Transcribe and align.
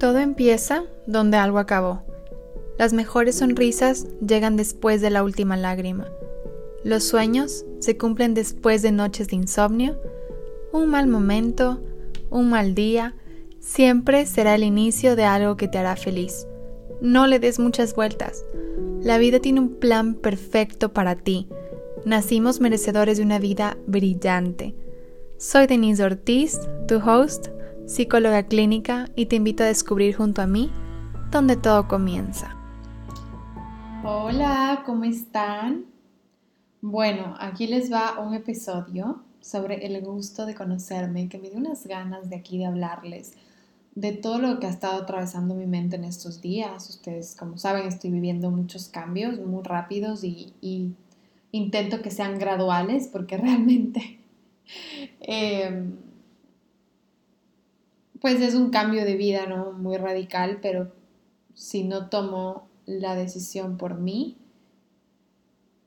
Todo 0.00 0.16
empieza 0.16 0.84
donde 1.06 1.36
algo 1.36 1.58
acabó. 1.58 2.00
Las 2.78 2.94
mejores 2.94 3.36
sonrisas 3.36 4.06
llegan 4.26 4.56
después 4.56 5.02
de 5.02 5.10
la 5.10 5.22
última 5.22 5.58
lágrima. 5.58 6.08
Los 6.82 7.04
sueños 7.04 7.66
se 7.80 7.98
cumplen 7.98 8.32
después 8.32 8.80
de 8.80 8.92
noches 8.92 9.28
de 9.28 9.36
insomnio. 9.36 10.00
Un 10.72 10.88
mal 10.88 11.06
momento, 11.06 11.82
un 12.30 12.48
mal 12.48 12.74
día, 12.74 13.14
siempre 13.58 14.24
será 14.24 14.54
el 14.54 14.64
inicio 14.64 15.16
de 15.16 15.24
algo 15.24 15.58
que 15.58 15.68
te 15.68 15.76
hará 15.76 15.96
feliz. 15.96 16.46
No 17.02 17.26
le 17.26 17.38
des 17.38 17.58
muchas 17.58 17.94
vueltas. 17.94 18.46
La 19.02 19.18
vida 19.18 19.38
tiene 19.38 19.60
un 19.60 19.74
plan 19.74 20.14
perfecto 20.14 20.94
para 20.94 21.14
ti. 21.14 21.46
Nacimos 22.06 22.58
merecedores 22.58 23.18
de 23.18 23.24
una 23.24 23.38
vida 23.38 23.76
brillante. 23.86 24.74
Soy 25.36 25.66
Denise 25.66 26.02
Ortiz, 26.02 26.58
tu 26.88 26.96
host, 26.96 27.48
psicóloga 27.90 28.44
clínica, 28.44 29.08
y 29.16 29.26
te 29.26 29.34
invito 29.34 29.64
a 29.64 29.66
descubrir 29.66 30.14
junto 30.14 30.40
a 30.42 30.46
mí 30.46 30.70
donde 31.32 31.56
todo 31.56 31.88
comienza. 31.88 32.56
Hola, 34.04 34.84
¿cómo 34.86 35.02
están? 35.02 35.86
Bueno, 36.80 37.34
aquí 37.40 37.66
les 37.66 37.92
va 37.92 38.20
un 38.20 38.34
episodio 38.34 39.24
sobre 39.40 39.84
el 39.84 40.00
gusto 40.02 40.46
de 40.46 40.54
conocerme 40.54 41.28
que 41.28 41.38
me 41.38 41.50
dio 41.50 41.58
unas 41.58 41.84
ganas 41.84 42.30
de 42.30 42.36
aquí 42.36 42.58
de 42.58 42.66
hablarles 42.66 43.32
de 43.96 44.12
todo 44.12 44.38
lo 44.38 44.60
que 44.60 44.68
ha 44.68 44.70
estado 44.70 45.02
atravesando 45.02 45.56
mi 45.56 45.66
mente 45.66 45.96
en 45.96 46.04
estos 46.04 46.40
días. 46.40 46.88
Ustedes, 46.90 47.34
como 47.34 47.58
saben, 47.58 47.88
estoy 47.88 48.12
viviendo 48.12 48.52
muchos 48.52 48.88
cambios 48.88 49.40
muy 49.40 49.64
rápidos 49.64 50.22
y, 50.22 50.94
intento 51.50 52.02
que 52.02 52.12
sean 52.12 52.38
graduales 52.38 53.08
porque 53.12 53.36
realmente 53.36 54.20
em, 55.18 55.96
pues 58.20 58.40
es 58.40 58.54
un 58.54 58.70
cambio 58.70 59.04
de 59.04 59.16
vida, 59.16 59.46
¿no? 59.46 59.72
Muy 59.72 59.96
radical, 59.96 60.58
pero 60.60 60.92
si 61.54 61.84
no 61.84 62.08
tomo 62.08 62.68
la 62.86 63.14
decisión 63.14 63.76
por 63.76 63.94
mí 63.94 64.36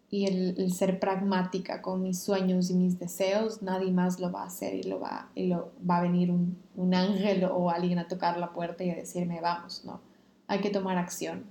y 0.09 0.25
el, 0.25 0.72
ser 0.73 1.00
pragmática 1.00 1.81
con 1.81 2.03
mis 2.03 2.20
sueños 2.20 2.70
y 2.70 2.75
mis 2.75 3.00
deseos, 3.00 3.62
nadie 3.62 3.92
más 3.92 4.20
lo 4.20 4.31
va 4.31 4.44
a 4.44 4.48
hacer 4.48 4.75
y, 4.75 4.84
lo 4.84 5.00
va, 5.00 5.30
y 5.36 5.48
lo, 5.48 5.72
va 5.90 5.98
a 5.98 6.02
venir 6.02 6.31
un, 6.31 6.58
un 6.75 6.94
ángel 6.94 7.44
o 7.45 7.70
alguien 7.70 8.00
a 8.00 8.08
tocar 8.08 8.38
la 8.38 8.53
puerta 8.53 8.84
y 8.84 8.92
a 8.92 8.95
decirme, 8.95 9.42
vamos, 9.42 9.84
¿no? 9.86 10.02
Hay 10.47 10.59
que 10.59 10.70
tomar 10.70 10.97
acción. 10.97 11.45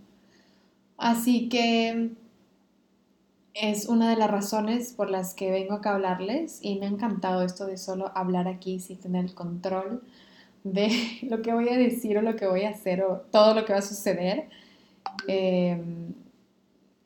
Así 0.96 1.48
que 1.48 2.12
es 3.54 3.86
una 3.86 4.10
de 4.10 4.16
las 4.16 4.30
razones 4.30 4.92
por 4.92 5.10
las 5.10 5.34
que 5.34 5.50
vengo 5.50 5.74
acá 5.74 5.90
a 5.90 5.94
hablarles 5.94 6.58
y 6.62 6.78
me 6.78 6.86
ha 6.86 6.88
encantado 6.88 7.42
esto 7.42 7.66
de 7.66 7.76
solo 7.76 8.12
hablar 8.14 8.48
aquí 8.48 8.80
sin 8.80 8.98
tener 8.98 9.24
el 9.24 9.34
control 9.34 10.02
de 10.64 10.88
lo 11.22 11.42
que 11.42 11.52
voy 11.52 11.68
a 11.68 11.76
decir 11.76 12.18
o 12.18 12.22
lo 12.22 12.36
que 12.36 12.46
voy 12.46 12.62
a 12.62 12.70
hacer 12.70 13.02
o 13.02 13.18
todo 13.30 13.54
lo 13.54 13.64
que 13.64 13.72
va 13.72 13.80
a 13.80 13.82
suceder. 13.82 14.48
Em, 15.26 16.14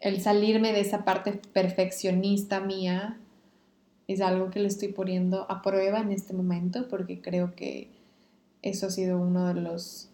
el 0.01 0.21
salirme 0.21 0.73
de 0.73 0.81
esa 0.81 1.05
parte 1.05 1.33
perfeccionista 1.53 2.61
mía 2.61 3.19
es 4.07 4.21
algo 4.21 4.51
que 4.51 4.61
le 4.61 4.69
estoy 4.69 4.89
poniendo 4.89 5.51
a 5.51 5.63
prueba 5.63 6.01
en 6.01 6.13
este 6.13 6.33
momento 6.33 6.89
porque 6.89 7.21
creo 7.21 7.55
que 7.57 7.91
eso 8.63 8.87
ha 8.87 8.91
sido 8.91 9.19
uno 9.19 9.49
de 9.49 9.61
los, 9.61 10.11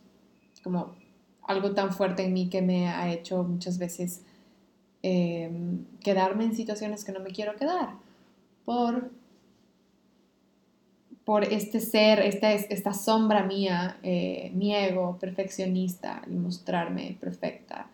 como 0.63 0.95
algo 1.43 1.73
tan 1.73 1.93
fuerte 1.93 2.25
en 2.25 2.33
mí 2.33 2.49
que 2.49 2.63
me 2.63 2.89
ha 2.89 3.13
hecho 3.13 3.43
muchas 3.43 3.79
veces 3.79 4.23
Em, 5.05 5.85
quedarme 5.99 6.45
en 6.45 6.55
situaciones 6.55 7.05
que 7.05 7.11
no 7.11 7.19
me 7.19 7.31
quiero 7.31 7.57
quedar 7.57 7.95
por, 8.65 9.11
por 11.33 11.45
este 11.45 11.81
ser, 11.81 12.19
esta, 12.19 12.53
esta 12.53 12.93
sombra 12.93 13.43
mía, 13.43 13.97
eh, 14.03 14.51
mi 14.53 14.75
ego 14.75 15.17
perfeccionista, 15.19 16.21
y 16.27 16.35
mostrarme 16.35 17.17
perfecta. 17.19 17.87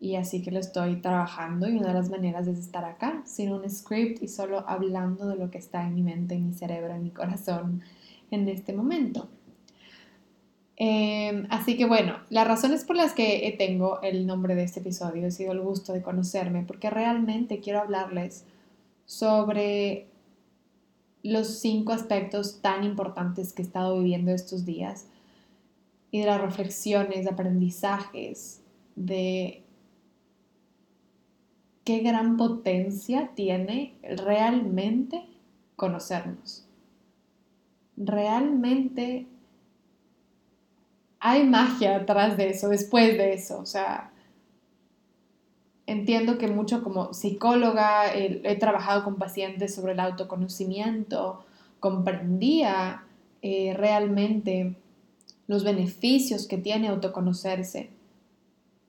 Y 0.00 0.16
así 0.16 0.42
que 0.42 0.50
lo 0.50 0.58
estoy 0.58 0.96
trabajando 0.96 1.68
y 1.68 1.76
una 1.76 1.86
de 1.90 1.94
las 1.94 2.10
maneras 2.10 2.48
es 2.48 2.58
estar 2.58 2.84
acá, 2.84 3.22
sin 3.24 3.52
un 3.52 3.70
script 3.70 4.20
y 4.20 4.26
solo 4.26 4.64
hablando 4.68 5.28
de 5.28 5.36
lo 5.36 5.48
que 5.48 5.58
está 5.58 5.86
en 5.86 5.94
mi 5.94 6.02
mente, 6.02 6.34
en 6.34 6.48
mi 6.48 6.52
cerebro, 6.54 6.92
en 6.92 7.04
mi 7.04 7.10
corazón 7.10 7.82
en 8.32 8.48
este 8.48 8.72
momento. 8.72 9.28
Em, 10.74 11.46
así 11.50 11.76
que 11.76 11.84
bueno, 11.84 12.16
las 12.30 12.48
razones 12.48 12.82
por 12.82 12.96
las 12.96 13.12
que 13.12 13.54
tengo 13.56 14.02
el 14.02 14.26
nombre 14.26 14.56
de 14.56 14.64
este 14.64 14.80
episodio 14.80 15.28
ha 15.28 15.30
sido 15.30 15.52
el 15.52 15.60
gusto 15.60 15.92
de 15.92 16.02
conocerme, 16.02 16.64
porque 16.66 16.90
realmente 16.90 17.60
quiero 17.60 17.78
hablarles 17.80 18.44
sobre 19.06 20.08
los 21.24 21.58
cinco 21.58 21.92
aspectos 21.92 22.60
tan 22.60 22.84
importantes 22.84 23.52
que 23.52 23.62
he 23.62 23.64
estado 23.64 23.98
viviendo 23.98 24.30
estos 24.30 24.64
días 24.64 25.06
y 26.10 26.20
de 26.20 26.26
las 26.26 26.40
reflexiones, 26.40 27.24
de 27.24 27.30
aprendizajes, 27.30 28.60
de 28.94 29.64
qué 31.82 31.98
gran 32.00 32.36
potencia 32.36 33.30
tiene 33.34 33.94
realmente 34.02 35.24
conocernos. 35.76 36.66
Realmente 37.96 39.26
hay 41.20 41.44
magia 41.44 41.96
atrás 41.96 42.36
de 42.36 42.50
eso, 42.50 42.68
después 42.68 43.16
de 43.16 43.32
eso. 43.32 43.58
O 43.58 43.66
sea, 43.66 44.12
entiendo 45.94 46.38
que 46.38 46.48
mucho 46.48 46.82
como 46.82 47.14
psicóloga 47.14 48.14
he, 48.14 48.56
trabajado 48.56 49.04
con 49.04 49.16
pacientes 49.16 49.74
sobre 49.74 49.92
el 49.92 50.00
autoconocimiento, 50.00 51.44
comprendía 51.80 53.04
eh, 53.42 53.74
realmente 53.76 54.76
los 55.46 55.64
beneficios 55.64 56.46
que 56.46 56.58
tiene 56.58 56.88
autoconocerse, 56.88 57.90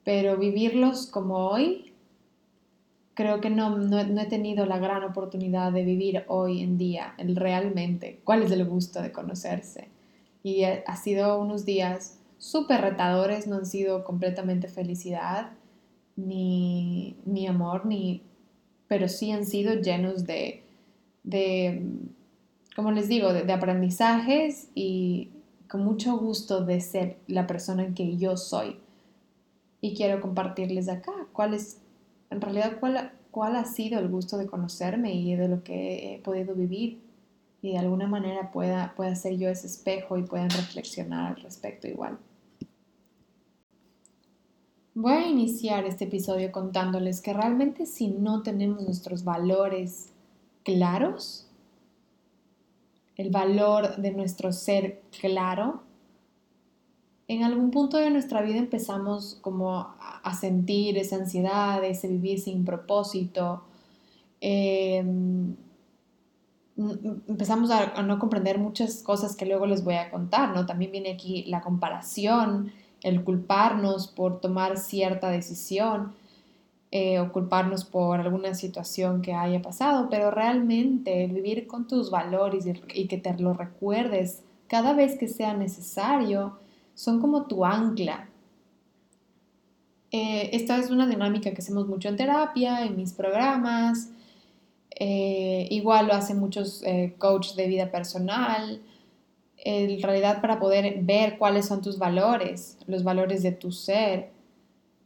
pero 0.04 0.36
vivirlos 0.36 1.06
como 1.06 1.48
hoy, 1.48 1.92
creo 3.14 3.40
que 3.40 3.50
no, 3.50 3.76
no, 3.76 3.98
he 3.98 4.26
tenido 4.26 4.66
la 4.66 4.78
gran 4.78 5.02
oportunidad 5.04 5.72
de 5.72 5.84
vivir 5.84 6.24
hoy 6.28 6.62
en 6.62 6.78
día, 6.78 7.14
el 7.18 7.36
realmente, 7.36 8.20
cuál 8.24 8.42
es 8.42 8.50
el 8.50 8.64
gusto 8.64 9.02
de 9.02 9.12
conocerse. 9.12 9.88
Y 10.42 10.62
ha 10.64 10.96
sido 10.96 11.40
unos 11.40 11.64
días 11.64 12.20
súper 12.38 12.80
retadores, 12.82 13.46
no 13.46 13.56
han 13.56 13.66
sido 13.66 14.04
completamente 14.04 14.68
felicidad, 14.68 15.50
ni, 16.16 17.46
amor, 17.48 17.86
ni, 17.86 18.22
pero 18.88 19.08
sí 19.08 19.30
han 19.30 19.44
sido 19.44 19.74
llenos 19.74 20.26
de, 20.26 20.62
de 21.22 21.82
como 22.74 22.92
les 22.92 23.08
digo, 23.08 23.32
de, 23.32 23.52
aprendizajes 23.52 24.68
y 24.74 25.30
con 25.68 25.84
mucho 25.84 26.16
gusto 26.18 26.64
de 26.64 26.80
ser 26.80 27.18
la 27.26 27.46
persona 27.46 27.94
que 27.94 28.16
yo 28.16 28.36
soy. 28.36 28.78
Y 29.80 29.94
quiero 29.94 30.20
compartirles 30.20 30.88
acá 30.88 31.12
cuál 31.32 31.54
es, 31.54 31.80
en 32.30 32.40
realidad, 32.40 32.78
cuál, 32.80 33.12
cuál 33.30 33.56
ha 33.56 33.64
sido 33.64 33.98
el 33.98 34.08
gusto 34.08 34.38
de 34.38 34.46
conocerme 34.46 35.14
y 35.14 35.34
de 35.36 35.48
lo 35.48 35.62
que 35.62 36.14
he 36.14 36.18
podido 36.18 36.54
vivir 36.54 37.00
y 37.62 37.72
de 37.72 37.78
alguna 37.78 38.06
manera 38.06 38.52
pueda, 38.52 38.94
pueda 38.94 39.14
ser 39.14 39.36
yo 39.36 39.48
ese 39.48 39.66
espejo 39.66 40.16
y 40.18 40.22
puedan 40.22 40.50
reflexionar 40.50 41.34
al 41.34 41.42
respecto 41.42 41.88
igual. 41.88 42.18
Voy 44.98 45.12
a 45.12 45.28
iniciar 45.28 45.84
este 45.84 46.04
episodio 46.04 46.50
contándoles 46.50 47.20
que 47.20 47.34
realmente 47.34 47.84
si 47.84 48.08
no 48.08 48.42
tenemos 48.42 48.82
nuestros 48.82 49.24
valores 49.24 50.14
claros, 50.64 51.46
el 53.16 53.28
valor 53.28 53.96
de 53.96 54.12
nuestro 54.12 54.54
ser 54.54 55.02
claro, 55.20 55.82
en 57.28 57.44
algún 57.44 57.70
punto 57.72 57.98
de 57.98 58.10
nuestra 58.10 58.40
vida 58.40 58.56
empezamos 58.56 59.36
como 59.42 59.86
a 60.00 60.34
sentir 60.34 60.96
esa 60.96 61.16
ansiedad, 61.16 61.84
ese 61.84 62.08
vivir 62.08 62.40
sin 62.40 62.64
propósito. 62.64 63.64
Em, 64.40 65.56
empezamos 67.28 67.70
a, 67.70 68.02
no 68.02 68.18
comprender 68.18 68.58
muchas 68.58 69.02
cosas 69.02 69.36
que 69.36 69.44
luego 69.44 69.66
les 69.66 69.84
voy 69.84 69.96
a 69.96 70.10
contar, 70.10 70.54
¿no? 70.54 70.64
También 70.64 70.90
viene 70.90 71.12
aquí 71.12 71.44
la 71.48 71.60
comparación, 71.60 72.72
el 73.02 73.22
culparnos 73.24 74.08
por 74.08 74.40
tomar 74.40 74.78
cierta 74.78 75.30
decisión 75.30 76.14
eh, 76.92 77.18
o 77.18 77.32
culparnos 77.32 77.84
por 77.84 78.20
alguna 78.20 78.54
situación 78.54 79.20
que 79.20 79.34
haya 79.34 79.60
pasado, 79.60 80.08
pero 80.08 80.30
realmente 80.30 81.26
vivir 81.26 81.66
con 81.66 81.86
tus 81.86 82.10
valores 82.10 82.64
y, 82.94 83.06
que 83.06 83.18
te 83.18 83.34
lo 83.34 83.54
recuerdes 83.54 84.42
cada 84.68 84.92
vez 84.94 85.18
que 85.18 85.28
sea 85.28 85.54
necesario 85.54 86.58
son 86.94 87.20
como 87.20 87.46
tu 87.46 87.64
ancla. 87.64 88.28
Eh, 90.10 90.50
esta 90.52 90.78
es 90.78 90.90
una 90.90 91.06
dinámica 91.06 91.50
que 91.50 91.60
hacemos 91.60 91.86
mucho 91.86 92.08
en 92.08 92.16
terapia, 92.16 92.84
en 92.84 92.96
mis 92.96 93.12
programas. 93.12 94.10
Eh, 94.98 95.68
igual 95.70 96.06
lo 96.06 96.14
hacen 96.14 96.38
muchos 96.38 96.82
coaches 97.18 97.56
de 97.56 97.66
vida 97.66 97.90
personal 97.90 98.80
en 99.66 100.00
realidad 100.00 100.40
para 100.40 100.60
poder 100.60 101.02
ver 101.02 101.38
cuáles 101.38 101.66
son 101.66 101.82
tus 101.82 101.98
valores, 101.98 102.78
los 102.86 103.02
valores 103.02 103.42
de 103.42 103.50
tu 103.50 103.72
ser, 103.72 104.30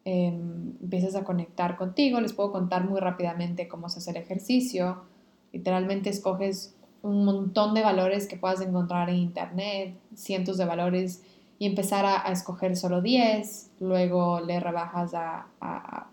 em, 0.04 0.74
empiezas 0.82 1.14
a 1.14 1.24
conectar 1.24 1.78
contigo. 1.78 2.20
Les 2.20 2.34
puedo 2.34 2.52
contar 2.52 2.86
muy 2.86 3.00
rápidamente 3.00 3.68
cómo 3.68 3.86
es 3.86 3.96
hacer 3.96 4.18
ejercicio. 4.18 5.04
Literalmente 5.54 6.10
escoges 6.10 6.74
un 7.00 7.24
montón 7.24 7.72
de 7.72 7.82
valores 7.82 8.26
que 8.26 8.36
puedas 8.36 8.60
encontrar 8.60 9.08
en 9.08 9.16
internet, 9.16 9.94
cientos 10.14 10.58
de 10.58 10.66
valores 10.66 11.22
y 11.58 11.64
empezar 11.64 12.04
a, 12.04 12.30
escoger 12.30 12.76
solo 12.76 13.00
10, 13.00 13.70
luego 13.80 14.40
le 14.40 14.60
rebajas 14.60 15.14
a, 15.14 15.46
a, 15.62 16.10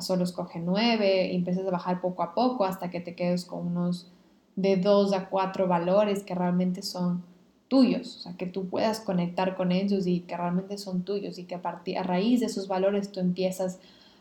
solo 0.00 0.24
escoge 0.24 0.58
9 0.58 1.32
y 1.32 1.36
empiezas 1.36 1.66
a 1.66 1.70
bajar 1.70 2.00
poco 2.00 2.22
a 2.22 2.34
poco 2.34 2.64
hasta 2.64 2.90
que 2.90 3.00
te 3.00 3.14
quedes 3.14 3.44
con 3.44 3.66
unos 3.66 4.10
de 4.56 4.78
2 4.78 5.12
a 5.12 5.28
4 5.28 5.68
valores 5.68 6.22
que 6.22 6.34
realmente 6.34 6.80
son 6.80 7.33
tuyos, 7.68 8.16
o 8.16 8.20
sea, 8.20 8.36
que 8.36 8.46
tú 8.46 8.68
puedas 8.68 9.00
conectar 9.00 9.56
con 9.56 9.72
ellos 9.72 10.06
y 10.06 10.20
que 10.20 10.36
realmente 10.36 10.78
son 10.78 11.02
tuyos 11.02 11.38
y 11.38 11.44
que 11.44 11.54
a, 11.54 11.62
partir, 11.62 11.98
a 11.98 12.02
raíz 12.02 12.40
de 12.40 12.46
esos 12.46 12.68
valores 12.68 13.10
tú 13.10 13.20
empiezas 13.20 13.78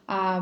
a, 0.07 0.41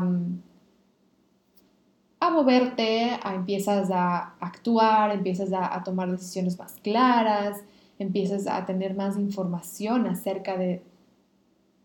a 2.20 2.30
moverte, 2.30 3.18
a, 3.22 3.34
empiezas 3.34 3.90
a 3.90 4.34
actuar, 4.40 5.10
empiezas 5.10 5.52
a, 5.52 5.74
a 5.74 5.82
tomar 5.84 6.10
decisiones 6.10 6.58
más 6.58 6.74
claras, 6.82 7.62
empiezas 7.98 8.46
a 8.46 8.64
tener 8.66 8.94
más 8.94 9.18
información 9.18 10.06
acerca 10.06 10.56
de, 10.56 10.82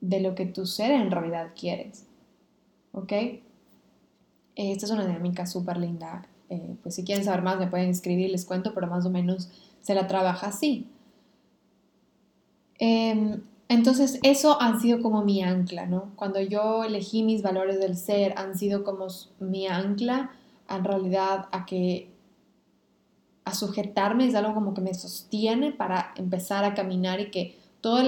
de 0.02 0.22
lo 0.22 0.36
que 0.36 0.46
tu 0.46 0.66
ser 0.66 0.92
en 0.92 1.12
realidad 1.12 1.52
quieres. 1.60 2.06
¿Ok? 2.92 3.14
Esta 4.56 4.86
es 4.86 4.92
una 4.92 5.06
dinámica 5.06 5.46
súper 5.46 5.78
linda. 5.78 6.25
Eh, 6.50 6.75
pues 6.81 6.96
si 6.96 7.04
quieren 7.04 7.24
saber 7.24 7.42
más 7.42 7.60
me 7.60 7.68
pueden 7.68 7.90
escribir, 7.90 8.31
les 8.31 8.46
cuento, 8.46 8.74
pero 8.74 8.88
más 8.88 9.06
o 9.06 9.10
menos 9.10 9.50
se 9.81 9.94
la 9.94 10.08
trabaja 10.08 10.48
así. 10.48 10.88
Em, 12.80 13.42
entonces, 13.70 14.20
eso 14.24 14.62
han 14.62 14.80
sido 14.80 15.02
como 15.02 15.24
mi 15.24 15.42
ancla, 15.42 15.86
¿no? 15.86 16.12
Cuando 16.16 16.40
yo 16.42 16.84
elegí 16.84 17.24
mis 17.24 17.42
valores 17.42 17.80
del 17.80 17.98
ser, 17.98 18.34
han 18.38 18.58
sido 18.58 18.84
como 18.84 19.08
mi 19.40 19.68
ancla 19.68 20.32
en 20.70 20.84
realidad 20.84 21.48
a 21.52 21.66
que 21.66 22.10
a 23.46 23.54
sujetarme, 23.54 24.28
es 24.28 24.36
algo 24.36 24.54
como 24.54 24.74
que 24.74 24.82
me 24.82 24.94
sostiene 24.94 25.72
para 25.72 26.14
empezar 26.18 26.66
a 26.66 26.74
caminar 26.74 27.22
y 27.22 27.32
que 27.32 27.58
todos 27.82 28.04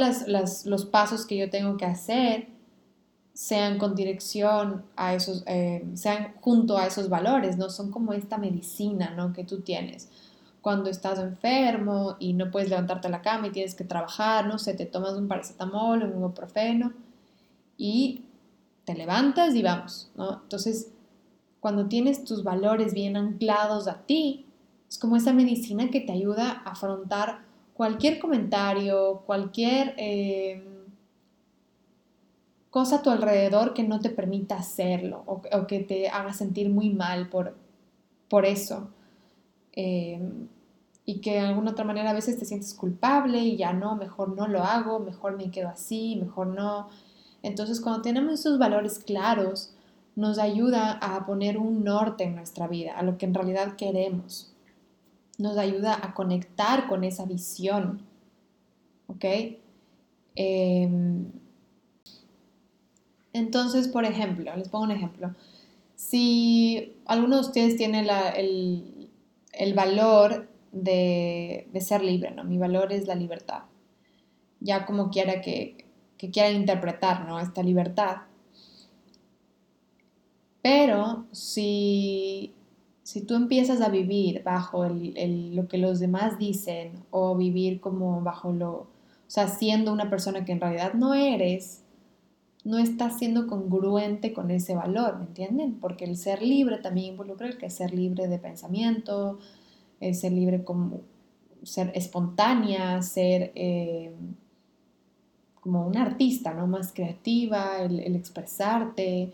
los 0.65 0.85
pasos 0.85 1.25
que 1.25 1.37
yo 1.37 1.49
tengo 1.49 1.77
que 1.77 1.85
hacer 1.85 2.47
sean 3.33 3.77
con 3.77 3.95
dirección 3.95 4.83
a 4.97 5.13
esos, 5.13 5.43
eh, 5.47 5.85
sean 5.93 6.33
junto 6.41 6.77
a 6.77 6.87
esos 6.87 7.07
valores, 7.07 7.57
¿no? 7.57 7.69
Son 7.69 7.89
como 7.89 8.11
esta 8.11 8.37
medicina, 8.37 9.13
¿no? 9.15 9.31
Que 9.31 9.45
tú 9.45 9.61
tienes. 9.61 10.09
Cuando 10.69 10.91
estás 10.91 11.17
enfermo 11.17 12.15
y 12.19 12.33
no 12.33 12.51
puedes 12.51 12.69
levantarte 12.69 13.07
a 13.07 13.09
la 13.09 13.23
cama 13.23 13.47
y 13.47 13.51
tienes 13.51 13.73
que 13.73 13.83
trabajar, 13.83 14.45
no 14.45 14.59
sé, 14.59 14.75
te 14.75 14.85
tomas 14.85 15.13
un 15.13 15.27
paracetamol, 15.27 16.03
un 16.03 16.11
ibuprofeno 16.11 16.93
y 17.75 18.21
te 18.85 18.93
levantas 18.93 19.55
y 19.55 19.63
vamos, 19.63 20.11
¿no? 20.15 20.43
Entonces, 20.43 20.91
cuando 21.59 21.87
tienes 21.87 22.23
tus 22.23 22.43
valores 22.43 22.93
bien 22.93 23.17
anclados 23.17 23.87
a 23.87 24.03
ti, 24.05 24.45
es 24.87 24.99
como 24.99 25.15
esa 25.15 25.33
medicina 25.33 25.89
que 25.89 26.01
te 26.01 26.11
ayuda 26.11 26.61
a 26.63 26.73
afrontar 26.73 27.39
cualquier 27.73 28.19
comentario, 28.19 29.23
cualquier 29.25 29.95
eh, 29.97 30.63
cosa 32.69 32.97
a 32.97 33.01
tu 33.01 33.09
alrededor 33.09 33.73
que 33.73 33.81
no 33.81 34.01
te 34.01 34.11
permita 34.11 34.57
hacerlo 34.57 35.23
o, 35.25 35.65
que 35.65 35.79
te 35.79 36.09
haga 36.09 36.33
sentir 36.33 36.69
muy 36.69 36.91
mal 36.91 37.27
por, 37.27 37.57
por 38.27 38.45
eso. 38.45 38.91
Eh, 39.73 40.21
y 41.09 41.21
que 41.21 41.33
de 41.33 41.39
alguna 41.39 41.71
otra 41.71 41.85
manera 41.85 42.11
a 42.11 42.13
veces 42.13 42.37
te 42.37 42.45
sientes 42.45 42.73
culpable 42.73 43.39
y 43.39 43.57
ya 43.57 43.73
no, 43.73 43.95
mejor 43.95 44.35
no 44.35 44.47
lo 44.47 44.63
hago, 44.63 44.99
mejor 44.99 45.37
me 45.37 45.49
quedo 45.49 45.69
así, 45.69 46.15
mejor 46.21 46.47
no. 46.47 46.89
Entonces 47.41 47.81
cuando 47.81 48.01
tenemos 48.01 48.33
esos 48.33 48.59
valores 48.59 48.99
claros, 48.99 49.73
nos 50.15 50.37
ayuda 50.37 50.91
a 51.01 51.25
poner 51.25 51.57
un 51.57 51.83
norte 51.83 52.25
en 52.25 52.35
nuestra 52.35 52.67
vida, 52.67 52.93
a 52.97 53.03
lo 53.03 53.17
que 53.17 53.25
en 53.25 53.33
realidad 53.33 53.75
queremos 53.75 54.53
nos 55.39 55.57
ayuda 55.57 55.97
a 55.99 56.13
conectar 56.13 56.87
con 56.87 57.03
esa 57.03 57.25
visión. 57.25 58.01
¿Ok? 59.07 59.25
Em, 60.35 61.31
entonces, 63.33 63.87
por 63.87 64.03
ejemplo, 64.03 64.55
les 64.55 64.67
pongo 64.67 64.83
un 64.83 64.91
ejemplo. 64.91 65.33
Si 65.95 66.93
alguno 67.05 67.37
de 67.37 67.41
ustedes 67.41 67.77
tiene 67.77 68.05
el, 68.35 69.73
valor 69.73 70.48
de, 70.71 71.67
ser 71.79 72.03
libre, 72.03 72.31
¿no? 72.31 72.43
Mi 72.43 72.57
valor 72.57 72.91
es 72.93 73.07
la 73.07 73.15
libertad. 73.15 73.63
Ya 74.59 74.85
como 74.85 75.09
quiera 75.09 75.41
que, 75.41 75.85
que 76.17 76.31
quieran 76.31 76.55
interpretar, 76.55 77.25
¿no? 77.27 77.39
Esta 77.39 77.63
libertad. 77.63 78.17
Pero 80.61 81.25
si 81.31 82.53
si 83.09 83.21
tú 83.21 83.33
empiezas 83.33 83.81
a 83.81 83.89
vivir 83.89 84.43
bajo 84.43 84.87
lo 84.87 85.67
que 85.67 85.79
los 85.79 85.99
demás 85.99 86.37
dicen 86.37 86.91
o 87.09 87.35
vivir 87.35 87.79
como 87.79 88.21
bajo 88.21 88.53
lo, 88.53 88.71
o 88.71 88.87
sea, 89.25 89.47
siendo 89.47 89.91
una 89.91 90.11
persona 90.11 90.45
que 90.45 90.51
en 90.51 90.61
realidad 90.61 90.93
no 90.93 91.15
eres, 91.15 91.81
no 92.63 92.77
estás 92.77 93.17
siendo 93.17 93.47
congruente 93.47 94.31
con 94.31 94.51
ese 94.51 94.75
valor, 94.75 95.17
¿me 95.17 95.25
entienden? 95.25 95.79
Porque 95.79 96.05
el 96.05 96.17
ser 96.17 96.43
libre 96.43 96.77
también 96.77 97.13
involucra 97.13 97.47
el 97.47 97.57
que 97.57 97.71
ser 97.71 97.95
libre 97.95 98.27
de 98.27 98.37
pensamiento, 98.37 99.39
el 99.99 100.15
ser 100.15 100.31
libre 100.31 100.63
como 100.63 101.01
ser 101.63 101.91
espontánea, 101.95 103.01
ser 103.01 103.51
eh, 103.55 104.13
como 105.59 105.85
un 105.85 105.97
artista, 105.97 106.53
¿no? 106.53 106.67
Más 106.67 106.93
creativa, 106.93 107.81
el 107.81 108.15
expresarte, 108.15 109.33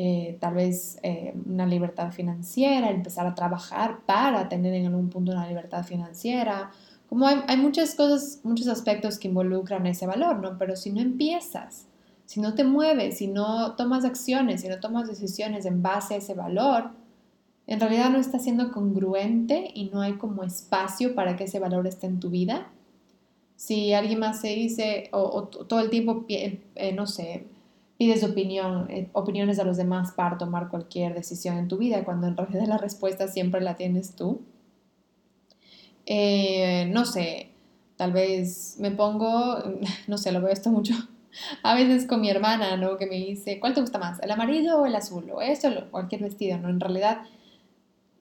eh, 0.00 0.38
tal 0.38 0.54
vez 0.54 1.00
eh, 1.02 1.34
una 1.44 1.66
libertad 1.66 2.12
financiera, 2.12 2.88
empezar 2.88 3.26
a 3.26 3.34
trabajar 3.34 3.98
para 4.06 4.48
tener 4.48 4.72
en 4.72 4.86
algún 4.86 5.08
punto 5.08 5.32
una 5.32 5.48
libertad 5.48 5.84
financiera. 5.84 6.70
Como 7.08 7.26
hay, 7.26 7.40
hay, 7.48 7.56
muchas 7.56 7.96
cosas, 7.96 8.38
muchos 8.44 8.68
aspectos 8.68 9.18
que 9.18 9.26
involucran 9.26 9.84
ese 9.86 10.06
valor, 10.06 10.38
¿no? 10.38 10.56
Pero 10.56 10.76
si 10.76 10.92
no 10.92 11.00
empiezas, 11.00 11.88
si 12.26 12.40
no 12.40 12.54
te 12.54 12.62
mueves, 12.62 13.18
si 13.18 13.26
no 13.26 13.74
tomas 13.74 14.04
acciones, 14.04 14.60
si 14.60 14.68
no 14.68 14.78
tomas 14.78 15.08
decisiones 15.08 15.66
en 15.66 15.82
base 15.82 16.14
a 16.14 16.18
ese 16.18 16.34
valor, 16.34 16.92
en 17.68 17.80
realidad 17.80 18.10
no 18.10 18.18
está 18.18 18.38
siendo 18.38 18.72
congruente 18.72 19.70
y 19.74 19.90
no 19.90 20.00
hay 20.00 20.14
como 20.14 20.42
espacio 20.42 21.14
para 21.14 21.36
que 21.36 21.44
ese 21.44 21.60
valor 21.60 21.86
esté 21.86 22.06
en 22.06 22.18
tu 22.18 22.30
vida. 22.30 22.72
Si 23.56 23.92
alguien 23.92 24.18
más 24.18 24.40
se 24.40 24.48
dice, 24.48 25.10
o, 25.12 25.44
todo 25.44 25.80
el 25.80 25.90
tiempo, 25.90 26.24
eh, 26.28 26.92
no 26.94 27.06
sé, 27.06 27.44
pides 27.98 28.24
opinión, 28.24 28.90
eh, 28.90 29.08
opiniones 29.12 29.58
a 29.58 29.64
los 29.64 29.76
demás 29.76 30.12
para 30.12 30.38
tomar 30.38 30.68
cualquier 30.68 31.14
decisión 31.14 31.58
en 31.58 31.68
tu 31.68 31.76
vida, 31.76 32.04
cuando 32.04 32.26
en 32.26 32.36
realidad 32.36 32.66
la 32.66 32.78
respuesta 32.78 33.28
siempre 33.28 33.60
la 33.60 33.76
tienes 33.76 34.16
tú. 34.16 34.40
Eh, 36.06 36.88
no 36.90 37.04
sé, 37.04 37.50
tal 37.96 38.12
vez 38.12 38.76
me 38.80 38.90
pongo, 38.92 39.58
no 40.08 40.16
sé, 40.18 40.32
lo 40.32 40.40
veo 40.40 40.50
esto 40.50 40.70
mucho 40.70 40.94
a 41.62 41.74
veces 41.74 42.06
con 42.06 42.20
mi 42.20 42.30
hermana, 42.30 42.76
¿no? 42.76 42.96
Que 42.96 43.06
me 43.06 43.16
dice, 43.16 43.60
¿cuál 43.60 43.74
te 43.74 43.80
gusta 43.80 43.98
más? 43.98 44.20
¿El 44.22 44.30
amarillo 44.30 44.80
o 44.80 44.86
el 44.86 44.96
azul? 44.96 45.30
O 45.30 45.40
eso, 45.40 45.68
o 45.68 45.90
cualquier 45.90 46.22
vestido, 46.22 46.58
¿no? 46.58 46.68
En 46.68 46.80
realidad, 46.80 47.22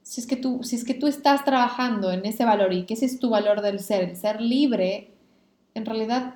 si 0.07 0.21
es, 0.21 0.27
que 0.27 0.37
tú, 0.37 0.63
si 0.63 0.77
es 0.77 0.85
que 0.85 0.93
tú 0.93 1.07
estás 1.07 1.43
trabajando 1.43 2.13
en 2.13 2.25
ese 2.25 2.45
valor 2.45 2.71
y 2.71 2.85
que 2.85 2.93
ese 2.93 3.05
es 3.05 3.19
tu 3.19 3.29
valor 3.29 3.61
del 3.61 3.81
ser, 3.81 4.05
el 4.05 4.15
ser 4.15 4.39
libre, 4.39 5.11
en 5.73 5.85
realidad 5.85 6.35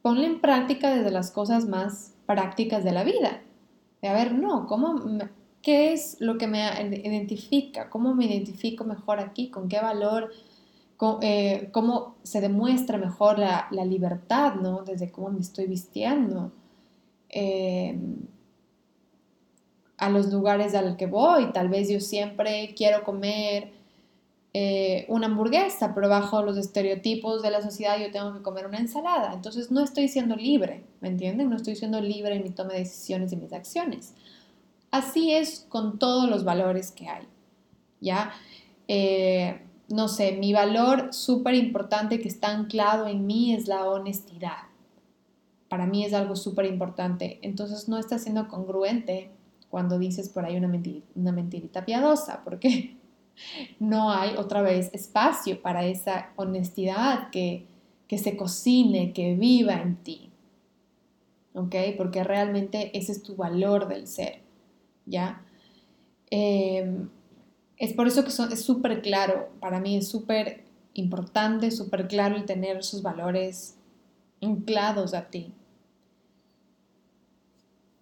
ponle 0.00 0.24
en 0.24 0.40
práctica 0.40 0.94
desde 0.94 1.10
las 1.10 1.30
cosas 1.30 1.68
más 1.68 2.14
prácticas 2.24 2.82
de 2.82 2.92
la 2.92 3.04
vida. 3.04 3.42
De 4.00 4.08
a 4.08 4.14
ver, 4.14 4.32
no, 4.32 4.66
¿cómo 4.66 5.02
¿qué 5.60 5.92
es 5.92 6.16
lo 6.18 6.38
que 6.38 6.46
me 6.46 6.64
identifica? 7.04 7.90
¿Cómo 7.90 8.14
me 8.14 8.24
identifico 8.24 8.84
mejor 8.84 9.20
aquí? 9.20 9.50
¿Con 9.50 9.68
qué 9.68 9.80
valor? 9.80 10.30
Eh, 11.20 11.68
¿Cómo, 11.72 12.16
se 12.22 12.40
demuestra 12.40 12.96
mejor 12.96 13.38
la, 13.38 13.68
libertad, 13.84 14.54
¿no? 14.54 14.82
Desde 14.82 15.10
cómo 15.10 15.28
me 15.28 15.40
estoy 15.40 15.66
vistiendo. 15.66 16.52
Em, 17.28 18.16
a 20.00 20.08
los 20.08 20.32
lugares 20.32 20.74
al 20.74 20.96
que 20.96 21.06
voy, 21.06 21.52
tal 21.52 21.68
vez 21.68 21.90
yo 21.90 22.00
siempre 22.00 22.74
quiero 22.74 23.04
comer 23.04 23.70
eh, 24.54 25.04
una 25.08 25.26
hamburguesa, 25.26 25.94
pero 25.94 26.08
bajo 26.08 26.42
los 26.42 26.56
estereotipos 26.56 27.42
de 27.42 27.50
la 27.50 27.60
sociedad 27.60 27.98
yo 28.00 28.10
tengo 28.10 28.32
que 28.32 28.42
comer 28.42 28.66
una 28.66 28.78
ensalada. 28.78 29.34
Entonces 29.34 29.70
no 29.70 29.84
estoy 29.84 30.08
siendo 30.08 30.36
libre, 30.36 30.84
¿me 31.02 31.08
entienden? 31.08 31.50
No 31.50 31.56
estoy 31.56 31.76
siendo 31.76 32.00
libre 32.00 32.34
en 32.34 32.42
mi 32.42 32.50
toma 32.50 32.72
de 32.72 32.80
decisiones 32.80 33.30
y 33.32 33.36
mis 33.36 33.52
acciones. 33.52 34.14
Así 34.90 35.32
es 35.32 35.66
con 35.68 35.98
todos 35.98 36.28
los 36.30 36.44
valores 36.44 36.90
que 36.90 37.06
hay, 37.06 37.28
¿ya? 38.00 38.32
Eh, 38.88 39.60
no 39.88 40.08
sé, 40.08 40.32
mi 40.32 40.54
valor 40.54 41.12
súper 41.12 41.54
importante 41.54 42.20
que 42.20 42.28
está 42.28 42.48
anclado 42.48 43.06
en 43.06 43.26
mí 43.26 43.54
es 43.54 43.68
la 43.68 43.84
honestidad. 43.84 44.64
Para 45.68 45.84
mí 45.84 46.06
es 46.06 46.14
algo 46.14 46.36
súper 46.36 46.64
importante. 46.64 47.38
Entonces 47.42 47.86
no 47.88 47.98
está 47.98 48.18
siendo 48.18 48.48
congruente 48.48 49.30
cuando 49.70 49.98
dices 49.98 50.28
por 50.28 50.44
ahí 50.44 50.56
una, 50.56 50.70
una 51.14 51.32
mentirita 51.32 51.84
piadosa, 51.84 52.42
porque 52.44 52.96
no 53.78 54.10
hay 54.10 54.36
otra 54.36 54.62
vez 54.62 54.90
espacio 54.92 55.62
para 55.62 55.84
esa 55.86 56.30
honestidad 56.36 57.30
que, 57.30 57.66
se 58.10 58.36
cocine, 58.36 59.12
que 59.12 59.36
viva 59.36 59.74
en 59.74 59.96
ti. 59.96 60.30
¿Ok? 61.54 61.74
Porque 61.96 62.24
realmente 62.24 62.96
ese 62.96 63.12
es 63.12 63.22
tu 63.22 63.36
valor 63.36 63.88
del 63.88 64.06
ser. 64.08 64.40
¿Ya? 65.06 65.42
Em, 66.30 67.08
es 67.76 67.92
por 67.92 68.06
eso 68.06 68.22
que 68.24 68.30
es 68.30 68.62
súper 68.62 69.02
claro, 69.02 69.48
para 69.60 69.80
mí 69.80 69.96
es 69.96 70.08
súper 70.08 70.64
importante, 70.94 71.70
súper 71.70 72.08
claro 72.08 72.36
el 72.36 72.44
tener 72.44 72.84
sus 72.84 73.02
valores 73.02 73.76
anclados 74.42 75.14
a 75.14 75.28
ti. 75.28 75.52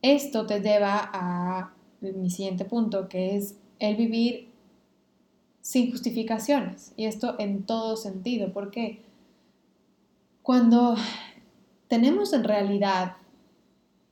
Esto 0.02 0.46
te 0.46 0.60
lleva 0.60 1.10
a 1.12 1.72
mi 2.00 2.30
siguiente 2.30 2.64
punto, 2.64 3.08
que 3.08 3.36
es 3.36 3.56
el 3.78 3.96
vivir 3.96 4.48
sin 5.60 5.90
justificaciones. 5.90 6.92
Y 6.96 7.06
esto 7.06 7.34
en 7.38 7.64
todo 7.64 7.96
sentido, 7.96 8.52
porque 8.52 9.02
cuando 10.42 10.96
tenemos 11.88 12.32
en 12.32 12.44
realidad 12.44 13.16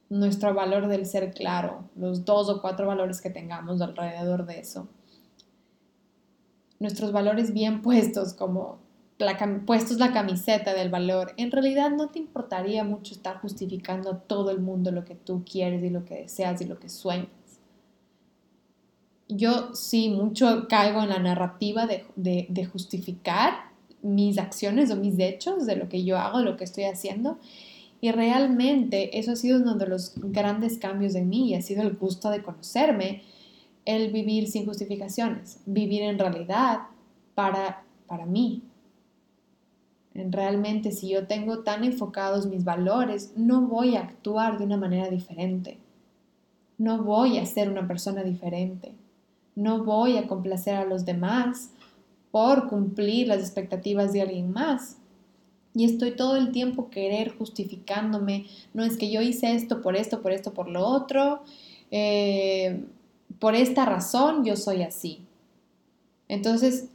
nuestro 0.09 0.55
valor 0.55 0.89
del 0.89 1.07
ser 1.07 1.33
claro, 1.33 1.89
los 1.97 2.25
dos 2.25 2.49
o 2.49 2.61
cuatro 2.61 2.87
valores 2.87 3.21
que 3.21 3.31
tengamos 3.31 3.81
alrededor 3.81 4.47
de 4.47 4.61
eso, 4.61 4.89
nuestros 6.79 7.13
valores 7.13 7.53
bien 7.53 7.83
puestos, 7.83 8.35
como 8.35 8.86
puestos 9.65 9.99
la 9.99 10.13
camiseta 10.13 10.75
del 10.75 10.91
valor, 10.91 11.33
en 11.37 11.51
realidad 11.51 11.91
no 11.91 12.09
te 12.09 12.19
importaría 12.19 12.85
mucho 12.85 13.15
estar 13.15 13.39
justificando 13.41 14.11
a 14.11 14.19
todo 14.21 14.51
el 14.51 14.61
mundo 14.61 14.91
lo 14.91 15.05
que 15.05 15.15
tú 15.15 15.45
quieres 15.51 15.83
y 15.83 15.91
lo 15.91 16.05
que 16.05 16.23
deseas 16.23 16.61
y 16.61 16.67
lo 16.67 16.79
que 16.79 16.89
sueñas. 16.89 17.29
Yo 19.29 19.75
sí 19.75 20.09
mucho 20.11 20.67
caigo 20.69 21.03
en 21.03 21.09
la 21.09 21.19
narrativa 21.19 21.87
de, 21.87 22.05
de 22.15 22.65
justificar 22.67 23.67
mis 24.03 24.39
acciones 24.39 24.91
o 24.91 24.97
mis 24.97 25.19
hechos, 25.19 25.67
de 25.67 25.77
lo 25.77 25.89
que 25.89 26.05
yo 26.05 26.19
hago, 26.19 26.39
de 26.39 26.45
lo 26.45 26.57
que 26.57 26.65
estoy 26.65 26.85
haciendo. 26.85 27.39
Y 28.01 28.13
realmente 28.13 29.19
eso 29.19 29.33
ha 29.33 29.37
sido 29.37 29.61
uno 29.61 29.75
de 29.75 29.87
los 29.87 30.13
grandes 30.17 30.79
cambios 30.79 31.15
en 31.15 31.29
mí 31.29 31.51
y 31.51 31.55
ha 31.55 31.63
sido 31.63 31.83
el 31.83 31.97
gusto 31.97 32.31
de 32.31 32.43
conocerme, 32.43 33.23
el 33.85 34.13
vivir 34.13 34.49
sin 34.49 34.67
justificaciones, 34.67 35.61
vivir 35.65 36.03
en 36.03 36.19
realidad 36.19 36.81
para, 37.35 37.85
para 38.07 38.27
mí. 38.27 38.63
En 40.17 40.33
realmente 40.33 40.93
si 40.93 41.11
yo 41.11 41.27
tengo 41.27 41.59
tan 41.59 41.85
enfocados 41.85 42.47
mis 42.47 42.65
valores, 42.65 43.33
no 43.37 43.61
voy 43.63 43.97
a 43.97 44.01
actuar 44.01 44.59
de 44.59 44.65
una 44.65 44.79
manera 44.79 45.11
diferente. 45.11 45.79
No 46.79 47.03
voy 47.03 47.37
a 47.37 47.45
ser 47.45 47.69
una 47.69 47.87
persona 47.87 48.23
diferente. 48.23 48.95
No 49.55 49.85
voy 49.85 50.17
a 50.17 50.27
complacer 50.27 50.75
a 50.75 50.87
los 50.87 51.05
demás 51.05 51.71
por 52.31 52.69
cumplir 52.69 53.29
las 53.29 53.41
expectativas 53.41 54.15
de 54.15 54.23
alguien 54.23 54.51
más. 54.53 54.97
Y 55.75 55.85
estoy 55.85 56.13
todo 56.13 56.37
el 56.37 56.51
tiempo 56.51 56.89
querer 56.89 57.37
justificándome, 57.37 58.47
no 58.73 58.85
es 58.85 58.97
que 58.97 59.11
yo 59.11 59.21
hice 59.21 59.55
esto 59.55 59.83
por 59.83 59.97
esto, 59.97 60.23
por 60.23 60.33
esto, 60.33 60.55
por 60.55 60.69
lo 60.69 60.87
otro, 60.87 61.43
eh, 61.91 62.85
por 63.39 63.55
esta 63.55 63.85
razón 63.85 64.47
yo 64.47 64.57
soy 64.57 64.83
así. 64.83 65.21
Entonces, 66.29 66.89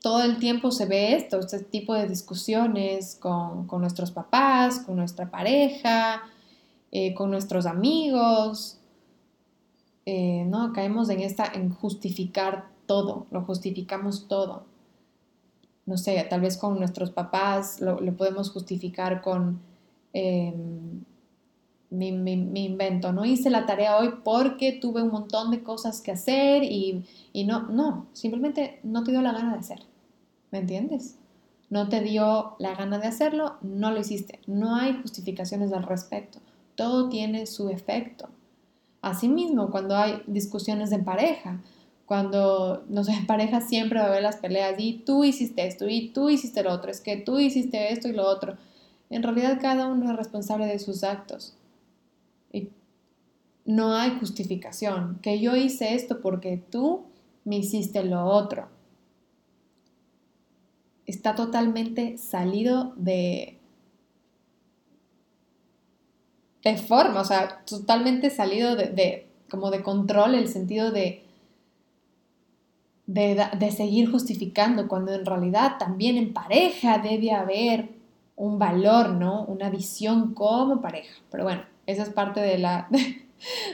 todo 0.00 0.22
el 0.22 0.38
tiempo 0.38 0.70
se 0.70 0.86
ve 0.86 1.14
esto, 1.14 1.38
este 1.38 1.60
tipo 1.60 1.94
de 1.94 2.08
discusiones 2.08 3.16
con, 3.16 3.66
nuestros 3.80 4.10
papás, 4.10 4.80
con 4.80 4.96
nuestra 4.96 5.30
pareja, 5.30 6.22
eh, 6.92 7.14
con 7.14 7.30
nuestros 7.30 7.66
amigos, 7.66 8.78
eh, 10.04 10.44
¿no? 10.46 10.72
Caemos 10.72 11.08
en 11.10 11.20
esta, 11.20 11.46
en 11.46 11.70
justificar 11.70 12.68
todo, 12.86 13.26
lo 13.30 13.42
justificamos 13.42 14.28
todo. 14.28 14.64
No 15.84 15.96
sé, 15.96 16.24
tal 16.28 16.40
vez 16.40 16.56
con 16.56 16.78
nuestros 16.78 17.10
papás 17.10 17.80
lo, 17.80 17.98
podemos 18.16 18.50
justificar 18.50 19.22
con, 19.22 19.60
mi, 21.90 22.08
invento, 22.08 23.12
no 23.12 23.24
hice 23.24 23.50
la 23.50 23.66
tarea 23.66 23.96
hoy 23.98 24.14
porque 24.24 24.72
tuve 24.72 25.02
un 25.02 25.10
montón 25.10 25.50
de 25.50 25.62
cosas 25.62 26.00
que 26.00 26.12
hacer 26.12 26.62
y, 26.64 27.04
y 27.32 27.44
no, 27.44 27.62
no, 27.68 28.06
simplemente 28.12 28.80
no 28.82 29.04
te 29.04 29.12
dio 29.12 29.22
la 29.22 29.32
gana 29.32 29.52
de 29.52 29.60
hacer, 29.60 29.82
¿me 30.50 30.58
entiendes? 30.58 31.16
No 31.70 31.88
te 31.88 32.00
dio 32.00 32.54
la 32.58 32.74
gana 32.74 32.98
de 32.98 33.08
hacerlo, 33.08 33.56
no 33.62 33.90
lo 33.90 34.00
hiciste, 34.00 34.40
no 34.46 34.74
hay 34.76 34.94
justificaciones 35.00 35.72
al 35.72 35.82
respecto, 35.82 36.38
todo 36.74 37.08
tiene 37.08 37.46
su 37.46 37.68
efecto. 37.68 38.28
Asimismo, 39.02 39.70
cuando 39.70 39.96
hay 39.96 40.22
discusiones 40.26 40.90
en 40.92 41.04
pareja, 41.04 41.60
cuando, 42.06 42.84
no 42.88 43.04
sé, 43.04 43.12
en 43.12 43.26
pareja 43.26 43.60
siempre 43.60 43.98
va 43.98 44.06
a 44.06 44.08
haber 44.08 44.22
las 44.22 44.36
peleas 44.36 44.74
y 44.78 45.02
tú 45.04 45.24
hiciste 45.24 45.66
esto 45.66 45.88
y 45.88 46.08
tú 46.10 46.30
hiciste 46.30 46.62
lo 46.62 46.72
otro, 46.72 46.90
es 46.90 47.00
que 47.00 47.16
tú 47.16 47.38
hiciste 47.38 47.92
esto 47.92 48.08
y 48.08 48.12
lo 48.12 48.26
otro. 48.26 48.56
En 49.10 49.22
realidad 49.22 49.58
cada 49.60 49.88
uno 49.88 50.10
es 50.10 50.16
responsable 50.16 50.66
de 50.66 50.78
sus 50.78 51.04
actos. 51.04 51.54
No 53.66 53.94
hay 53.94 54.16
justificación, 54.20 55.18
que 55.22 55.40
yo 55.40 55.56
hice 55.56 55.94
esto 55.94 56.20
porque 56.20 56.56
tú 56.70 57.06
me 57.44 57.56
hiciste 57.56 58.04
lo 58.04 58.24
otro. 58.24 58.68
Está 61.04 61.34
totalmente 61.34 62.16
salido 62.16 62.94
de, 62.96 63.58
de 66.62 66.76
forma, 66.76 67.20
o 67.20 67.24
sea, 67.24 67.64
totalmente 67.64 68.30
salido 68.30 68.76
de, 68.76 69.28
como 69.50 69.70
de 69.70 69.82
control 69.82 70.34
el 70.34 70.48
sentido 70.48 70.90
de, 70.92 71.24
de, 73.06 73.46
de, 73.58 73.70
seguir 73.72 74.10
justificando, 74.10 74.88
cuando 74.88 75.12
en 75.12 75.26
realidad 75.26 75.76
también 75.78 76.16
en 76.16 76.32
pareja 76.32 76.98
debe 76.98 77.32
haber 77.32 77.90
un 78.36 78.58
valor, 78.58 79.10
¿no? 79.10 79.44
Una 79.44 79.70
visión 79.70 80.34
como 80.34 80.80
pareja. 80.80 81.14
Pero 81.30 81.44
bueno, 81.44 81.62
esa 81.86 82.02
es 82.02 82.10
parte 82.10 82.40
de 82.40 82.58
la 82.58 82.88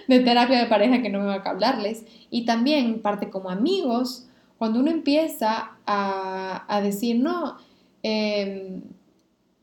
de 0.08 0.20
terapia 0.20 0.58
de 0.58 0.66
pareja 0.66 1.02
que 1.02 1.10
no 1.10 1.20
me 1.20 1.26
va 1.26 1.34
a 1.36 1.50
hablarles. 1.50 2.04
Y 2.30 2.44
también 2.44 3.00
parte 3.00 3.30
como 3.30 3.50
amigos, 3.50 4.28
cuando 4.58 4.80
uno 4.80 4.90
empieza 4.90 5.72
a, 5.86 6.80
decir, 6.82 7.18
no, 7.20 7.56
em, 8.02 8.82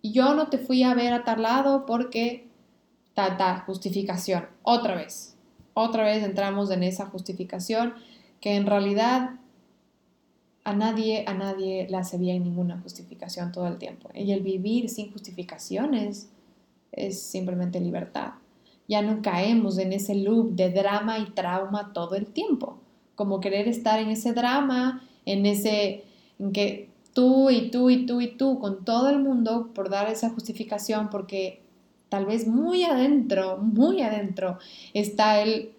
yo 0.03 0.33
no 0.33 0.47
te 0.47 0.57
fui 0.57 0.83
a 0.83 0.93
ver 0.93 1.13
a 1.13 1.23
tal 1.23 1.41
lado 1.41 1.85
porque 1.85 2.47
ta, 3.13 3.37
ta, 3.37 3.63
justificación. 3.65 4.47
Otra 4.63 4.95
vez, 4.95 5.35
otra 5.73 6.03
vez 6.03 6.23
entramos 6.23 6.71
en 6.71 6.83
esa 6.83 7.05
justificación 7.07 7.93
que 8.39 8.55
en 8.55 8.65
realidad 8.65 9.31
a 10.63 10.73
nadie, 10.73 11.23
a 11.27 11.33
nadie 11.33 11.87
le 11.89 11.97
hace 11.97 12.17
bien 12.17 12.43
ninguna 12.43 12.79
justificación 12.79 13.51
todo 13.51 13.67
el 13.67 13.77
tiempo. 13.77 14.09
Y 14.13 14.31
el 14.31 14.41
vivir 14.41 14.89
sin 14.89 15.11
justificaciones 15.11 16.29
es 16.91 17.21
simplemente 17.21 17.79
libertad. 17.79 18.33
Ya 18.89 19.01
no 19.01 19.21
caemos 19.21 19.77
en 19.77 19.93
ese 19.93 20.15
loop 20.15 20.55
de 20.55 20.71
drama 20.71 21.19
y 21.19 21.27
trauma 21.27 21.93
todo 21.93 22.15
el 22.15 22.25
tiempo, 22.25 22.81
como 23.15 23.39
querer 23.39 23.69
estar 23.69 23.99
en 23.99 24.09
ese 24.09 24.33
drama, 24.33 25.07
en 25.25 25.45
ese, 25.45 26.03
en 26.39 26.51
que 26.51 26.89
tú 27.13 27.49
y 27.49 27.71
tú 27.71 27.89
y 27.89 28.05
tú 28.05 28.19
y 28.19 28.35
tú 28.35 28.59
con 28.59 28.83
todo 28.83 29.09
el 29.09 29.19
mundo 29.19 29.71
por 29.73 29.89
dar 29.89 30.09
esa 30.09 30.29
justificación, 30.31 31.09
porque 31.09 31.61
tal 32.09 32.25
vez 32.25 32.47
muy 32.47 32.83
adentro, 32.83 33.57
muy 33.57 34.01
adentro 34.01 34.57
está 34.93 35.41
el 35.41 35.71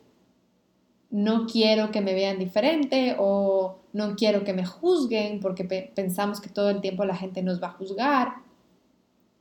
no 1.11 1.47
quiero 1.47 1.90
que 1.90 2.00
me 2.00 2.14
vean 2.14 2.38
diferente 2.38 3.17
o 3.19 3.81
no 3.93 4.14
quiero 4.14 4.45
que 4.45 4.52
me 4.52 4.64
juzguen 4.64 5.40
porque 5.40 5.64
pensamos 5.64 6.40
que 6.40 6.49
todo 6.49 6.71
el 6.71 6.81
tiempo 6.81 7.05
la 7.05 7.17
gente 7.17 7.43
nos 7.43 7.61
va 7.61 7.69
a 7.69 7.73
juzgar, 7.73 8.35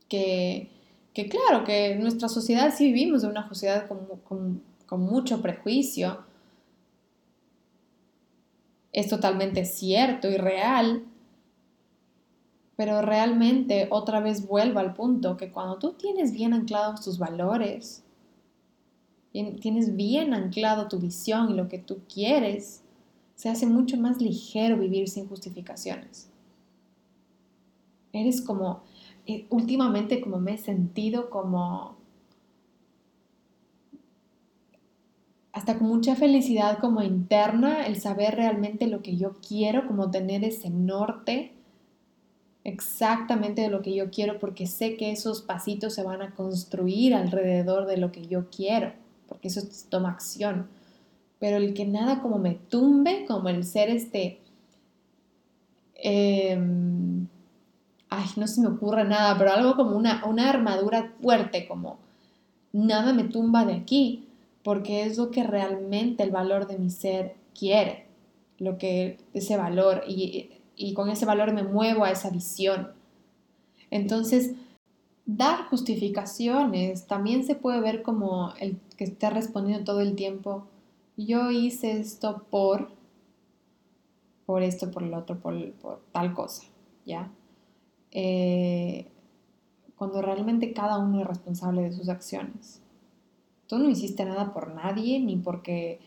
que 0.08 0.68
que 1.12 1.28
claro, 1.28 1.64
que 1.64 1.92
en 1.92 2.00
nuestra 2.02 2.28
sociedad 2.28 2.72
sí 2.76 2.86
vivimos 2.86 3.24
en 3.24 3.30
una 3.30 3.48
sociedad 3.48 3.88
con, 3.88 4.62
con 4.86 5.00
mucho 5.00 5.40
prejuicio. 5.40 6.24
Es 8.92 9.08
totalmente 9.08 9.64
cierto 9.64 10.28
y 10.28 10.36
real, 10.36 11.04
pero 12.76 13.02
realmente 13.02 13.88
otra 13.90 14.20
vez 14.20 14.46
vuelvo 14.46 14.78
al 14.78 14.94
punto 14.94 15.36
que 15.36 15.52
cuando 15.52 15.78
tú 15.78 15.92
tienes 15.92 16.32
bien 16.32 16.54
anclados 16.54 17.02
tus 17.04 17.18
valores, 17.18 18.02
tienes 19.32 19.94
bien 19.94 20.34
anclado 20.34 20.88
tu 20.88 20.98
visión 20.98 21.50
y 21.50 21.54
lo 21.54 21.68
que 21.68 21.78
tú 21.78 22.00
quieres, 22.12 22.82
se 23.36 23.48
hace 23.48 23.66
mucho 23.66 23.96
más 23.96 24.20
ligero 24.20 24.76
vivir 24.76 25.08
sin 25.08 25.28
justificaciones. 25.28 26.28
Eres 28.12 28.40
como 28.40 28.82
últimamente 29.50 30.20
como 30.20 30.38
me 30.38 30.54
he 30.54 30.58
sentido 30.58 31.30
como 31.30 31.96
hasta 35.52 35.78
con 35.78 35.88
mucha 35.88 36.14
felicidad 36.14 36.78
como 36.78 37.02
interna, 37.02 37.86
el 37.86 38.00
saber 38.00 38.36
realmente 38.36 38.86
lo 38.86 39.02
que 39.02 39.16
yo 39.16 39.36
quiero, 39.46 39.86
como 39.86 40.10
tener 40.10 40.44
ese 40.44 40.70
norte 40.70 41.52
exactamente 42.64 43.62
de 43.62 43.68
lo 43.68 43.82
que 43.82 43.94
yo 43.94 44.10
quiero, 44.10 44.38
porque 44.38 44.66
sé 44.66 44.96
que 44.96 45.10
esos 45.10 45.42
pasitos 45.42 45.94
se 45.94 46.02
van 46.02 46.22
a 46.22 46.34
construir 46.34 47.14
alrededor 47.14 47.86
de 47.86 47.96
lo 47.96 48.12
que 48.12 48.26
yo 48.26 48.48
quiero, 48.50 48.92
porque 49.28 49.48
eso 49.48 49.62
toma 49.88 50.10
acción. 50.10 50.68
Pero 51.38 51.56
el 51.56 51.74
que 51.74 51.86
nada 51.86 52.20
como 52.20 52.38
me 52.38 52.54
tumbe, 52.54 53.24
como 53.26 53.48
el 53.48 53.64
ser 53.64 53.90
este... 53.90 54.38
Em, 55.94 57.26
ay, 58.10 58.26
no 58.36 58.46
se 58.46 58.60
me 58.60 58.68
ocurre 58.68 59.04
nada, 59.04 59.36
pero 59.38 59.52
algo 59.52 59.76
como 59.76 59.96
una, 59.96 60.24
una 60.26 60.50
armadura 60.50 61.14
fuerte, 61.20 61.66
como 61.66 61.98
nada 62.72 63.12
me 63.12 63.24
tumba 63.24 63.64
de 63.64 63.74
aquí, 63.74 64.28
porque 64.62 65.04
es 65.04 65.16
lo 65.16 65.30
que 65.30 65.44
realmente 65.44 66.22
el 66.22 66.30
valor 66.30 66.66
de 66.66 66.78
mi 66.78 66.90
ser 66.90 67.36
quiere, 67.58 68.06
lo 68.58 68.78
que 68.78 69.18
ese 69.32 69.56
valor, 69.56 70.02
y, 70.06 70.50
y 70.76 70.92
con 70.94 71.08
ese 71.08 71.24
valor 71.24 71.52
me 71.52 71.62
muevo 71.62 72.04
a 72.04 72.10
esa 72.10 72.30
visión. 72.30 72.92
Entonces, 73.90 74.54
dar 75.26 75.66
justificaciones 75.68 77.06
también 77.06 77.44
se 77.44 77.54
puede 77.54 77.80
ver 77.80 78.02
como 78.02 78.52
el 78.60 78.78
que 78.96 79.04
esté 79.04 79.30
respondiendo 79.30 79.84
todo 79.84 80.00
el 80.00 80.14
tiempo, 80.14 80.66
yo 81.16 81.50
hice 81.50 82.00
esto 82.00 82.44
por, 82.50 82.90
por 84.46 84.62
esto, 84.62 84.90
por 84.90 85.02
el 85.02 85.14
otro, 85.14 85.38
por, 85.38 85.54
tal 86.12 86.34
cosa, 86.34 86.64
¿ya? 87.04 87.30
Eh, 88.12 89.06
cuando 89.96 90.22
realmente 90.22 90.72
cada 90.72 90.98
uno 90.98 91.20
es 91.20 91.26
responsable 91.26 91.82
de 91.82 91.92
sus 91.92 92.08
acciones. 92.08 92.80
Tú 93.66 93.78
no 93.78 93.90
hiciste 93.90 94.24
nada 94.24 94.54
por 94.54 94.74
nadie, 94.74 95.20
ni 95.20 95.36
porque 95.36 96.00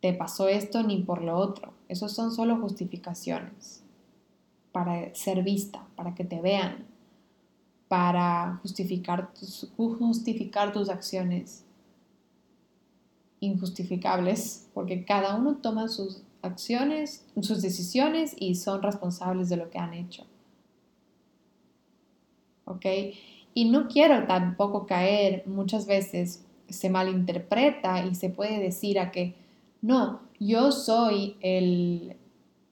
te 0.00 0.12
pasó 0.12 0.48
esto, 0.48 0.82
ni 0.82 1.02
por 1.02 1.22
lo 1.22 1.36
otro. 1.36 1.72
Esos 1.88 2.12
son 2.12 2.32
solo 2.32 2.56
justificaciones 2.56 3.84
para 4.72 5.14
ser 5.14 5.44
vista, 5.44 5.86
para 5.94 6.14
que 6.14 6.24
te 6.24 6.40
vean, 6.40 6.86
para 7.86 8.58
justificar 8.62 9.32
tus, 9.32 9.70
justificar 9.76 10.72
tus 10.72 10.88
acciones 10.88 11.64
injustificables, 13.38 14.68
porque 14.74 15.04
cada 15.04 15.36
uno 15.36 15.58
toma 15.58 15.88
sus 15.88 16.22
acciones, 16.42 17.24
sus 17.40 17.62
decisiones 17.62 18.34
y 18.38 18.56
son 18.56 18.82
responsables 18.82 19.48
de 19.48 19.58
lo 19.58 19.70
que 19.70 19.78
han 19.78 19.94
hecho. 19.94 20.26
¿Ok? 22.64 22.86
Y 23.54 23.70
no 23.70 23.88
quiero 23.88 24.26
tampoco 24.26 24.86
caer, 24.86 25.44
muchas 25.46 25.86
veces 25.86 26.44
se 26.68 26.90
malinterpreta 26.90 28.04
y 28.06 28.14
se 28.14 28.30
puede 28.30 28.58
decir 28.58 28.98
a 28.98 29.10
que, 29.10 29.34
no, 29.82 30.20
yo 30.40 30.72
soy 30.72 31.36
el, 31.40 32.16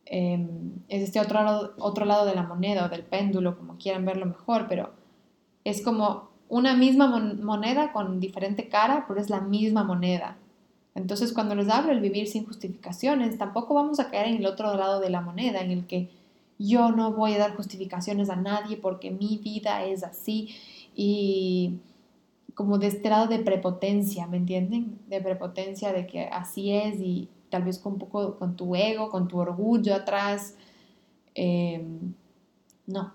em, 0.07 0.73
es 0.89 1.03
este 1.03 1.21
otro 1.21 1.43
lado, 1.43 1.75
otro 1.79 2.05
lado 2.05 2.25
de 2.25 2.35
la 2.35 2.43
moneda 2.43 2.87
o 2.87 2.89
del 2.89 3.03
péndulo, 3.03 3.59
como 3.59 3.77
quieran 3.77 4.05
verlo 4.05 4.27
mejor, 4.27 4.67
pero 4.69 4.91
es 5.65 5.83
como 5.83 6.31
una 6.49 6.75
misma 6.77 7.07
moneda 7.09 7.93
con 7.93 8.21
diferente 8.21 8.69
cara, 8.69 9.05
pero 9.07 9.21
es 9.21 9.31
la 9.31 9.41
misma 9.41 9.85
moneda. 9.85 10.37
Entonces, 10.95 11.33
cuando 11.33 11.55
les 11.55 11.69
hablo 11.69 11.93
el 11.93 12.01
vivir 12.01 12.27
sin 12.27 12.45
justificaciones, 12.45 13.39
tampoco 13.39 13.75
vamos 13.75 14.01
a 14.01 14.11
caer 14.11 14.29
en 14.29 14.37
el 14.39 14.47
otro 14.47 14.77
lado 14.77 15.01
de 15.01 15.11
la 15.11 15.21
moneda, 15.21 15.61
en 15.61 15.71
el 15.71 15.87
que 15.87 16.11
yo 16.61 16.93
no 16.93 17.13
voy 17.13 17.33
a 17.35 17.39
dar 17.39 17.57
justificaciones 17.57 18.29
a 18.29 18.37
nadie 18.37 18.77
porque 18.77 19.11
mi 19.11 19.39
vida 19.39 19.85
es 19.85 20.05
así 20.05 20.55
y 20.95 21.79
como 22.55 22.79
de 22.79 22.89
este 22.89 23.09
lado 23.09 23.27
de 23.27 23.39
prepotencia, 23.39 24.27
¿me 24.27 24.37
entienden? 24.37 24.99
De 25.09 25.23
prepotencia 25.23 25.93
de 25.95 26.07
que 26.07 26.25
así 26.27 26.73
es 26.73 27.01
y 27.01 27.31
tal 27.49 27.65
vez 27.65 27.79
con 27.79 27.95
un 27.95 27.99
poco 27.99 28.37
con 28.37 28.57
tu 28.57 28.77
ego, 28.77 29.09
con 29.09 29.27
tu 29.27 29.39
orgullo 29.39 29.95
atrás. 29.95 30.57
Em, 31.35 32.13
no, 32.87 33.15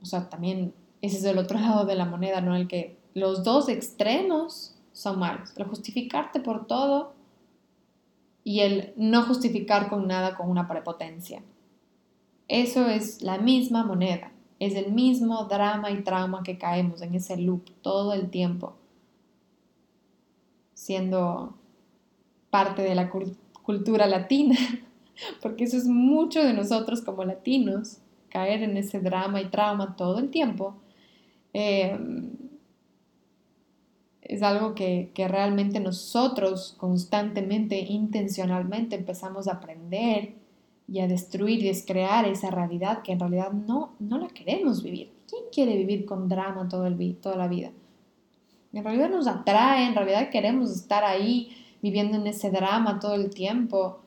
o 0.00 0.06
sea, 0.06 0.30
también 0.30 0.72
ese 1.02 1.18
es 1.18 1.24
el 1.24 1.36
otro 1.36 1.58
lado 1.60 1.84
de 1.84 1.96
la 1.96 2.06
moneda, 2.06 2.40
¿no? 2.40 2.56
El 2.56 2.66
que 2.68 2.96
los 3.12 3.44
dos 3.44 3.68
extremos 3.68 4.74
son 4.92 5.18
malos. 5.18 5.52
El 5.56 5.66
justificarte 5.66 6.40
por 6.40 6.66
todo 6.66 7.12
y 8.42 8.60
el 8.60 8.94
no 8.96 9.22
justificar 9.24 9.90
con 9.90 10.06
nada 10.06 10.36
con 10.36 10.48
una 10.48 10.66
prepotencia. 10.66 11.42
Eso 12.48 12.86
es 12.86 13.22
la 13.22 13.38
misma 13.38 13.84
moneda. 13.84 14.32
Es 14.58 14.74
el 14.74 14.92
mismo 14.92 15.44
drama 15.44 15.90
y 15.90 16.02
trauma 16.02 16.42
que 16.42 16.58
caemos 16.58 17.02
en 17.02 17.14
ese 17.14 17.36
loop 17.36 17.70
todo 17.82 18.14
el 18.14 18.30
tiempo, 18.30 18.74
siendo 20.72 21.54
parte 22.48 22.82
de 22.82 22.94
la 22.94 23.10
cultura 23.62 24.06
latina, 24.06 24.56
porque 25.42 25.64
eso 25.64 25.76
es 25.76 25.86
mucho 25.86 26.42
de 26.42 26.54
nosotros 26.54 27.02
como 27.02 27.24
latinos, 27.24 27.98
caer 28.30 28.62
en 28.62 28.76
ese 28.76 29.00
drama 29.00 29.42
y 29.42 29.50
trauma 29.50 29.94
todo 29.96 30.18
el 30.18 30.30
tiempo 30.30 30.76
Em, 31.58 32.32
es 34.20 34.42
algo 34.42 34.74
que, 34.74 35.10
realmente 35.16 35.80
nosotros 35.80 36.74
constantemente, 36.76 37.78
intencionalmente 37.78 38.94
empezamos 38.94 39.48
a 39.48 39.52
aprender 39.52 40.34
y 40.88 41.00
a 41.00 41.08
destruir 41.08 41.60
y 41.60 41.68
descrear 41.68 42.26
esa 42.26 42.50
realidad 42.50 43.02
que 43.02 43.12
en 43.12 43.20
realidad 43.20 43.52
no, 43.52 43.94
no 43.98 44.18
la 44.18 44.28
queremos 44.28 44.82
vivir. 44.82 45.12
¿Quién 45.28 45.42
quiere 45.52 45.76
vivir 45.76 46.04
con 46.04 46.28
drama 46.28 46.68
todo 46.68 46.86
el, 46.86 47.16
toda 47.16 47.36
la 47.36 47.48
vida? 47.48 47.72
En 48.72 48.84
realidad 48.84 49.10
nos 49.10 49.26
atrae, 49.26 49.86
en 49.86 49.94
realidad 49.94 50.30
queremos 50.30 50.70
estar 50.70 51.04
ahí 51.04 51.50
viviendo 51.82 52.18
en 52.18 52.26
ese 52.26 52.50
drama 52.50 53.00
todo 53.00 53.14
el 53.14 53.30
tiempo. 53.30 54.00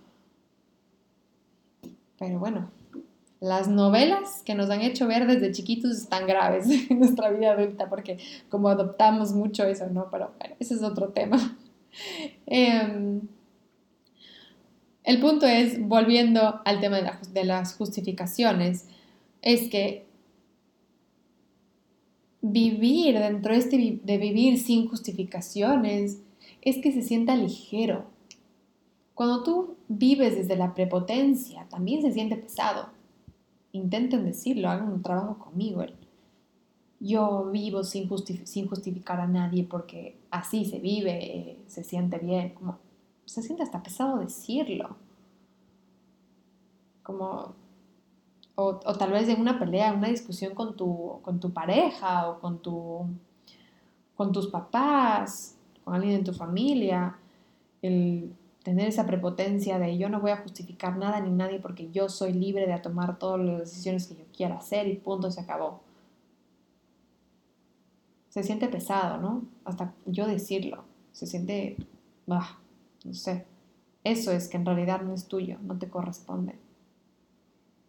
Pero 2.18 2.40
bueno, 2.40 2.70
las 3.40 3.68
novelas 3.68 4.42
que 4.46 4.56
nos 4.56 4.70
han 4.70 4.82
hecho 4.82 5.08
ver 5.08 5.26
desde 5.28 5.52
chiquitos 5.52 5.92
están 5.92 6.28
graves 6.28 6.68
en 6.90 7.00
nuestra 7.00 7.30
vida 7.30 7.52
adulta, 7.52 7.90
porque 7.90 8.18
como 8.50 8.70
adoptamos 8.70 9.34
mucho 9.34 9.66
eso, 9.66 9.88
¿no? 9.88 10.10
Pero 10.12 10.32
bueno, 10.40 10.56
ese 10.60 10.76
es 10.76 10.84
otro 10.84 11.10
tema. 11.10 11.58
Em, 12.46 13.22
el 15.10 15.20
punto 15.20 15.46
es, 15.46 15.88
volviendo 15.88 16.62
al 16.66 16.80
tema 16.80 16.98
de, 17.34 17.44
las 17.44 17.76
justificaciones, 17.76 18.88
es 19.42 19.70
que 19.70 20.06
vivir 22.42 23.20
dentro 23.20 23.54
de, 23.54 23.60
este, 23.60 24.00
de 24.04 24.18
vivir 24.18 24.60
sin 24.60 24.88
justificaciones 24.88 26.22
es 26.62 26.78
que 26.78 26.92
se 26.92 27.02
sienta 27.02 27.36
ligero. 27.36 28.06
Cuando 29.14 29.44
tú 29.44 29.76
vives 29.88 30.36
desde 30.36 30.56
la 30.56 30.74
prepotencia, 30.74 31.66
también 31.70 32.02
se 32.02 32.14
siente 32.14 32.38
pesado 32.38 33.00
intenten 33.72 34.26
decirlo, 34.26 34.70
hagan 34.70 34.92
un 34.92 35.02
trabajo 35.02 35.38
conmigo. 35.38 35.86
Yo 37.00 37.50
vivo 37.52 37.84
sin, 37.84 38.08
justificar 38.08 39.20
a 39.22 39.28
nadie 39.28 39.64
porque 39.64 40.18
así 40.32 40.66
se 40.66 40.80
vive, 40.80 41.12
eh, 41.24 41.58
se 41.68 41.84
siente 41.84 42.18
bien, 42.18 42.54
se 43.30 43.44
siente 43.44 43.62
hasta 43.62 43.84
pesado 43.84 44.18
decirlo. 44.18 44.96
Como, 47.04 47.54
o, 48.56 48.76
tal 48.80 49.12
vez 49.12 49.30
en 49.30 49.40
una 49.40 49.60
pelea, 49.60 49.94
una 49.94 50.08
discusión 50.08 50.56
con 50.56 50.76
tu, 50.76 51.20
con 51.22 51.40
tu 51.40 51.52
pareja 51.52 52.28
o 52.28 52.40
con, 52.40 52.60
tu, 52.60 53.06
con 54.16 54.32
tus 54.32 54.48
papás, 54.48 55.56
con 55.84 55.94
alguien 55.94 56.16
en 56.16 56.24
tu 56.24 56.34
familia, 56.34 57.18
el 57.84 58.34
tener 58.64 58.88
esa 58.88 59.06
prepotencia 59.06 59.78
de 59.78 59.98
yo 59.98 60.10
no 60.10 60.20
voy 60.22 60.32
a 60.32 60.38
justificar 60.38 60.98
nada 60.98 61.20
ni 61.22 61.30
nadie 61.30 61.60
porque 61.60 61.92
yo 61.92 62.10
soy 62.10 62.34
libre 62.34 62.66
de 62.66 62.80
tomar 62.80 63.20
todas 63.20 63.40
las 63.40 63.60
decisiones 63.60 64.08
que 64.08 64.16
yo 64.16 64.26
quiera 64.36 64.58
hacer 64.58 64.88
y 64.88 64.96
punto, 64.96 65.30
se 65.30 65.42
acabó. 65.42 65.82
Se 68.30 68.42
siente 68.42 68.68
pesado, 68.68 69.18
¿no? 69.18 69.44
Hasta 69.66 69.94
yo 70.08 70.26
decirlo. 70.28 70.84
Se 71.12 71.28
siente, 71.28 71.78
bah, 72.26 72.58
no 73.04 73.14
sé. 73.14 73.46
Eso 74.04 74.32
es 74.32 74.48
que 74.48 74.58
en 74.58 74.66
realidad 74.66 75.02
no 75.02 75.14
es 75.14 75.28
tuyo, 75.28 75.58
no 75.62 75.78
te 75.78 75.90
corresponde. 75.90 76.56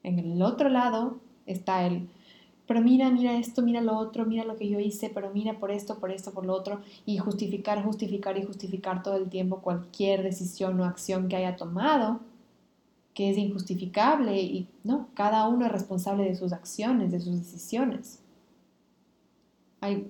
En 0.03 0.19
el 0.19 0.43
otro 0.43 0.69
lado 0.69 1.21
está 1.47 1.87
el 1.87 2.09
pero 2.71 2.83
mira, 2.83 3.11
mira 3.11 3.37
esto, 3.37 3.63
mira 3.63 3.81
lo 3.81 3.99
otro, 3.99 4.27
mira 4.27 4.45
lo 4.45 4.55
que 4.55 4.69
yo 4.69 4.79
hice, 4.79 5.11
pero 5.13 5.33
mira 5.33 5.59
por 5.59 5.73
esto, 5.73 5.99
por 5.99 6.13
esto, 6.13 6.31
por 6.31 6.47
lo 6.47 6.55
otro, 6.55 6.81
y 7.05 7.19
justificar, 7.19 7.83
justificar 7.83 8.39
y 8.39 8.45
justificar 8.45 9.03
todo 9.03 9.17
el 9.17 9.29
tiempo 9.29 9.61
cualquier 9.61 10.23
decisión 10.23 10.79
o 10.79 10.85
acción 10.85 11.27
que 11.27 11.35
haya 11.35 11.57
tomado, 11.57 12.21
que 13.13 13.29
es 13.29 13.39
injustificable, 13.39 14.41
y 14.41 14.69
no, 14.85 15.09
cada 15.15 15.49
uno 15.49 15.67
es 15.67 15.73
responsable 15.73 16.23
de 16.23 16.37
sus 16.37 16.53
acciones, 16.53 17.11
de 17.11 17.19
sus 17.19 17.41
decisiones. 17.41 18.23
Hay 19.81 20.09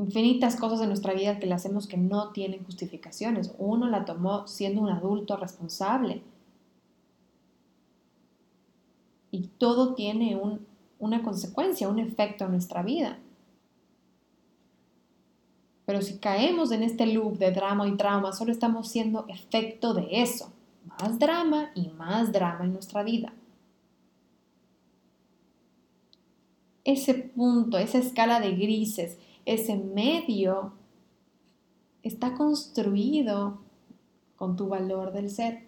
infinitas 0.00 0.56
cosas 0.56 0.80
en 0.80 0.88
nuestra 0.88 1.14
vida 1.14 1.38
que 1.38 1.46
le 1.46 1.54
hacemos 1.54 1.86
que 1.86 1.96
no 1.96 2.32
tienen 2.32 2.64
justificaciones. 2.64 3.54
Uno 3.58 3.88
la 3.88 4.04
tomó 4.04 4.46
siendo 4.46 4.82
un 4.82 4.90
adulto 4.90 5.36
responsable. 5.36 6.22
Y 9.30 9.48
todo 9.58 9.94
tiene 9.94 10.36
un 10.36 10.66
una 11.00 11.22
consecuencia, 11.22 11.88
un 11.88 11.98
efecto 11.98 12.44
en 12.44 12.52
nuestra 12.52 12.82
vida. 12.82 13.18
Pero 15.86 16.02
si 16.02 16.18
caemos 16.18 16.70
en 16.70 16.84
este 16.84 17.06
loop 17.06 17.38
de 17.38 17.50
drama 17.50 17.88
y 17.88 17.96
trauma, 17.96 18.32
solo 18.32 18.52
estamos 18.52 18.88
siendo 18.88 19.26
efecto 19.26 19.92
de 19.94 20.06
eso. 20.22 20.52
Más 20.86 21.18
drama 21.18 21.72
y 21.74 21.88
más 21.88 22.30
drama 22.30 22.64
en 22.64 22.74
nuestra 22.74 23.02
vida. 23.02 23.32
Ese 26.84 27.14
punto, 27.14 27.78
esa 27.78 27.98
escala 27.98 28.40
de 28.40 28.52
grises, 28.52 29.18
ese 29.44 29.76
medio, 29.76 30.72
está 32.02 32.34
construido 32.34 33.58
con 34.36 34.56
tu 34.56 34.68
valor 34.68 35.12
del 35.12 35.30
ser. 35.30 35.64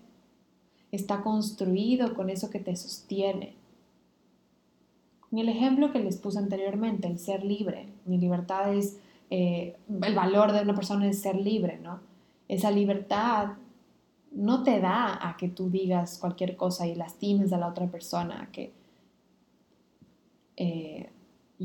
Está 0.91 1.23
construido 1.23 2.15
con 2.15 2.31
eso 2.31 2.51
que 2.51 2.59
te 2.59 2.77
sostiene. 2.77 3.55
En 5.31 5.39
el 5.39 5.49
ejemplo 5.49 5.93
que 5.93 6.01
les 6.01 6.17
puse 6.17 6.39
anteriormente, 6.39 7.09
el 7.09 7.19
ser 7.19 7.45
libre, 7.45 7.89
mi 8.05 8.19
libertad 8.19 8.75
es, 8.75 8.99
eh, 9.31 9.77
el 9.89 10.15
valor 10.15 10.53
de 10.53 10.63
una 10.63 10.75
persona 10.75 11.09
es 11.09 11.21
ser 11.21 11.37
libre, 11.37 11.79
¿no? 11.79 12.01
Esa 12.49 12.71
libertad 12.71 13.55
no 14.31 14.63
te 14.63 14.81
da 14.81 15.27
a 15.27 15.37
que 15.37 15.49
tú 15.49 15.71
digas 15.71 16.19
cualquier 16.19 16.57
cosa 16.57 16.87
y 16.87 16.95
lastimes 16.95 17.53
a 17.53 17.59
la 17.59 17.69
otra 17.69 17.87
persona, 17.87 18.51
que 18.53 18.73
eh, 20.57 21.11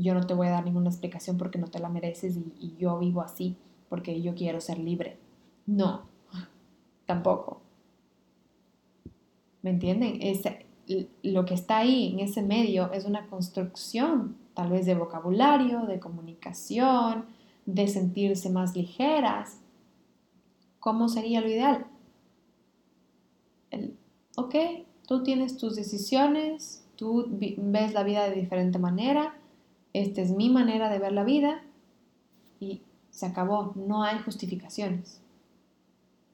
yo 0.02 0.14
no 0.14 0.26
te 0.26 0.34
voy 0.34 0.48
a 0.48 0.52
dar 0.52 0.64
ninguna 0.64 0.90
explicación 0.90 1.38
porque 1.38 1.58
no 1.58 1.68
te 1.68 1.78
la 1.78 1.88
mereces 1.88 2.36
y, 2.36 2.76
yo 2.78 2.98
vivo 2.98 3.20
así 3.20 3.56
porque 3.88 4.20
yo 4.20 4.34
quiero 4.34 4.60
ser 4.60 4.78
libre. 4.78 5.18
No, 5.66 6.02
tampoco. 7.06 7.62
¿Me 9.62 9.70
entienden? 9.70 10.20
lo 11.22 11.44
que 11.44 11.52
está 11.52 11.78
ahí 11.78 12.12
en 12.12 12.20
ese 12.20 12.40
medio 12.40 12.90
es 12.92 13.04
una 13.04 13.26
construcción 13.26 14.36
tal 14.54 14.70
vez 14.70 14.86
de 14.86 14.94
vocabulario, 14.94 15.86
de 15.86 16.00
comunicación, 16.00 17.26
de 17.66 17.86
sentirse 17.86 18.50
más 18.50 18.74
ligeras. 18.74 19.60
¿Cómo 20.80 21.08
sería 21.08 21.40
lo 21.40 21.48
ideal? 21.48 21.86
El, 23.70 23.96
ok, 24.36 24.54
tú 25.06 25.22
tienes 25.22 25.58
tus 25.58 25.76
decisiones, 25.76 26.84
tú 26.96 27.26
ves 27.30 27.94
la 27.94 28.02
vida 28.02 28.28
de 28.28 28.34
diferente 28.34 28.78
manera, 28.78 29.38
esta 29.92 30.20
es 30.20 30.30
mi 30.30 30.50
manera 30.50 30.88
de 30.88 30.98
ver 30.98 31.12
la 31.12 31.24
vida 31.24 31.62
y 32.60 32.82
se 33.10 33.26
acabó, 33.26 33.72
no 33.74 34.02
hay 34.02 34.18
justificaciones. 34.20 35.20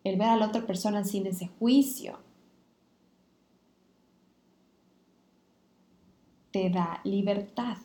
El 0.03 0.19
ver 0.19 0.29
a 0.29 0.37
la 0.37 0.49
otra 0.49 0.67
persona 0.67 1.05
sin 1.05 1.27
ese 1.27 1.49
juicio 1.59 2.19
te 6.51 6.71
da 6.71 7.01
libertad. 7.05 7.79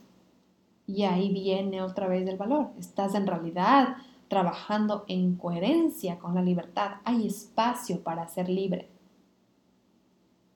Y 0.85 1.03
ahí 1.03 1.31
viene 1.31 1.81
otra 1.81 2.07
vez 2.07 2.27
el 2.27 2.37
valor. 2.37 2.71
Estás 2.77 3.15
en 3.15 3.25
realidad 3.25 3.97
trabajando 4.27 5.05
en 5.07 5.35
coherencia 5.35 6.19
con 6.19 6.35
la 6.35 6.41
libertad. 6.41 6.97
Hay 7.03 7.25
espacio 7.27 8.03
para 8.03 8.27
ser 8.27 8.49
libre. 8.49 8.89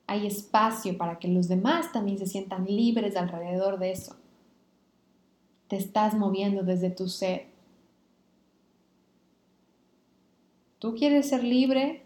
Hay 0.06 0.26
espacio 0.26 0.98
para 0.98 1.18
que 1.18 1.28
los 1.28 1.48
demás 1.48 1.92
también 1.92 2.18
se 2.18 2.26
sientan 2.26 2.66
libres 2.66 3.16
alrededor 3.16 3.78
de 3.78 3.92
eso. 3.92 4.16
Te 5.74 5.80
estás 5.80 6.14
moviendo 6.14 6.62
desde 6.62 6.88
tu 6.88 7.08
ser. 7.08 7.46
Tú 10.78 10.94
quieres 10.94 11.30
ser 11.30 11.42
libre, 11.42 12.04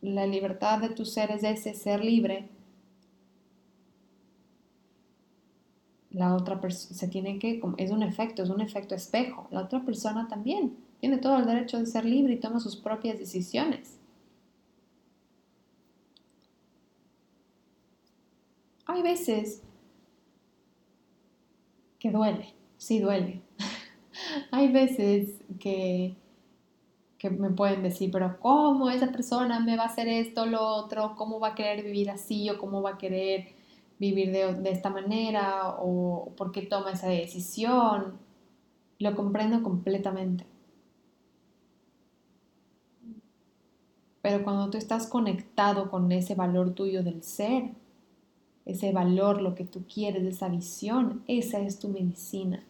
la 0.00 0.26
libertad 0.26 0.80
de 0.80 0.88
tu 0.88 1.04
ser 1.04 1.30
es 1.30 1.44
ese 1.44 1.72
ser 1.74 2.04
libre. 2.04 2.48
la 6.10 6.34
otra 6.34 6.60
persona 6.60 6.98
se 6.98 7.06
tiene 7.06 7.38
que, 7.38 7.62
es 7.76 7.92
un 7.92 8.02
efecto, 8.02 8.42
es 8.42 8.50
un 8.50 8.60
efecto 8.60 8.96
espejo. 8.96 9.46
La 9.52 9.60
otra 9.62 9.84
persona 9.84 10.26
también 10.26 10.76
tiene 10.98 11.18
todo 11.18 11.36
el 11.38 11.46
derecho 11.46 11.78
de 11.78 11.86
ser 11.86 12.04
libre 12.04 12.32
y 12.32 12.40
toma 12.40 12.58
sus 12.58 12.74
propias 12.74 13.20
decisiones. 13.20 14.00
Hay 18.86 19.00
veces 19.02 19.62
que 22.00 22.10
duele, 22.10 22.56
sí 22.86 23.00
duele. 23.00 23.42
Hay 24.50 24.72
veces 24.72 25.30
que, 25.60 26.16
que 27.18 27.30
me 27.30 27.50
pueden 27.50 27.82
decir, 27.82 28.10
pero 28.10 28.38
¿cómo 28.40 28.90
esa 28.90 29.12
persona 29.12 29.60
me 29.60 29.76
va 29.76 29.84
a 29.84 29.86
hacer 29.86 30.08
esto, 30.08 30.46
lo 30.46 30.62
otro? 30.62 31.14
¿Cómo 31.16 31.40
va 31.40 31.48
a 31.48 31.54
querer 31.54 31.84
vivir 31.84 32.10
así 32.10 32.48
o 32.50 32.58
cómo 32.58 32.82
va 32.82 32.90
a 32.92 32.98
querer 32.98 33.56
vivir 33.98 34.30
de, 34.32 34.70
esta 34.70 34.90
manera 34.90 35.76
o 35.78 36.32
por 36.36 36.52
qué 36.52 36.62
toma 36.62 36.92
esa 36.92 37.08
decisión. 37.08 38.18
Lo 38.98 39.14
comprendo 39.14 39.62
completamente. 39.62 40.44
Pero 44.22 44.42
cuando 44.42 44.70
tú 44.70 44.78
estás 44.78 45.06
conectado 45.06 45.90
con 45.90 46.10
ese 46.10 46.34
valor 46.34 46.74
tuyo 46.74 47.02
del 47.02 47.22
ser, 47.22 47.70
ese 48.64 48.92
valor, 48.92 49.40
lo 49.40 49.54
que 49.54 49.64
tú 49.64 49.84
quieres, 49.86 50.24
esa 50.24 50.48
visión, 50.48 51.22
esa 51.28 51.60
es 51.60 51.78
tu 51.78 51.88
medicina. 51.88 52.64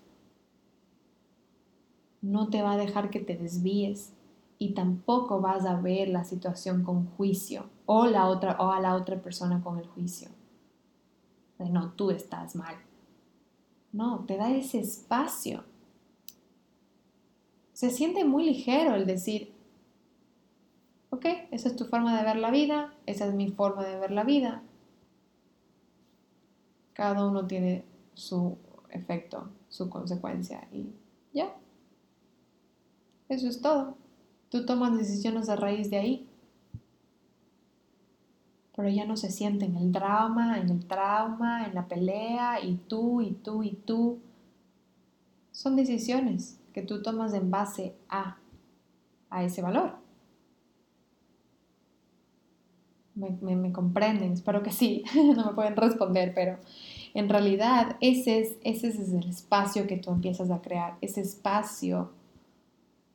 No 2.22 2.48
te 2.48 2.62
va 2.62 2.72
a 2.72 2.76
dejar 2.76 3.10
que 3.10 3.20
te 3.20 3.36
desvíes 3.36 4.12
y 4.58 4.74
tampoco 4.74 5.40
vas 5.40 5.66
a 5.66 5.80
ver 5.80 6.08
la 6.08 6.24
situación 6.24 6.82
con 6.82 7.06
juicio 7.16 7.68
o, 7.84 8.06
la 8.06 8.26
otra, 8.26 8.56
o 8.58 8.70
a 8.70 8.80
la 8.80 8.94
otra 8.94 9.20
persona 9.20 9.62
con 9.62 9.78
el 9.78 9.86
juicio 9.86 10.28
de 11.58 11.70
no, 11.70 11.92
tú 11.92 12.10
estás 12.10 12.54
mal. 12.54 12.76
No, 13.92 14.24
te 14.26 14.36
da 14.36 14.50
ese 14.50 14.80
espacio. 14.80 15.64
Se 17.72 17.90
siente 17.90 18.24
muy 18.24 18.44
ligero 18.44 18.94
el 18.94 19.06
decir, 19.06 19.54
ok, 21.10 21.24
esa 21.50 21.68
es 21.68 21.76
tu 21.76 21.84
forma 21.84 22.16
de 22.16 22.24
ver 22.24 22.36
la 22.36 22.50
vida, 22.50 22.94
esa 23.06 23.26
es 23.26 23.34
mi 23.34 23.50
forma 23.50 23.84
de 23.84 23.98
ver 23.98 24.10
la 24.10 24.24
vida. 24.24 24.62
Cada 26.92 27.26
uno 27.26 27.46
tiene 27.46 27.84
su 28.14 28.56
efecto, 28.90 29.50
su 29.68 29.90
consecuencia 29.90 30.66
y 30.72 30.86
ya. 31.32 31.54
Eso 33.28 33.48
es 33.48 33.60
todo. 33.60 33.96
Tú 34.50 34.64
tomas 34.64 34.96
decisiones 34.96 35.48
a 35.48 35.56
raíz 35.56 35.90
de 35.90 35.98
ahí 35.98 36.28
pero 38.76 38.90
ya 38.90 39.06
no 39.06 39.16
se 39.16 39.30
siente 39.30 39.64
en 39.64 39.76
el 39.76 39.90
drama, 39.90 40.58
en 40.60 40.68
el 40.68 40.86
trauma, 40.86 41.66
en 41.66 41.74
la 41.74 41.88
pelea, 41.88 42.60
y 42.62 42.74
tú, 42.74 43.22
y 43.22 43.32
tú, 43.32 43.62
y 43.62 43.72
tú. 43.72 44.18
Son 45.50 45.76
decisiones 45.76 46.60
que 46.74 46.82
tú 46.82 47.02
tomas 47.02 47.32
en 47.32 47.50
base 47.50 47.94
a, 48.10 48.36
a 49.30 49.44
ese 49.44 49.62
valor. 49.62 49.94
Me, 53.14 53.72
comprenden, 53.72 54.32
espero 54.32 54.62
que 54.62 54.70
sí, 54.70 55.02
no 55.36 55.46
me 55.46 55.52
pueden 55.54 55.74
responder, 55.74 56.34
pero 56.34 56.58
en 57.14 57.30
realidad 57.30 57.96
ese 58.02 58.40
es, 58.40 58.58
ese 58.62 58.88
es 58.88 59.10
el 59.10 59.26
espacio 59.26 59.86
que 59.86 59.96
tú 59.96 60.10
empiezas 60.10 60.50
a 60.50 60.60
crear, 60.60 60.98
ese 61.00 61.22
espacio 61.22 62.10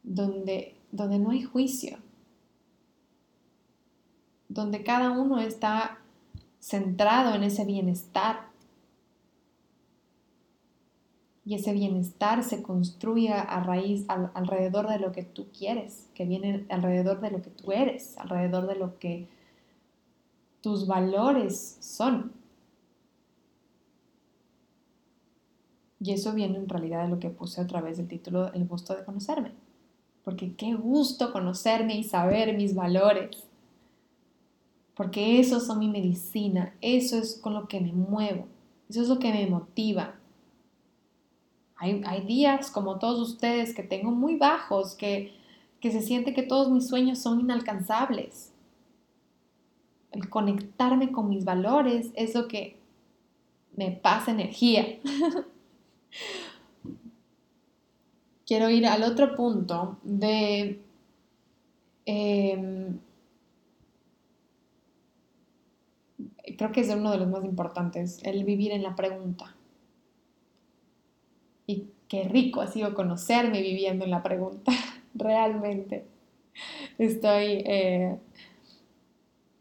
donde, 0.04 0.76
donde 0.92 1.20
no 1.20 1.32
hay 1.32 1.44
juicio, 1.44 1.98
donde 4.50 4.84
cada 4.84 5.12
uno 5.12 5.40
está 5.40 6.00
centrado 6.60 7.36
en 7.36 7.44
ese 7.44 7.66
bienestar. 7.66 8.52
Y 11.44 11.56
ese 11.56 11.74
bienestar 11.74 12.44
se 12.44 12.62
construye 12.62 13.34
a 13.34 13.64
raíz, 13.64 14.06
alrededor 14.08 14.88
de 14.88 15.00
lo 15.00 15.12
que 15.12 15.24
tú 15.24 15.48
quieres, 15.58 16.08
que 16.14 16.26
viene 16.26 16.66
alrededor 16.70 17.20
de 17.20 17.32
lo 17.32 17.42
que 17.42 17.50
tú 17.50 17.72
eres, 17.72 18.18
alrededor 18.20 18.68
de 18.68 18.76
lo 18.76 19.00
que 19.00 19.28
tus 20.62 20.86
valores 20.86 21.78
son. 21.80 22.32
Y 26.00 26.12
eso 26.14 26.34
viene 26.34 26.58
en 26.58 26.70
realidad 26.70 27.04
de 27.04 27.10
lo 27.10 27.20
que 27.20 27.30
puse 27.30 27.62
a 27.62 27.68
través 27.68 27.98
del 27.98 28.08
título 28.08 28.54
El 28.54 28.68
gusto 28.68 28.96
de 28.96 29.04
conocerme. 29.04 29.52
Porque 30.24 30.54
qué 30.56 30.74
gusto 30.74 31.32
conocerme 31.32 31.98
y 31.98 32.04
saber 32.04 32.56
mis 32.56 32.76
valores 32.76 33.52
porque 35.02 35.40
eso 35.40 35.60
son 35.60 35.80
mi 35.80 35.88
medicina, 35.88 36.76
eso 36.80 37.18
es 37.18 37.34
con 37.42 37.56
lo 37.56 37.68
que 37.68 37.80
me 37.80 37.92
muevo, 37.92 38.48
eso 38.88 39.02
es 39.02 39.08
lo 39.08 39.18
que 39.18 39.32
me 39.32 39.48
motiva. 39.48 40.14
Hay, 41.76 42.22
días 42.28 42.70
como 42.70 43.00
todos 43.00 43.20
ustedes 43.28 43.74
que 43.74 43.82
tengo 43.82 44.12
muy 44.12 44.36
bajos, 44.36 44.94
que, 44.94 45.34
que 45.80 45.92
se 45.92 46.04
siente 46.04 46.36
que 46.36 46.44
todos 46.44 46.70
mis 46.70 46.88
sueños 46.88 47.18
son 47.18 47.40
inalcanzables. 47.40 48.52
El 50.12 50.30
conectarme 50.30 51.12
con 51.12 51.30
mis 51.30 51.44
valores 51.46 52.12
es 52.14 52.36
lo 52.36 52.48
que 52.48 52.78
me 53.76 53.90
pasa 53.90 54.30
energía. 54.30 55.00
Quiero 58.52 58.70
ir 58.70 58.86
al 58.86 59.04
otro 59.04 59.34
punto 59.34 59.98
de 60.04 60.82
em, 62.06 63.00
creo 66.58 66.74
que 66.74 66.82
es 66.82 66.90
uno 66.90 67.12
de 67.12 67.18
los 67.20 67.30
más 67.30 67.46
importantes, 67.46 68.20
el 68.24 68.44
vivir 68.44 68.74
en 68.74 68.84
la 68.84 68.94
pregunta. 68.94 69.56
Y 71.66 71.86
qué 72.10 72.26
rico 72.26 72.60
ha 72.60 72.68
sido 72.68 72.94
conocerme 72.94 73.62
viviendo 73.62 74.04
en 74.04 74.12
la 74.12 74.22
pregunta, 74.22 74.74
realmente. 75.16 76.04
Estoy, 76.98 77.64
eh, 77.66 78.18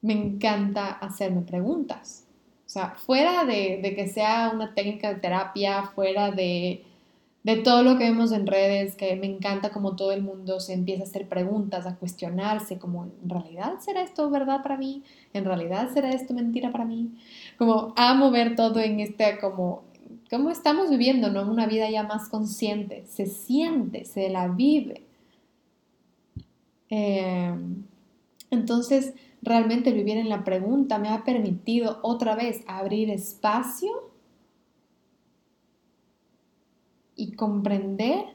me 0.03 0.15
encanta 0.15 0.95
hacerme 0.95 1.43
preguntas. 1.43 2.27
O 2.67 2.69
sea, 2.69 2.97
fuera 2.97 3.45
de, 3.45 3.79
de 3.81 3.95
que 3.95 4.09
sea 4.09 4.51
una 4.53 4.75
técnica 4.75 5.15
de 5.15 5.21
terapia, 5.21 5.85
fuera 5.85 6.33
de 6.33 6.90
de 7.43 7.57
todo 7.57 7.83
lo 7.83 7.97
que 7.97 8.05
vemos 8.05 8.33
en 8.33 8.47
redes, 8.47 8.97
que 8.97 9.17
me 9.17 9.27
encanta 9.27 9.71
como 9.71 9.97
todo 9.97 10.13
el 10.13 10.23
mundo 10.23 10.61
se 10.61 10.75
empieza 10.75 11.05
a 11.05 11.07
hacer 11.07 11.27
preguntas, 11.27 11.87
a 11.87 11.97
cuestionarse, 11.97 12.79
como, 12.79 13.05
¿en 13.05 13.31
realidad 13.31 13.79
será 13.81 14.03
esto 14.03 14.29
verdad 14.29 14.63
para 14.63 14.77
mí? 14.77 15.03
¿En 15.33 15.47
realidad 15.47 15.89
será 15.93 16.11
esto 16.11 16.35
mentira 16.35 16.71
para 16.71 16.85
mí? 16.85 17.11
Como 17.57 17.95
amo 17.97 18.31
ver 18.31 18.57
todo 18.57 18.81
en 18.81 19.01
este, 19.01 19.39
como, 19.39 19.85
cómo 20.29 20.51
estamos 20.51 20.91
viviendo, 20.91 21.31
¿no? 21.31 21.51
Una 21.51 21.67
vida 21.67 21.89
ya 21.89 22.03
más 22.03 22.29
consciente, 22.29 23.05
se 23.07 23.27
siente, 23.27 24.05
se 24.05 24.29
la 24.29 24.49
vive. 24.49 25.07
Em, 26.91 27.85
entonces, 28.51 29.15
realmente 29.41 29.93
vivir 29.93 30.19
en 30.19 30.29
la 30.29 30.45
pregunta 30.45 30.99
me 30.99 31.09
ha 31.09 31.25
permitido 31.25 32.01
otra 32.03 32.35
vez 32.35 32.63
abrir 32.67 33.09
espacio 33.09 34.10
y 37.21 37.33
comprender 37.33 38.35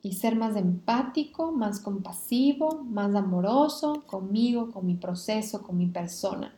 y 0.00 0.12
ser 0.12 0.36
más 0.36 0.54
empático, 0.54 1.50
más 1.50 1.80
compasivo, 1.80 2.84
más 2.84 3.16
amoroso 3.16 4.04
conmigo, 4.06 4.70
con 4.70 4.86
mi 4.86 4.94
proceso, 4.94 5.60
con 5.62 5.76
mi 5.76 5.88
persona. 5.88 6.54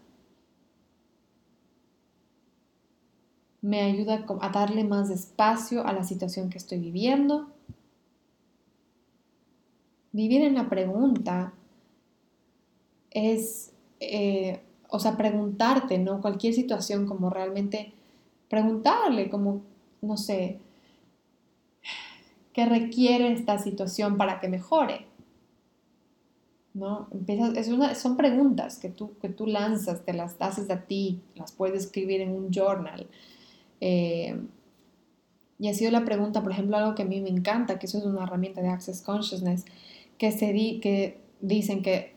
Me 3.62 3.80
ayuda 3.80 4.26
a 4.42 4.48
darle 4.50 4.84
más 4.84 5.08
espacio 5.08 5.86
a 5.86 5.94
la 5.94 6.04
situación 6.04 6.50
que 6.50 6.58
estoy 6.58 6.78
viviendo. 6.78 7.48
Vivir 10.12 10.42
en 10.42 10.54
la 10.54 10.68
pregunta 10.68 11.54
es, 13.10 13.72
eh, 14.00 14.60
o 14.90 14.98
sea, 14.98 15.16
preguntarte, 15.16 15.96
¿no? 15.96 16.20
Cualquier 16.20 16.52
situación 16.52 17.06
como 17.06 17.30
realmente 17.30 17.94
preguntarle, 18.52 19.30
como, 19.30 19.62
no 20.02 20.18
sé, 20.18 20.58
¿qué 22.52 22.66
requiere 22.66 23.32
esta 23.32 23.56
situación 23.56 24.18
para 24.18 24.40
que 24.40 24.48
mejore? 24.48 25.06
¿No? 26.74 27.08
Empiezas, 27.12 27.56
es 27.56 27.68
una, 27.68 27.94
son 27.94 28.18
preguntas 28.18 28.78
que 28.78 28.90
tú, 28.90 29.16
que 29.22 29.30
tú 29.30 29.46
lanzas, 29.46 30.04
te 30.04 30.12
las 30.12 30.36
haces 30.38 30.68
a 30.68 30.82
ti, 30.82 31.22
las 31.34 31.50
puedes 31.50 31.84
escribir 31.84 32.20
en 32.20 32.32
un 32.32 32.50
journal. 32.50 33.06
Eh, 33.80 34.38
y 35.58 35.68
ha 35.68 35.72
sido 35.72 35.90
la 35.90 36.04
pregunta, 36.04 36.42
por 36.42 36.52
ejemplo, 36.52 36.76
algo 36.76 36.94
que 36.94 37.04
a 37.04 37.06
mí 37.06 37.22
me 37.22 37.30
encanta, 37.30 37.78
que 37.78 37.86
eso 37.86 37.96
es 37.96 38.04
una 38.04 38.24
herramienta 38.24 38.60
de 38.60 38.68
Access 38.68 39.00
Consciousness, 39.00 39.64
que, 40.18 40.30
se 40.30 40.52
di, 40.52 40.78
que 40.78 41.22
dicen 41.40 41.82
que 41.82 42.16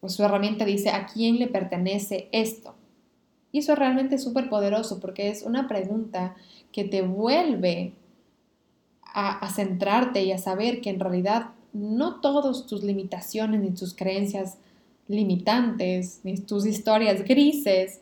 pues, 0.00 0.14
su 0.14 0.24
herramienta 0.24 0.64
dice, 0.64 0.90
¿a 0.90 1.06
quién 1.06 1.38
le 1.38 1.46
pertenece 1.46 2.28
esto? 2.32 2.74
Y 3.52 3.58
eso 3.58 3.74
realmente 3.74 4.14
es 4.14 4.22
súper 4.22 4.48
poderoso 4.48 5.00
porque 5.00 5.28
es 5.28 5.42
una 5.42 5.66
pregunta 5.66 6.36
que 6.72 6.84
te 6.84 7.02
vuelve 7.02 7.94
a, 9.12 9.48
centrarte 9.50 10.22
y 10.22 10.32
a 10.32 10.38
saber 10.38 10.80
que 10.80 10.90
en 10.90 11.00
realidad 11.00 11.50
no 11.72 12.20
todas 12.20 12.66
tus 12.66 12.82
limitaciones 12.84 13.60
ni 13.60 13.70
tus 13.72 13.94
creencias 13.94 14.58
limitantes 15.08 16.20
ni 16.22 16.36
tus 16.36 16.64
historias 16.64 17.24
grises 17.24 18.00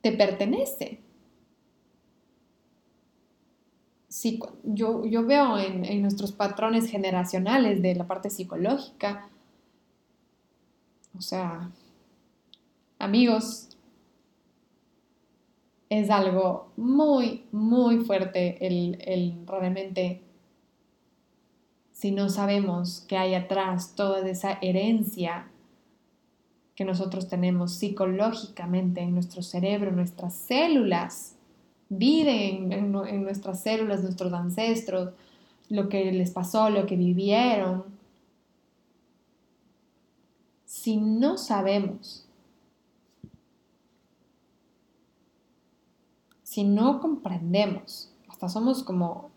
te 0.00 0.12
pertenecen. 0.12 1.00
Sí, 4.08 4.40
yo, 4.64 5.04
yo 5.04 5.24
veo 5.24 5.58
en, 5.58 5.84
en 5.84 6.02
nuestros 6.02 6.32
patrones 6.32 6.88
generacionales 6.88 7.80
de 7.82 7.94
la 7.94 8.06
parte 8.06 8.30
psicológica, 8.30 9.28
o 11.16 11.20
sea, 11.20 11.70
amigos, 12.98 13.68
es 15.90 16.08
algo 16.08 16.72
muy, 16.76 17.46
muy 17.50 17.98
fuerte 17.98 18.64
el, 18.64 19.44
realmente, 19.44 20.22
si 21.92 22.12
no 22.12 22.30
sabemos 22.30 23.04
que 23.08 23.18
hay 23.18 23.34
atrás 23.34 23.94
toda 23.96 24.26
esa 24.30 24.58
herencia 24.62 25.48
que 26.76 26.84
nosotros 26.84 27.28
tenemos 27.28 27.74
psicológicamente 27.74 29.00
en 29.00 29.12
nuestro 29.12 29.42
cerebro, 29.42 29.90
nuestras 29.90 30.34
células, 30.34 31.34
viven 31.88 32.72
en, 32.72 32.94
en 32.94 33.22
nuestras 33.24 33.60
células, 33.60 34.02
nuestros 34.02 34.32
ancestros, 34.32 35.10
lo 35.68 35.88
que 35.88 36.12
les 36.12 36.30
pasó, 36.30 36.70
lo 36.70 36.86
que 36.86 36.96
vivieron. 36.96 37.84
Si 40.64 40.96
no 40.96 41.36
sabemos 41.36 42.29
si 46.50 46.64
no 46.64 46.98
comprendemos, 46.98 48.10
hasta 48.26 48.48
somos 48.48 48.82
como 48.82 49.30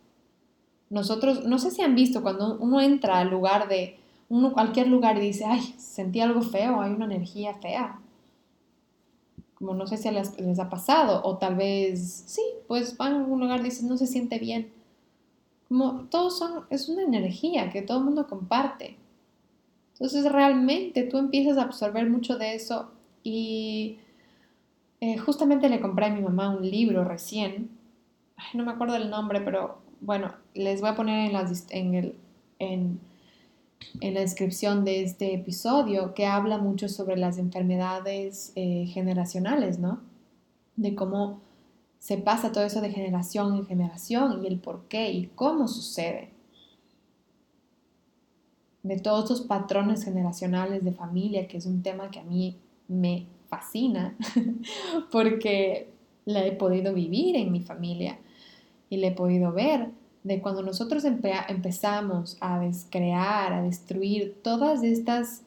nosotros, 0.90 1.46
no 1.46 1.60
sé 1.60 1.70
si 1.70 1.84
han 1.84 1.94
visto 1.94 2.24
cuando 2.24 2.58
uno 2.58 2.82
entra 2.82 3.20
al 3.20 3.30
lugar 3.30 3.68
de 3.68 4.00
uno, 4.30 4.52
cualquier 4.52 4.88
lugar 4.88 5.18
y 5.18 5.28
dice, 5.28 5.46
ay, 5.46 5.62
sentí 5.78 6.22
algo 6.22 6.42
feo, 6.42 6.82
hay 6.82 6.92
una 6.92 7.06
energía 7.06 7.54
fea. 7.54 8.00
Como 9.54 9.76
no 9.76 9.86
sé 9.86 9.98
si 9.98 10.10
les, 10.10 10.40
les 10.42 10.58
ha 10.58 10.72
pasado, 10.72 11.22
o 11.24 11.38
tal 11.38 11.54
vez, 11.54 12.24
sí, 12.26 12.42
pues 12.68 12.98
van 12.98 13.14
a 13.14 13.18
algún 13.18 13.42
lugar 13.42 13.60
y 13.60 13.66
dicen, 13.66 13.88
no 13.88 13.98
se 13.98 14.08
siente 14.08 14.40
bien. 14.40 14.74
Como 15.68 16.06
todos 16.06 16.40
son, 16.40 16.66
es 16.72 16.90
una 16.90 17.04
energía 17.04 17.70
que 17.70 17.84
todo 17.84 18.00
el 18.00 18.06
mundo 18.06 18.26
comparte. 18.26 18.98
Entonces 19.92 20.32
realmente 20.32 21.04
tú 21.04 21.20
empiezas 21.20 21.60
a 21.60 21.62
absorber 21.62 22.10
mucho 22.10 22.40
de 22.40 22.56
eso 22.56 22.90
y 23.22 24.00
eh, 25.04 25.18
justamente 25.18 25.68
le 25.68 25.82
compré 25.82 26.06
a 26.06 26.14
mi 26.16 26.22
mamá 26.22 26.56
un 26.56 26.62
libro 26.62 27.04
recién. 27.04 27.70
no 28.54 28.64
me 28.64 28.72
acuerdo 28.72 28.96
el 28.96 29.10
nombre, 29.10 29.42
pero 29.42 29.80
bueno, 30.00 30.34
les 30.54 30.80
voy 30.80 30.92
a 30.92 30.96
poner 30.96 31.28
en 31.28 31.34
la, 31.34 31.52
en, 31.72 31.94
el, 31.94 32.16
en, 32.60 33.00
la 34.00 34.22
descripción 34.22 34.86
de 34.86 35.04
este 35.04 35.34
episodio 35.34 36.14
que 36.14 36.26
habla 36.26 36.58
mucho 36.58 36.88
sobre 36.88 37.18
las 37.18 37.38
enfermedades 37.38 38.54
eh, 38.56 38.86
generacionales, 38.94 39.78
¿no? 39.78 40.00
De 40.78 40.96
cómo 40.96 41.42
se 42.00 42.18
pasa 42.18 42.54
todo 42.54 42.64
eso 42.64 42.80
de 42.80 42.92
generación 42.92 43.58
en 43.58 43.66
generación 43.66 44.42
y 44.42 44.48
el 44.48 44.58
por 44.58 44.88
qué 44.88 45.12
y 45.12 45.28
cómo 45.36 45.68
sucede. 45.68 46.30
De 48.84 48.98
todos 49.00 49.26
esos 49.26 49.42
patrones 49.42 50.06
generacionales 50.06 50.86
de 50.86 50.94
familia, 50.94 51.46
que 51.50 51.58
es 51.58 51.66
un 51.66 51.84
tema 51.84 52.10
que 52.10 52.20
a 52.20 52.24
mí 52.24 52.58
me 52.88 53.28
fascina 53.54 54.16
porque 55.12 55.90
la 56.26 56.46
he 56.46 56.54
podido 56.54 56.94
vivir 56.94 57.36
en 57.36 57.52
mi 57.52 57.62
familia 57.62 58.20
y 58.90 58.98
la 58.98 59.08
he 59.08 59.12
podido 59.12 59.52
ver 59.52 59.92
de 60.24 60.42
cuando 60.42 60.64
nosotros 60.64 61.04
empezamos 61.04 62.38
a 62.40 62.60
descrear, 62.60 63.54
a 63.54 63.62
destruir 63.62 64.42
todas 64.42 64.84
estas 64.84 65.42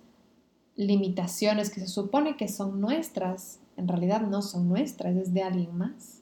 limitaciones 0.77 1.71
que 1.71 1.81
se 1.81 1.89
supone 1.89 2.37
que 2.37 2.49
son 2.49 2.81
nuestras, 2.81 3.59
en 3.77 3.89
realidad 3.89 4.21
no 4.21 4.43
son 4.43 4.69
nuestras, 4.69 5.17
es 5.17 5.33
de 5.33 5.43
alguien 5.43 5.77
más. 5.77 6.21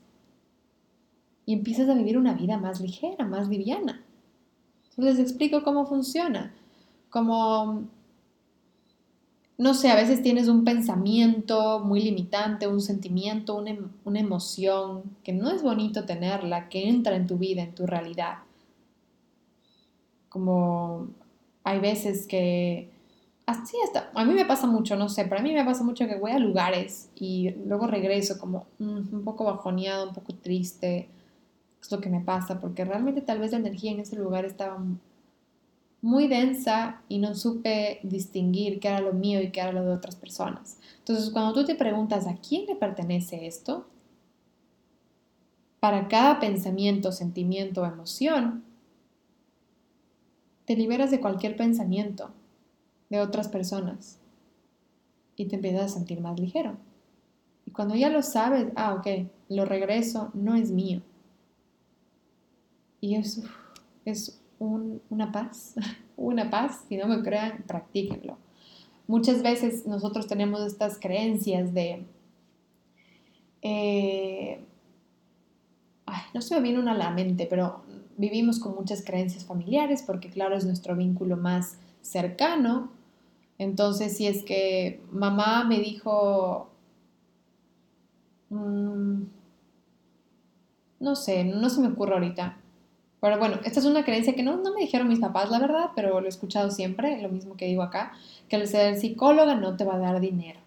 Y 1.47 1.53
empiezas 1.53 1.89
a 1.89 1.95
vivir 1.95 2.17
una 2.17 2.35
vida 2.35 2.57
más 2.57 2.81
ligera, 2.81 3.27
más 3.27 3.49
liviana. 3.49 4.05
Entonces 4.91 5.19
les 5.19 5.31
explico 5.31 5.65
cómo 5.65 5.87
funciona. 5.87 6.55
Como 7.11 7.89
no 9.57 9.75
sé, 9.75 9.91
a 9.91 9.97
veces 9.97 10.23
tienes 10.23 10.49
un 10.49 10.65
pensamiento 10.65 11.81
muy 11.81 12.03
limitante, 12.03 12.67
un 12.67 12.81
sentimiento, 12.81 13.55
una, 13.55 13.71
em, 13.71 13.89
una, 14.05 14.21
emoción 14.21 15.03
que 15.23 15.33
no 15.33 15.51
es 15.51 15.63
bonito 15.63 16.05
tenerla, 16.05 16.69
que 16.69 16.89
entra 16.89 17.15
en 17.17 17.27
tu 17.27 17.39
vida, 17.39 17.63
en 17.63 17.75
tu 17.75 17.87
realidad. 17.87 18.39
Como 20.29 21.09
hay 21.63 21.79
veces 21.79 22.27
que, 22.27 22.91
así 23.47 23.77
está, 23.85 24.11
a 24.15 24.25
mí 24.25 24.35
me 24.35 24.45
pasa 24.45 24.67
mucho, 24.67 24.97
no 24.97 25.09
sé, 25.09 25.25
pero 25.25 25.41
a 25.41 25.43
mí 25.45 25.53
me 25.53 25.65
pasa 25.65 25.85
mucho 25.85 26.07
que 26.09 26.17
voy 26.17 26.33
a 26.33 26.39
lugares 26.39 27.11
y 27.15 27.51
luego 27.67 27.87
regreso 27.87 28.39
como 28.39 28.67
mm, 28.79 29.15
un 29.15 29.25
poco 29.25 29.45
bajoneado, 29.45 30.09
un 30.09 30.15
poco 30.15 30.35
triste, 30.35 31.09
es 31.81 31.93
lo 31.93 32.01
que 32.01 32.11
me 32.11 32.21
pasa, 32.21 32.61
porque 32.61 32.85
realmente 32.85 33.21
tal 33.21 33.39
vez 33.39 33.53
la 33.53 33.59
energía 33.59 33.93
en 33.93 34.01
ese 34.01 34.17
lugar 34.17 34.45
estaba 34.45 34.79
muy 36.05 36.29
densa 36.29 37.01
y 37.09 37.17
no 37.17 37.35
supe 37.35 37.99
distinguir 38.03 38.79
qué 38.79 38.89
era 38.89 39.01
lo 39.01 39.15
mío 39.15 39.41
y 39.41 39.51
qué 39.51 39.61
era 39.61 39.73
lo 39.73 39.87
de 39.87 39.95
otras 39.95 40.17
personas. 40.17 40.79
Entonces, 40.99 41.31
cuando 41.31 41.55
tú 41.55 41.65
te 41.65 41.75
preguntas 41.75 42.27
a 42.27 42.37
quién 42.37 42.67
le 42.67 42.77
pertenece 42.77 43.47
esto, 43.47 43.87
para 45.81 46.07
cada 46.09 46.41
pensamiento, 46.41 47.11
sentimiento 47.11 47.81
o 47.81 47.87
emoción, 47.87 48.65
te 50.67 50.77
liberas 50.77 51.11
de 51.11 51.21
cualquier 51.21 51.57
pensamiento 51.57 52.29
de 53.09 53.21
otras 53.21 53.49
personas 53.49 54.19
y 55.37 55.47
te 55.47 55.57
empiezas 55.57 55.85
a 55.85 55.95
sentir 55.95 56.21
más 56.21 56.39
ligero. 56.39 56.77
Y 57.65 57.71
cuando 57.71 57.95
ya 57.95 58.11
lo 58.11 58.21
sabes, 58.21 58.67
ah, 58.77 58.93
ok, 58.93 59.27
lo 59.49 59.65
regreso, 59.65 60.31
no 60.35 60.55
es 60.55 60.71
mío. 60.71 61.01
Y 63.01 63.15
eso 63.15 63.41
es 64.05 64.44
una 64.59 65.33
paz, 65.33 65.75
una 66.17 66.51
paz, 66.51 66.85
si 66.89 66.97
no 66.97 67.07
me 67.07 67.23
crean, 67.23 67.65
practíquenlo. 67.67 68.39
Muchas 69.07 69.43
veces 69.43 69.87
nosotros 69.87 70.27
tenemos 70.27 70.63
estas 70.63 70.99
creencias 70.99 71.75
de, 71.75 72.07
eh, 73.61 74.61
no 76.33 76.41
se 76.43 76.55
me 76.55 76.63
viene 76.63 76.79
una 76.79 76.93
a 76.93 76.99
la 76.99 77.11
mente, 77.11 77.47
pero 77.49 77.83
vivimos 78.17 78.59
con 78.59 78.75
muchas 78.75 79.05
creencias 79.05 79.45
familiares 79.45 80.03
porque 80.03 80.31
claro 80.31 80.57
es 80.57 80.65
nuestro 80.65 80.97
vínculo 80.97 81.37
más 81.37 81.79
cercano. 82.01 82.91
Entonces, 83.59 84.17
si 84.17 84.27
es 84.27 84.43
que 84.43 85.01
mamá 85.13 85.65
me 85.65 85.79
dijo, 85.79 86.69
mm, 88.51 89.23
no 91.01 91.17
sé, 91.17 91.45
no 91.45 91.71
se 91.71 91.81
me 91.81 91.89
ocurre 91.89 92.15
ahorita, 92.15 92.59
pero 93.25 93.39
bueno, 93.39 93.59
esta 93.65 93.81
es 93.81 93.87
una 93.87 94.05
creencia 94.05 94.35
que 94.35 94.43
no, 94.43 94.59
me 94.59 94.83
dijeron 94.83 95.09
mis 95.09 95.19
papás, 95.19 95.49
la 95.51 95.59
verdad, 95.59 95.93
pero 95.97 96.21
lo 96.21 96.27
he 96.27 96.29
escuchado 96.29 96.71
siempre, 96.71 97.23
lo 97.23 97.31
mismo 97.31 97.57
que 97.57 97.65
digo 97.65 97.83
acá, 97.83 98.13
que 98.51 98.57
el 98.57 98.69
ser 98.69 99.01
psicóloga 99.01 99.55
no 99.55 99.79
te 99.79 99.85
va 99.85 99.95
a 99.95 99.99
dar 99.99 100.21
dinero. 100.21 100.61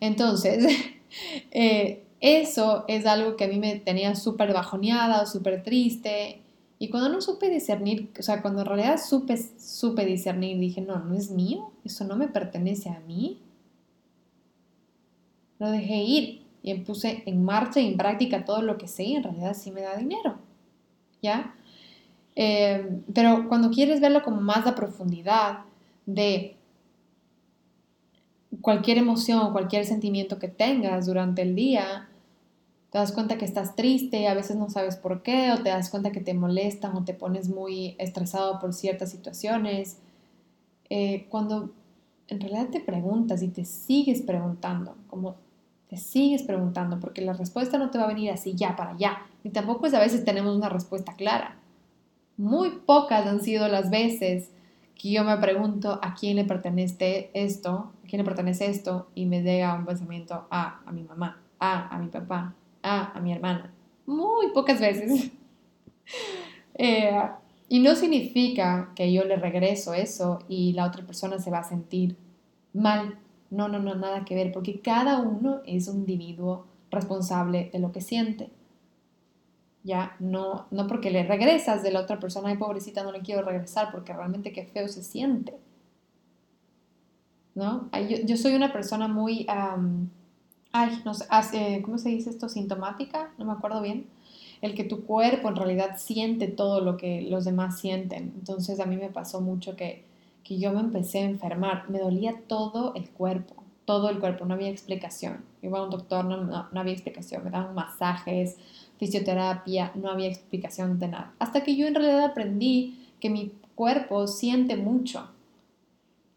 Entonces, 0.00 0.66
eh, 1.50 2.04
eso 2.22 2.86
es 2.88 3.04
algo 3.04 3.36
que 3.36 3.44
a 3.44 3.48
mí 3.48 3.58
me 3.58 3.76
tenía 3.76 4.14
súper 4.14 4.54
bajoneada 4.54 5.20
o 5.20 5.26
súper 5.26 5.62
triste. 5.62 6.40
Y 6.78 6.88
cuando 6.88 7.10
no 7.10 7.20
supe 7.20 7.50
discernir, 7.50 8.10
o 8.18 8.22
sea, 8.22 8.40
cuando 8.40 8.62
en 8.62 8.68
realidad 8.68 8.98
supe, 8.98 9.36
supe 9.36 10.06
discernir, 10.06 10.58
dije, 10.58 10.80
no, 10.80 11.00
no 11.00 11.14
es 11.14 11.30
mío, 11.30 11.70
eso 11.84 12.06
no 12.06 12.16
me 12.16 12.28
pertenece 12.28 12.88
a 12.88 13.00
mí, 13.00 13.42
lo 15.58 15.70
dejé 15.70 15.96
ir 15.96 16.46
y 16.62 16.72
puse 16.76 17.24
en 17.26 17.44
marcha 17.44 17.78
y 17.78 17.88
en 17.88 17.98
práctica 17.98 18.46
todo 18.46 18.62
lo 18.62 18.78
que 18.78 18.88
sé 18.88 19.04
y 19.04 19.16
en 19.16 19.24
realidad 19.24 19.52
sí 19.52 19.70
me 19.70 19.82
da 19.82 19.98
dinero. 19.98 20.38
Eh, 22.34 23.00
pero 23.12 23.48
cuando 23.48 23.70
quieres 23.70 24.00
verlo 24.00 24.22
como 24.22 24.40
más 24.40 24.66
a 24.66 24.74
profundidad 24.74 25.60
de 26.06 26.56
cualquier 28.60 28.98
emoción 28.98 29.40
o 29.40 29.52
cualquier 29.52 29.84
sentimiento 29.84 30.38
que 30.38 30.48
tengas 30.48 31.06
durante 31.06 31.42
el 31.42 31.54
día, 31.54 32.08
te 32.90 32.98
das 32.98 33.12
cuenta 33.12 33.38
que 33.38 33.46
estás 33.46 33.74
triste, 33.74 34.28
a 34.28 34.34
veces 34.34 34.56
no 34.56 34.68
sabes 34.68 34.96
por 34.96 35.22
qué, 35.22 35.50
o 35.52 35.62
te 35.62 35.70
das 35.70 35.88
cuenta 35.88 36.12
que 36.12 36.20
te 36.20 36.34
molestan 36.34 36.94
o 36.96 37.04
te 37.04 37.14
pones 37.14 37.48
muy 37.48 37.96
estresado 37.98 38.58
por 38.58 38.74
ciertas 38.74 39.10
situaciones. 39.10 39.98
Eh, 40.90 41.26
cuando 41.30 41.70
en 42.28 42.40
realidad 42.40 42.68
te 42.70 42.80
preguntas 42.80 43.42
y 43.42 43.48
te 43.48 43.64
sigues 43.64 44.20
preguntando, 44.22 44.94
como 45.06 45.36
te 45.88 45.96
sigues 45.96 46.42
preguntando, 46.42 47.00
porque 47.00 47.22
la 47.22 47.32
respuesta 47.32 47.78
no 47.78 47.90
te 47.90 47.98
va 47.98 48.04
a 48.04 48.08
venir 48.08 48.30
así 48.30 48.54
ya 48.54 48.76
para 48.76 48.90
allá, 48.90 49.18
ni 49.44 49.50
tampoco 49.50 49.86
es 49.86 49.94
a 49.94 50.00
veces 50.00 50.24
tenemos 50.24 50.56
una 50.56 50.68
respuesta 50.68 51.14
clara. 51.14 51.56
Muy 52.36 52.70
pocas 52.86 53.26
han 53.26 53.40
sido 53.40 53.68
las 53.68 53.90
veces 53.90 54.50
que 54.94 55.10
yo 55.10 55.24
me 55.24 55.36
pregunto 55.38 55.98
a 56.02 56.14
quién 56.14 56.36
le 56.36 56.44
pertenece 56.44 57.30
esto, 57.34 57.92
a 58.04 58.06
quién 58.08 58.18
le 58.20 58.24
pertenece 58.24 58.66
esto, 58.66 59.08
y 59.14 59.26
me 59.26 59.42
llega 59.42 59.74
un 59.74 59.84
pensamiento 59.84 60.46
a, 60.50 60.80
a 60.86 60.92
mi 60.92 61.02
mamá, 61.02 61.40
a, 61.58 61.94
a 61.94 61.98
mi 61.98 62.08
papá, 62.08 62.54
a, 62.82 63.12
a 63.16 63.20
mi 63.20 63.32
hermana. 63.32 63.72
Muy 64.06 64.50
pocas 64.52 64.80
veces. 64.80 65.30
Eh, 66.74 67.22
y 67.68 67.80
no 67.80 67.94
significa 67.94 68.92
que 68.96 69.12
yo 69.12 69.24
le 69.24 69.36
regreso 69.36 69.92
eso 69.92 70.38
y 70.48 70.72
la 70.72 70.86
otra 70.86 71.04
persona 71.04 71.38
se 71.38 71.50
va 71.50 71.58
a 71.58 71.64
sentir 71.64 72.16
mal 72.72 73.18
no, 73.52 73.68
no, 73.68 73.78
no, 73.78 73.94
nada 73.94 74.24
que 74.24 74.34
ver, 74.34 74.50
porque 74.50 74.80
cada 74.80 75.20
uno 75.20 75.60
es 75.66 75.86
un 75.86 75.98
individuo 75.98 76.64
responsable 76.90 77.68
de 77.70 77.80
lo 77.80 77.92
que 77.92 78.00
siente. 78.00 78.48
Ya, 79.84 80.16
no, 80.20 80.66
no 80.70 80.86
porque 80.86 81.10
le 81.10 81.24
regresas 81.24 81.82
de 81.82 81.90
la 81.90 82.00
otra 82.00 82.20
persona, 82.20 82.50
ay 82.50 82.56
pobrecita, 82.56 83.02
no 83.02 83.12
le 83.12 83.20
quiero 83.20 83.42
regresar, 83.42 83.90
porque 83.90 84.12
realmente 84.12 84.52
qué 84.52 84.64
feo 84.64 84.88
se 84.88 85.02
siente. 85.02 85.54
¿No? 87.54 87.90
Yo, 88.24 88.36
soy 88.36 88.54
una 88.54 88.72
persona 88.72 89.08
muy, 89.08 89.46
ay, 90.72 91.02
no 91.04 91.14
sé, 91.14 91.26
¿cómo 91.84 91.98
se 91.98 92.08
dice 92.08 92.30
esto? 92.30 92.48
Sintomática, 92.48 93.32
no 93.38 93.44
me 93.44 93.52
acuerdo 93.52 93.82
bien. 93.82 94.06
El 94.62 94.74
que 94.74 94.84
tu 94.84 95.04
cuerpo 95.04 95.48
en 95.48 95.56
realidad 95.56 95.96
siente 95.98 96.46
todo 96.46 96.80
lo 96.80 96.96
que 96.96 97.22
los 97.22 97.44
demás 97.44 97.80
sienten. 97.80 98.32
Entonces 98.38 98.80
a 98.80 98.86
mí 98.86 98.96
me 98.96 99.10
pasó 99.10 99.40
mucho 99.40 99.76
que 99.76 100.04
que 100.44 100.58
yo 100.58 100.72
me 100.72 100.80
empecé 100.80 101.20
a 101.20 101.24
enfermar. 101.24 101.88
Me 101.88 101.98
dolía 101.98 102.34
todo 102.46 102.94
el 102.94 103.08
cuerpo, 103.10 103.54
todo 103.84 104.10
el 104.10 104.18
cuerpo, 104.18 104.44
no 104.44 104.54
había 104.54 104.68
explicación. 104.68 105.44
Iba 105.62 105.78
a 105.78 105.84
un 105.84 105.90
doctor, 105.90 106.24
no, 106.24 106.38
no, 106.44 106.80
había 106.80 106.92
explicación. 106.92 107.44
Me 107.44 107.50
daban 107.50 107.74
masajes, 107.74 108.56
fisioterapia, 109.02 109.90
no 109.96 110.12
había 110.12 110.28
explicación 110.28 111.00
de 111.00 111.08
nada. 111.08 111.34
Hasta 111.40 111.64
que 111.64 111.74
yo 111.74 111.88
en 111.88 111.96
realidad 111.96 112.22
aprendí 112.22 113.08
que 113.18 113.30
mi 113.30 113.50
cuerpo 113.74 114.28
siente 114.28 114.76
mucho. 114.76 115.28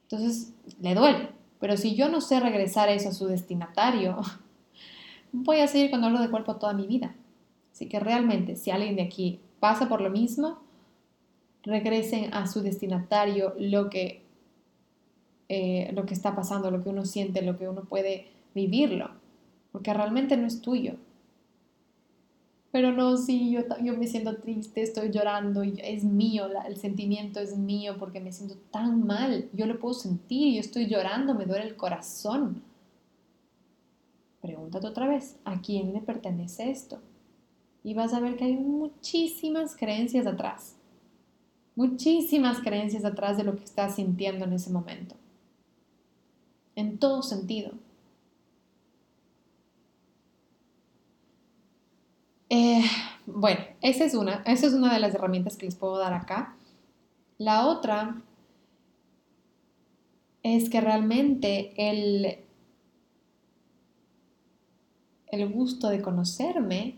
Entonces, 0.09 0.51
le 0.81 0.95
duele. 0.95 1.29
Pero 1.59 1.77
si 1.77 1.93
yo 1.93 2.09
no 2.09 2.21
sé 2.21 2.39
regresar 2.39 2.89
eso 2.89 3.09
a 3.09 3.11
su 3.11 3.27
destinatario, 3.27 4.17
voy 5.31 5.59
a 5.59 5.67
seguir 5.67 5.91
con 5.91 6.01
dolor 6.01 6.19
de 6.19 6.31
cuerpo 6.31 6.55
toda 6.55 6.73
mi 6.73 6.87
vida. 6.87 7.13
Así 7.71 7.87
que 7.87 7.99
realmente, 7.99 8.55
si 8.55 8.71
alguien 8.71 8.95
de 8.95 9.03
aquí 9.03 9.39
pasa 9.59 9.87
por 9.87 10.01
lo 10.01 10.09
mismo, 10.09 10.57
regresen 11.61 12.33
a 12.33 12.47
su 12.47 12.63
destinatario 12.63 13.53
lo 13.59 13.91
que, 13.91 14.23
eh, 15.49 15.91
lo 15.93 16.07
que 16.07 16.15
está 16.15 16.35
pasando, 16.35 16.71
lo 16.71 16.81
que 16.81 16.89
uno 16.89 17.05
siente, 17.05 17.43
lo 17.43 17.59
que 17.59 17.69
uno 17.69 17.83
puede 17.83 18.31
vivirlo, 18.55 19.11
porque 19.71 19.93
realmente 19.93 20.35
no 20.35 20.47
es 20.47 20.61
tuyo. 20.61 20.95
Pero 22.75 22.91
no, 22.91 23.15
sí, 23.15 23.51
yo, 23.51 23.97
me 23.97 24.05
siento 24.05 24.35
triste, 24.35 24.81
estoy 24.81 25.09
llorando, 25.09 25.63
y 25.63 25.79
es 25.81 26.03
mío, 26.03 26.49
el 26.67 26.75
sentimiento 26.75 27.39
es 27.39 27.55
mío 27.57 27.95
porque 27.97 28.19
me 28.19 28.33
siento 28.33 28.57
tan 28.69 29.07
mal, 29.07 29.49
yo 29.53 29.65
lo 29.65 29.79
puedo 29.79 29.93
sentir, 29.93 30.55
yo 30.55 30.59
estoy 30.59 30.87
llorando, 30.87 31.33
me 31.33 31.45
duele 31.45 31.63
el 31.63 31.77
corazón. 31.77 32.61
Pregúntate 34.41 34.87
otra 34.87 35.07
vez, 35.07 35.37
¿a 35.45 35.61
quién 35.61 35.93
le 35.93 36.01
pertenece 36.01 36.69
esto? 36.69 36.99
Y 37.81 37.93
vas 37.93 38.13
a 38.13 38.19
ver 38.19 38.35
que 38.35 38.43
hay 38.43 38.57
muchísimas 38.57 39.73
creencias 39.77 40.27
atrás 40.27 40.75
muchísimas 41.75 42.59
creencias 42.59 43.05
atrás 43.05 43.37
de 43.37 43.45
lo 43.45 43.55
que 43.55 43.63
estás 43.63 43.95
sintiendo 43.95 44.43
en 44.43 44.51
ese 44.51 44.69
momento. 44.69 45.15
En 46.75 46.97
todo 46.97 47.21
sentido. 47.21 47.71
Eh, 52.49 52.83
bueno, 53.25 53.59
esa 53.81 54.05
es 54.05 54.13
una, 54.13 54.43
esa 54.45 54.67
es 54.67 54.73
una 54.73 54.93
de 54.93 54.99
las 54.99 55.15
herramientas 55.15 55.57
que 55.57 55.65
les 55.65 55.75
puedo 55.75 55.97
dar 55.97 56.13
acá. 56.13 56.55
La 57.37 57.67
otra 57.67 58.21
es 60.43 60.69
que 60.69 60.79
realmente 60.79 61.73
el, 61.75 62.37
el 65.27 65.49
gusto 65.51 65.89
de 65.89 66.01
conocerme 66.01 66.95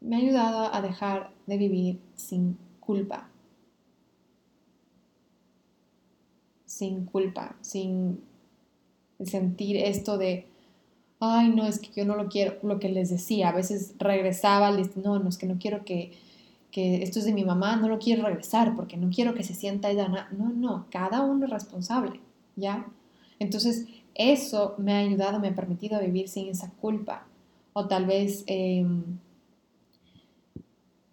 me 0.00 0.16
ha 0.16 0.18
ayudado 0.18 0.74
a 0.74 0.82
dejar 0.82 1.32
de 1.46 1.56
vivir 1.56 2.00
sin 2.14 2.58
culpa. 2.78 3.30
Sin 6.66 7.06
culpa, 7.06 7.56
sin 7.62 8.22
sentir 9.24 9.78
esto 9.78 10.18
de, 10.18 10.46
ay, 11.30 11.48
no, 11.50 11.66
es 11.66 11.78
que 11.78 11.90
yo 11.94 12.04
no 12.04 12.16
lo 12.16 12.28
quiero, 12.28 12.56
lo 12.62 12.78
que 12.78 12.88
les 12.88 13.10
decía, 13.10 13.48
a 13.48 13.52
veces 13.52 13.94
regresaba, 13.98 14.70
les, 14.70 14.96
no, 14.96 15.18
no, 15.18 15.28
es 15.28 15.38
que 15.38 15.46
no 15.46 15.58
quiero 15.58 15.84
que, 15.84 16.12
que 16.70 17.02
esto 17.02 17.18
es 17.18 17.24
de 17.24 17.32
mi 17.32 17.44
mamá, 17.44 17.76
no 17.76 17.88
lo 17.88 17.98
quiero 17.98 18.24
regresar 18.24 18.74
porque 18.76 18.96
no 18.96 19.10
quiero 19.10 19.34
que 19.34 19.44
se 19.44 19.54
sienta 19.54 19.90
ella, 19.90 20.08
no, 20.08 20.48
no, 20.50 20.86
cada 20.90 21.22
uno 21.22 21.44
es 21.46 21.50
responsable, 21.50 22.20
¿ya? 22.56 22.86
Entonces, 23.38 23.86
eso 24.14 24.74
me 24.78 24.92
ha 24.92 24.98
ayudado, 24.98 25.40
me 25.40 25.48
ha 25.48 25.54
permitido 25.54 26.00
vivir 26.00 26.28
sin 26.28 26.48
esa 26.48 26.70
culpa. 26.70 27.26
O 27.72 27.86
tal 27.86 28.06
vez 28.06 28.44
em, 28.46 29.02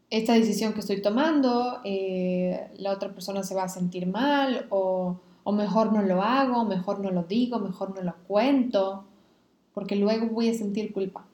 esta 0.09 0.33
decisión 0.33 0.73
que 0.73 0.81
estoy 0.81 1.01
tomando, 1.01 1.81
eh, 1.83 2.69
la 2.77 2.91
otra 2.91 3.13
persona 3.13 3.43
se 3.43 3.55
va 3.55 3.63
a 3.63 3.69
sentir 3.69 4.05
mal 4.05 4.67
o, 4.69 5.19
o 5.43 5.51
mejor 5.51 5.91
no 5.93 6.01
lo 6.01 6.21
hago, 6.21 6.65
mejor 6.65 6.99
no 6.99 7.09
lo 7.11 7.23
digo, 7.23 7.59
mejor 7.59 7.95
no 7.95 8.01
lo 8.01 8.15
cuento, 8.27 9.05
porque 9.73 9.95
luego 9.95 10.27
voy 10.27 10.49
a 10.49 10.53
sentir 10.53 10.93
culpa. 10.93 11.25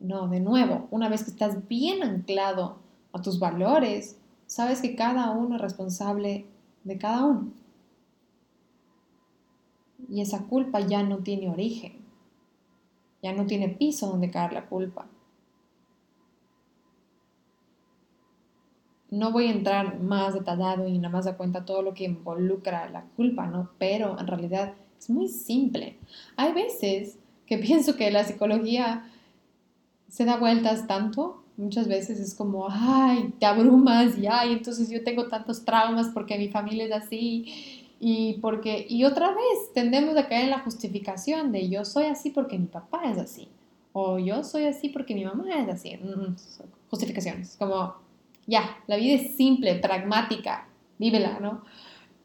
No, 0.00 0.28
de 0.28 0.40
nuevo, 0.40 0.86
una 0.90 1.08
vez 1.08 1.24
que 1.24 1.30
estás 1.30 1.66
bien 1.66 2.02
anclado 2.02 2.76
a 3.12 3.22
tus 3.22 3.38
valores, 3.38 4.18
sabes 4.46 4.82
que 4.82 4.96
cada 4.96 5.30
uno 5.30 5.56
es 5.56 5.62
responsable 5.62 6.46
de 6.84 6.98
cada 6.98 7.24
uno. 7.24 7.52
Y 10.08 10.20
esa 10.20 10.44
culpa 10.44 10.80
ya 10.80 11.02
no 11.02 11.18
tiene 11.18 11.48
origen, 11.48 11.94
ya 13.22 13.32
no 13.32 13.46
tiene 13.46 13.68
piso 13.68 14.08
donde 14.08 14.30
caer 14.30 14.52
la 14.52 14.66
culpa. 14.66 15.06
No 19.10 19.32
voy 19.32 19.46
a 19.46 19.52
entrar 19.52 20.00
más 20.00 20.34
detallado 20.34 20.88
y 20.88 20.98
nada 20.98 21.12
más 21.12 21.24
da 21.24 21.36
cuenta 21.36 21.64
todo 21.64 21.82
lo 21.82 21.94
que 21.94 22.04
involucra 22.04 22.90
la 22.90 23.04
culpa, 23.16 23.46
¿no? 23.46 23.70
Pero 23.78 24.18
en 24.18 24.26
realidad 24.26 24.74
es 25.04 25.10
muy 25.10 25.28
simple. 25.28 25.96
Hay 26.36 26.52
veces 26.52 27.18
que 27.46 27.58
pienso 27.66 27.96
que 27.96 28.10
la 28.10 28.24
psicología 28.24 29.10
se 30.08 30.24
da 30.24 30.36
vueltas 30.36 30.86
tanto, 30.86 31.42
muchas 31.56 31.88
veces 31.88 32.20
es 32.20 32.34
como, 32.34 32.66
ay, 32.70 33.32
te 33.38 33.46
abrumas 33.46 34.18
y 34.18 34.26
ay, 34.26 34.52
entonces 34.52 34.90
yo 34.90 35.02
tengo 35.02 35.28
tantos 35.28 35.64
traumas 35.64 36.08
porque 36.08 36.38
mi 36.38 36.48
familia 36.48 36.84
es 36.86 36.92
así 36.92 37.86
y 38.00 38.34
porque 38.34 38.86
y 38.88 39.04
otra 39.04 39.30
vez 39.30 39.72
tendemos 39.72 40.16
a 40.16 40.28
caer 40.28 40.44
en 40.44 40.50
la 40.50 40.60
justificación 40.60 41.52
de 41.52 41.68
yo 41.68 41.84
soy 41.84 42.06
así 42.06 42.30
porque 42.30 42.58
mi 42.58 42.66
papá 42.66 43.10
es 43.10 43.18
así 43.18 43.48
o 43.92 44.18
yo 44.18 44.42
soy 44.42 44.64
así 44.64 44.88
porque 44.88 45.14
mi 45.14 45.24
mamá 45.24 45.44
es 45.56 45.68
así. 45.68 45.96
Mm, 45.96 46.30
mm, 46.30 46.36
justificaciones, 46.90 47.56
como 47.58 47.94
ya, 48.46 48.76
la 48.86 48.96
vida 48.96 49.14
es 49.14 49.36
simple, 49.36 49.76
pragmática, 49.76 50.68
vívela, 50.98 51.38
¿no? 51.40 51.62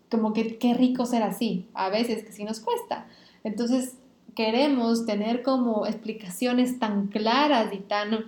Como 0.09 0.33
que 0.33 0.57
qué 0.57 0.73
rico 0.73 1.05
ser 1.05 1.23
así, 1.23 1.67
a 1.73 1.89
veces 1.89 2.23
que 2.23 2.31
sí 2.31 2.43
nos 2.43 2.59
cuesta. 2.59 3.07
Entonces, 3.43 3.95
queremos 4.35 5.05
tener 5.05 5.43
como 5.43 5.85
explicaciones 5.85 6.79
tan 6.79 7.07
claras 7.07 7.73
y 7.73 7.77
tan 7.77 8.25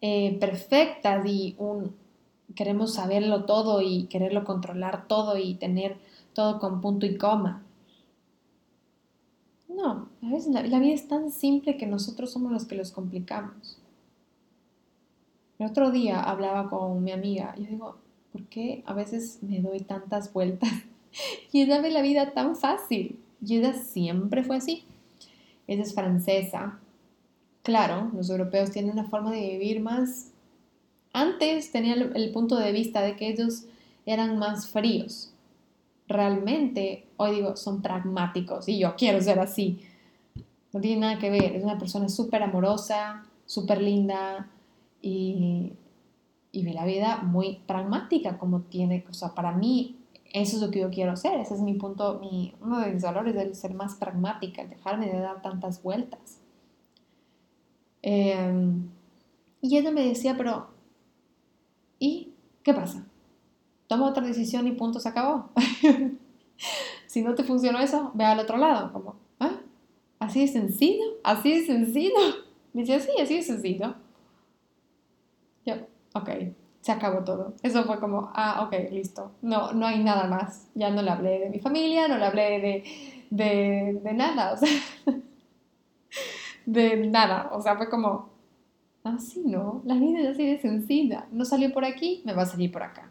eh, 0.00 0.36
perfectas 0.38 1.26
y 1.26 1.56
un, 1.58 1.94
queremos 2.54 2.94
saberlo 2.94 3.44
todo 3.44 3.82
y 3.82 4.04
quererlo 4.04 4.44
controlar 4.44 5.06
todo 5.08 5.36
y 5.36 5.54
tener 5.54 5.96
todo 6.32 6.58
con 6.58 6.80
punto 6.80 7.06
y 7.06 7.16
coma. 7.16 7.62
No, 9.68 10.08
a 10.22 10.30
veces 10.30 10.52
la, 10.52 10.62
vida 10.62 10.94
es 10.94 11.08
tan 11.08 11.30
simple 11.30 11.76
que 11.76 11.86
nosotros 11.86 12.32
somos 12.32 12.52
los 12.52 12.64
que 12.64 12.74
los 12.74 12.90
complicamos. 12.90 13.78
El 15.58 15.66
otro 15.66 15.90
día 15.90 16.22
hablaba 16.22 16.68
con 16.68 17.02
mi 17.02 17.12
amiga 17.12 17.54
y 17.56 17.64
yo 17.64 17.70
digo, 17.70 17.96
¿por 18.38 18.46
qué 18.48 18.82
a 18.86 18.94
veces 18.94 19.38
me 19.42 19.60
doy 19.60 19.80
tantas 19.80 20.32
vueltas? 20.32 20.70
y 21.52 21.62
ella 21.62 21.80
ve 21.80 21.90
la 21.90 22.02
vida 22.02 22.32
tan 22.32 22.56
fácil. 22.56 23.18
Y 23.44 23.56
ella 23.56 23.72
siempre 23.74 24.44
fue 24.44 24.56
así. 24.56 24.84
Ella 25.66 25.82
es 25.82 25.94
francesa. 25.94 26.78
Claro, 27.62 28.10
los 28.14 28.30
europeos 28.30 28.70
tienen 28.70 28.92
una 28.92 29.08
forma 29.08 29.32
de 29.32 29.58
vivir 29.58 29.80
más... 29.80 30.32
Antes 31.12 31.72
tenía 31.72 31.94
el 31.94 32.32
punto 32.32 32.56
de 32.56 32.70
vista 32.70 33.00
de 33.00 33.16
que 33.16 33.28
ellos 33.28 33.64
eran 34.06 34.38
más 34.38 34.68
fríos. 34.68 35.32
Realmente, 36.06 37.06
hoy 37.16 37.36
digo, 37.36 37.56
son 37.56 37.82
pragmáticos 37.82 38.68
y 38.68 38.78
yo 38.78 38.94
quiero 38.96 39.20
ser 39.20 39.40
así. 39.40 39.80
No 40.72 40.80
tiene 40.80 41.00
nada 41.00 41.18
que 41.18 41.30
ver. 41.30 41.56
Es 41.56 41.64
una 41.64 41.78
persona 41.78 42.08
súper 42.08 42.42
amorosa, 42.42 43.26
súper 43.46 43.80
linda 43.80 44.48
y, 45.02 45.72
y 46.58 46.64
ve 46.64 46.72
la 46.72 46.84
vida 46.84 47.18
muy 47.22 47.60
pragmática 47.66 48.36
como 48.36 48.62
tiene. 48.62 49.04
O 49.08 49.14
sea, 49.14 49.32
para 49.32 49.52
mí 49.52 49.96
eso 50.32 50.56
es 50.56 50.62
lo 50.62 50.72
que 50.72 50.80
yo 50.80 50.90
quiero 50.90 51.12
hacer. 51.12 51.38
Ese 51.38 51.54
es 51.54 51.60
mi 51.60 51.74
punto, 51.74 52.18
mi, 52.18 52.52
uno 52.60 52.80
de 52.80 52.92
mis 52.92 53.02
valores, 53.02 53.36
el 53.36 53.54
ser 53.54 53.74
más 53.74 53.94
pragmática, 53.94 54.62
el 54.62 54.70
dejarme 54.70 55.06
de 55.06 55.20
dar 55.20 55.40
tantas 55.40 55.80
vueltas. 55.80 56.40
Em, 58.02 58.88
y 59.60 59.76
ella 59.76 59.92
me 59.92 60.04
decía, 60.04 60.36
pero, 60.36 60.66
¿y 62.00 62.32
qué 62.64 62.74
pasa? 62.74 63.06
Toma 63.86 64.08
otra 64.08 64.26
decisión 64.26 64.66
y 64.66 64.72
punto, 64.72 64.98
se 64.98 65.08
acabó. 65.08 65.50
si 67.06 67.22
no 67.22 67.36
te 67.36 67.44
funcionó 67.44 67.78
eso, 67.78 68.10
ve 68.14 68.24
al 68.24 68.40
otro 68.40 68.56
lado. 68.56 68.92
Como, 68.92 69.14
¿ah? 69.38 69.60
¿Así 70.18 70.40
de 70.40 70.48
sencillo? 70.48 71.04
¿Así 71.22 71.52
de 71.52 71.66
sencillo? 71.66 72.18
Me 72.72 72.80
decía, 72.80 72.98
sí, 72.98 73.12
así 73.22 73.36
de 73.36 73.42
sencillo. 73.42 73.94
Ok, 76.18 76.30
se 76.80 76.92
acabó 76.92 77.24
todo. 77.24 77.54
Eso 77.62 77.84
fue 77.84 78.00
como, 78.00 78.30
ah, 78.34 78.64
ok, 78.66 78.90
listo. 78.90 79.32
No, 79.42 79.72
no 79.72 79.86
hay 79.86 80.02
nada 80.02 80.26
más. 80.26 80.68
Ya 80.74 80.90
no 80.90 81.02
le 81.02 81.10
hablé 81.10 81.38
de 81.40 81.50
mi 81.50 81.60
familia, 81.60 82.08
no 82.08 82.18
le 82.18 82.24
hablé 82.24 82.60
de, 82.60 82.84
de, 83.30 84.00
de 84.02 84.12
nada, 84.14 84.52
o 84.52 84.56
sea, 84.56 84.68
de 86.66 87.06
nada. 87.08 87.50
O 87.52 87.60
sea, 87.60 87.76
fue 87.76 87.88
como, 87.88 88.30
así 89.04 89.42
ah, 89.44 89.48
no, 89.48 89.82
la 89.84 89.94
vida 89.94 90.20
es 90.20 90.28
así 90.28 90.46
de 90.46 90.60
sencilla. 90.60 91.26
No 91.30 91.44
salió 91.44 91.72
por 91.72 91.84
aquí, 91.84 92.22
me 92.24 92.32
va 92.32 92.42
a 92.42 92.46
salir 92.46 92.72
por 92.72 92.82
acá. 92.82 93.10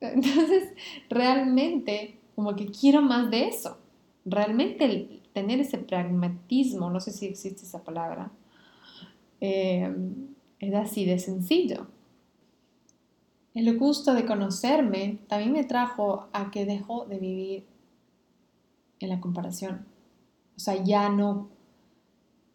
Entonces, 0.00 0.72
realmente, 1.08 2.18
como 2.34 2.54
que 2.54 2.66
quiero 2.66 3.02
más 3.02 3.30
de 3.30 3.48
eso. 3.48 3.78
Realmente 4.24 4.84
el 4.84 5.22
tener 5.32 5.60
ese 5.60 5.78
pragmatismo, 5.78 6.88
no 6.90 7.00
sé 7.00 7.10
si 7.10 7.26
existe 7.26 7.62
esa 7.62 7.82
palabra, 7.82 8.30
eh, 9.40 9.92
es 10.68 10.74
así 10.74 11.04
de 11.04 11.18
sencillo. 11.18 11.86
El 13.54 13.78
gusto 13.78 14.14
de 14.14 14.26
conocerme 14.26 15.18
también 15.28 15.52
me 15.52 15.64
trajo 15.64 16.28
a 16.32 16.50
que 16.50 16.66
dejo 16.66 17.06
de 17.06 17.18
vivir 17.18 17.66
en 19.00 19.08
la 19.08 19.20
comparación. 19.20 19.86
O 20.56 20.60
sea, 20.60 20.82
ya 20.82 21.08
no 21.08 21.48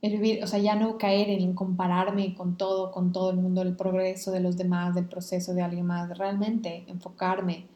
vivir, 0.01 0.43
o 0.43 0.47
sea, 0.47 0.60
ya 0.60 0.76
no 0.76 0.97
caer 0.97 1.30
en 1.30 1.53
compararme 1.53 2.36
con 2.36 2.57
todo, 2.57 2.91
con 2.91 3.12
todo 3.12 3.32
el 3.32 3.38
mundo, 3.38 3.62
el 3.62 3.76
progreso 3.76 4.32
de 4.32 4.39
los 4.39 4.57
demás, 4.57 4.95
del 4.95 5.05
proceso 5.05 5.53
de 5.53 5.62
alguien 5.62 5.86
más, 5.86 6.18
realmente 6.18 6.86
enfocarme 6.88 7.68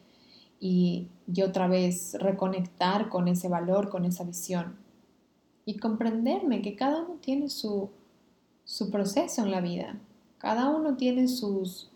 y, 0.60 1.08
y 1.32 1.42
otra 1.42 1.68
vez 1.68 2.16
reconectar 2.20 3.08
con 3.08 3.28
ese 3.28 3.48
valor, 3.48 3.88
con 3.90 4.04
esa 4.04 4.24
visión 4.24 4.76
y 5.66 5.78
comprenderme 5.78 6.62
que 6.62 6.76
cada 6.76 7.02
uno 7.02 7.16
tiene 7.20 7.48
su, 7.48 7.90
su 8.64 8.90
proceso 8.90 9.42
en 9.42 9.50
la 9.50 9.60
vida, 9.60 9.98
cada 10.44 10.68
uno 10.68 10.94
tiene 10.94 11.26
sus, 11.26 11.88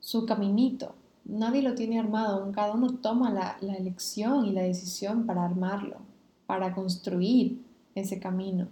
su 0.00 0.26
caminito, 0.26 0.94
nadie 1.24 1.62
lo 1.62 1.74
tiene 1.74 1.98
armado, 1.98 2.52
cada 2.52 2.74
uno 2.74 2.98
toma 2.98 3.30
la, 3.30 3.56
la 3.62 3.72
elección 3.76 4.44
y 4.44 4.52
la 4.52 4.60
decisión 4.60 5.24
para 5.24 5.46
armarlo, 5.46 5.96
para 6.44 6.74
construir 6.74 7.64
ese 7.94 8.20
camino. 8.20 8.68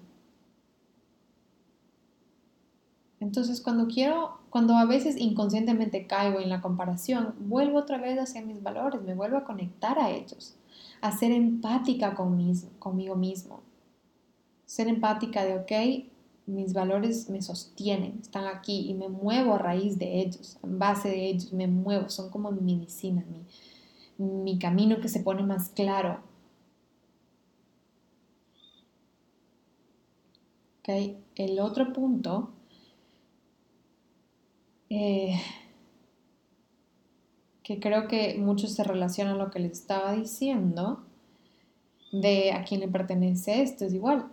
Entonces, 3.19 3.63
cuando 3.63 3.87
quiero, 3.87 4.41
cuando 4.51 4.77
a 4.77 4.85
veces 4.85 5.17
inconscientemente 5.17 6.07
caigo 6.07 6.39
en 6.39 6.51
la 6.51 6.61
comparación, 6.61 7.35
vuelvo 7.39 7.79
otra 7.79 7.97
vez 7.97 8.19
hacia 8.19 8.43
mis 8.43 8.63
valores, 8.63 9.01
me 9.01 9.15
vuelvo 9.15 9.39
a 9.39 9.45
conectar 9.45 9.99
a 9.99 10.11
ellos, 10.11 10.55
a 11.01 11.17
ser 11.17 11.33
empática 11.33 12.15
conmigo 12.15 13.17
mismo. 13.17 13.61
Ser 14.67 14.89
empática 14.89 15.47
de, 15.47 15.57
ok, 15.57 16.12
mis 16.47 16.73
valores 16.73 17.31
me 17.31 17.41
sostienen, 17.43 18.19
están 18.21 18.47
aquí 18.47 18.91
y 18.91 18.95
me 18.95 19.09
muevo 19.09 19.55
a 19.55 19.59
raíz 19.59 19.99
de 19.99 20.21
ellos, 20.21 20.59
en 20.63 20.79
base 20.79 21.09
de 21.09 21.29
ellos, 21.29 21.53
me 21.53 21.67
muevo, 21.67 22.09
son 22.09 22.31
como 22.31 22.51
mi 22.51 22.61
medicina, 22.75 23.25
mi, 24.19 24.45
mi 24.45 24.59
camino 24.59 25.01
que 25.01 25.09
se 25.09 25.21
pone 25.21 25.43
más 25.43 25.71
claro, 25.71 26.21
El 30.85 31.61
otro 31.61 31.93
punto 31.93 32.51
eh, 34.91 35.41
que 37.63 37.79
creo 37.81 38.09
que 38.09 38.37
mucho 38.37 38.67
se 38.67 38.83
relaciona 38.85 39.33
a 39.33 39.37
lo 39.37 39.51
que 39.51 39.61
les 39.61 39.73
estaba 39.73 40.13
diciendo, 40.15 41.05
de 42.11 42.53
a 42.53 42.65
quién 42.65 42.81
le 42.81 42.89
pertenece 42.89 43.63
esto, 43.63 43.85
es 43.85 43.95
igual, 43.95 44.29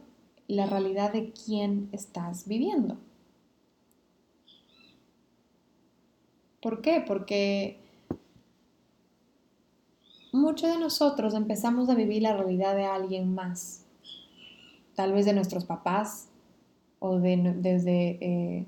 la 0.50 0.66
realidad 0.66 1.14
de 1.14 1.32
quién 1.32 1.90
estás 1.92 2.48
viviendo. 2.48 2.98
¿Por 6.60 6.82
qué? 6.82 7.04
Porque 7.06 7.78
muchos 10.34 10.74
de 10.74 10.80
nosotros 10.80 11.36
empezamos 11.36 11.88
a 11.88 11.96
vivir 11.96 12.24
la 12.24 12.36
realidad 12.36 12.76
de 12.76 12.86
alguien 12.86 13.34
más, 13.36 13.86
tal 14.96 15.14
vez 15.14 15.26
de 15.26 15.34
nuestros 15.34 15.66
papás, 15.66 16.30
o 16.98 17.20
de, 17.20 17.38
desde, 17.58 18.18
eh, 18.20 18.66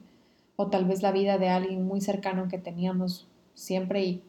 o 0.58 0.68
tal 0.68 0.86
vez 0.86 1.02
la 1.02 1.12
vida 1.12 1.40
de 1.40 1.50
alguien 1.50 1.84
muy 1.84 2.00
cercano 2.00 2.48
que 2.48 2.60
teníamos 2.60 3.28
siempre 3.56 4.04
y, 4.04 4.24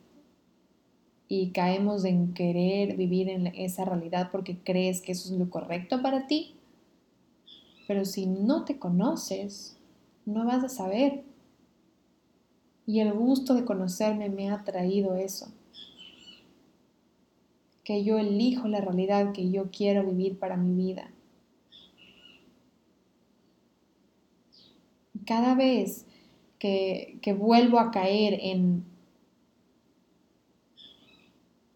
y 1.28 1.50
caemos 1.50 2.07
en 2.07 2.32
querer 2.32 2.96
vivir 2.96 3.28
en 3.28 3.48
esa 3.48 3.84
realidad 3.84 4.30
porque 4.32 4.57
crees 4.57 5.03
que 5.03 5.12
eso 5.12 5.32
es 5.32 5.38
lo 5.38 5.50
correcto 5.50 6.00
para 6.00 6.26
ti. 6.26 6.57
Pero 7.87 8.05
si 8.05 8.26
no 8.26 8.64
te 8.64 8.78
conoces, 8.78 9.76
no 10.24 10.45
vas 10.45 10.64
a 10.64 10.68
saber. 10.68 11.24
Y 12.87 13.01
el 13.01 13.12
gusto 13.12 13.55
de 13.55 13.64
conocerme 13.64 14.28
me 14.28 14.51
ha 14.51 14.64
traído 14.64 15.16
eso. 15.16 15.53
Que 17.85 18.05
yo 18.05 18.18
elijo 18.18 18.68
la 18.68 18.80
realidad 18.80 19.33
que 19.33 19.51
yo 19.51 19.70
quiero 19.70 20.05
vivir 20.05 20.39
para 20.39 20.57
mi 20.57 20.74
vida. 20.74 21.11
cada 25.24 25.55
vez 25.55 26.07
que, 26.59 27.18
vuelvo 27.39 27.78
a 27.78 27.91
caer 27.91 28.39
en, 28.41 28.85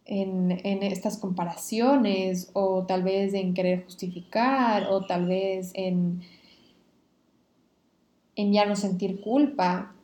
en, 0.06 0.52
estas 0.82 1.18
comparaciones 1.18 2.50
o 2.52 2.84
tal 2.86 3.02
vez 3.02 3.34
en 3.34 3.54
querer 3.54 3.84
justificar 3.84 4.88
o 4.90 5.04
tal 5.04 5.26
vez 5.26 5.72
en, 5.74 6.22
en 8.36 8.52
ya 8.52 8.66
no 8.66 8.76
sentir 8.76 9.20
culpa, 9.20 9.94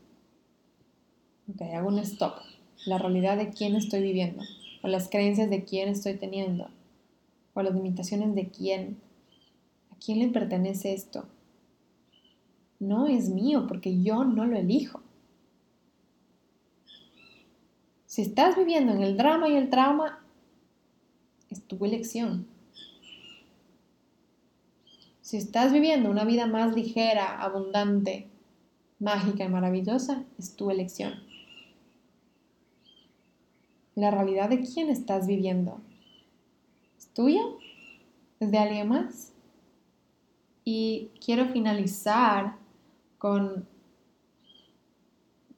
ok, 1.52 1.62
hago 1.74 1.88
un 1.88 1.98
stop. 2.00 2.34
La 2.84 2.98
realidad 2.98 3.36
de 3.36 3.50
quién 3.50 3.76
estoy 3.76 4.02
viviendo 4.02 4.42
o 4.82 4.88
las 4.88 5.08
creencias 5.08 5.48
de 5.48 5.64
quién 5.64 5.88
estoy 5.88 6.14
teniendo 6.14 6.68
o 7.54 7.62
las 7.62 7.74
limitaciones 7.74 8.34
de 8.34 8.48
quién. 8.48 8.98
¿A 9.90 9.96
quién 10.04 10.18
le 10.18 10.28
pertenece 10.28 10.92
esto? 10.92 11.26
no 12.82 13.06
es 13.06 13.30
mío 13.30 13.66
porque 13.68 14.02
yo 14.02 14.24
no 14.24 14.44
lo 14.44 14.58
elijo. 14.58 15.00
Si 18.12 18.20
estás 18.20 18.56
viviendo 18.56 18.92
en 18.92 19.00
el 19.00 19.16
drama 19.16 19.48
y 19.48 19.56
el 19.56 19.70
trauma, 19.70 20.22
es 21.48 21.62
tu 21.62 21.82
elección. 21.82 22.46
Si 25.22 25.38
estás 25.38 25.72
viviendo 25.72 26.10
una 26.10 26.26
vida 26.26 26.46
más 26.46 26.74
ligera, 26.74 27.40
abundante, 27.40 28.28
mágica 28.98 29.44
y 29.44 29.48
maravillosa, 29.48 30.24
es 30.38 30.54
tu 30.54 30.70
elección. 30.70 31.14
La 33.94 34.10
realidad 34.10 34.50
de 34.50 34.60
quién 34.60 34.90
estás 34.90 35.26
viviendo. 35.26 35.80
¿Es 36.98 37.06
tuya? 37.14 37.40
¿Es 38.40 38.50
de 38.50 38.58
alguien 38.58 38.88
más? 38.88 39.32
Y 40.66 41.08
quiero 41.24 41.46
finalizar 41.46 42.56
con 43.16 43.71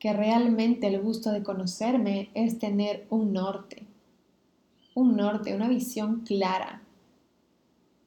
que 0.05 0.13
realmente 0.13 0.87
el 0.87 1.01
gusto 1.01 1.33
de 1.33 1.43
conocerme 1.43 2.29
es 2.35 2.59
tener 2.59 3.07
un 3.09 3.33
norte, 3.33 3.87
un 4.95 5.17
norte, 5.17 5.57
una 5.57 5.67
visión 5.67 6.25
clara 6.27 6.83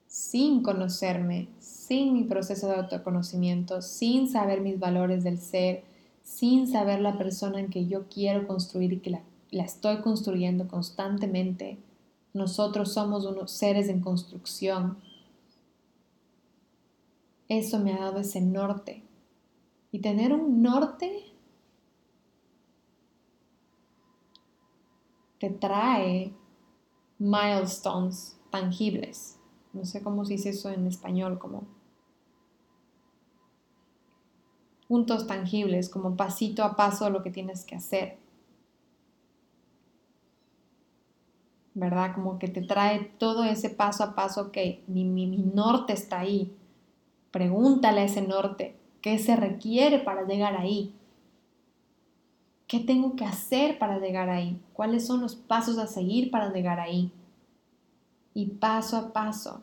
sin 0.05 0.61
conocerme, 0.61 1.47
sin 1.57 2.13
mi 2.13 2.23
proceso 2.23 2.67
de 2.67 2.75
autoconocimiento, 2.75 3.81
sin 3.81 4.29
saber 4.29 4.61
mis 4.61 4.77
valores 4.79 5.23
del 5.23 5.39
ser, 5.39 5.85
sin 6.21 6.67
saber 6.67 7.01
la 7.01 7.17
persona 7.17 7.59
en 7.59 7.71
que 7.71 7.87
yo 7.87 8.07
quiero 8.07 8.45
construir 8.45 8.93
y 8.93 8.99
que 8.99 9.09
la, 9.09 9.23
la 9.49 9.63
estoy 9.63 10.01
construyendo 10.01 10.67
constantemente. 10.67 11.79
Nosotros 12.31 12.93
somos 12.93 13.25
unos 13.25 13.49
seres 13.49 13.89
en 13.89 14.01
construcción. 14.01 14.99
Eso 17.49 17.79
me 17.79 17.93
ha 17.93 18.01
dado 18.01 18.19
ese 18.19 18.39
norte. 18.39 19.01
Y 19.91 19.97
tener 19.97 20.31
un 20.31 20.61
norte 20.61 21.23
te 25.39 25.49
trae 25.49 26.33
milestones 27.19 28.39
tangibles. 28.49 29.39
No 29.73 29.85
sé 29.85 30.01
cómo 30.01 30.25
se 30.25 30.33
dice 30.33 30.49
eso 30.49 30.69
en 30.69 30.87
español, 30.87 31.37
como 31.39 31.63
puntos 34.87 35.27
tangibles, 35.27 35.89
como 35.89 36.15
pasito 36.15 36.63
a 36.63 36.75
paso 36.75 37.09
lo 37.09 37.21
que 37.21 37.31
tienes 37.31 37.65
que 37.65 37.75
hacer. 37.75 38.17
¿Verdad? 41.73 42.15
Como 42.15 42.39
que 42.39 42.47
te 42.47 42.61
trae 42.61 43.11
todo 43.19 43.43
ese 43.43 43.69
paso 43.69 44.03
a 44.03 44.15
paso 44.15 44.51
que 44.51 44.83
mi, 44.87 45.03
mi, 45.03 45.27
mi 45.27 45.37
norte 45.37 45.93
está 45.93 46.19
ahí. 46.19 46.55
Pregúntale 47.29 48.01
a 48.01 48.05
ese 48.05 48.21
norte, 48.21 48.75
¿qué 49.01 49.19
se 49.19 49.35
requiere 49.35 49.99
para 49.99 50.25
llegar 50.25 50.57
ahí? 50.57 50.95
¿Qué 52.67 52.79
tengo 52.81 53.15
que 53.15 53.25
hacer 53.25 53.79
para 53.79 53.99
llegar 53.99 54.29
ahí? 54.29 54.59
¿Cuáles 54.73 55.07
son 55.07 55.21
los 55.21 55.35
pasos 55.35 55.77
a 55.77 55.87
seguir 55.87 56.29
para 56.29 56.51
llegar 56.51 56.79
ahí? 56.79 57.11
Y 58.33 58.47
paso 58.47 58.97
a 58.97 59.13
paso, 59.13 59.61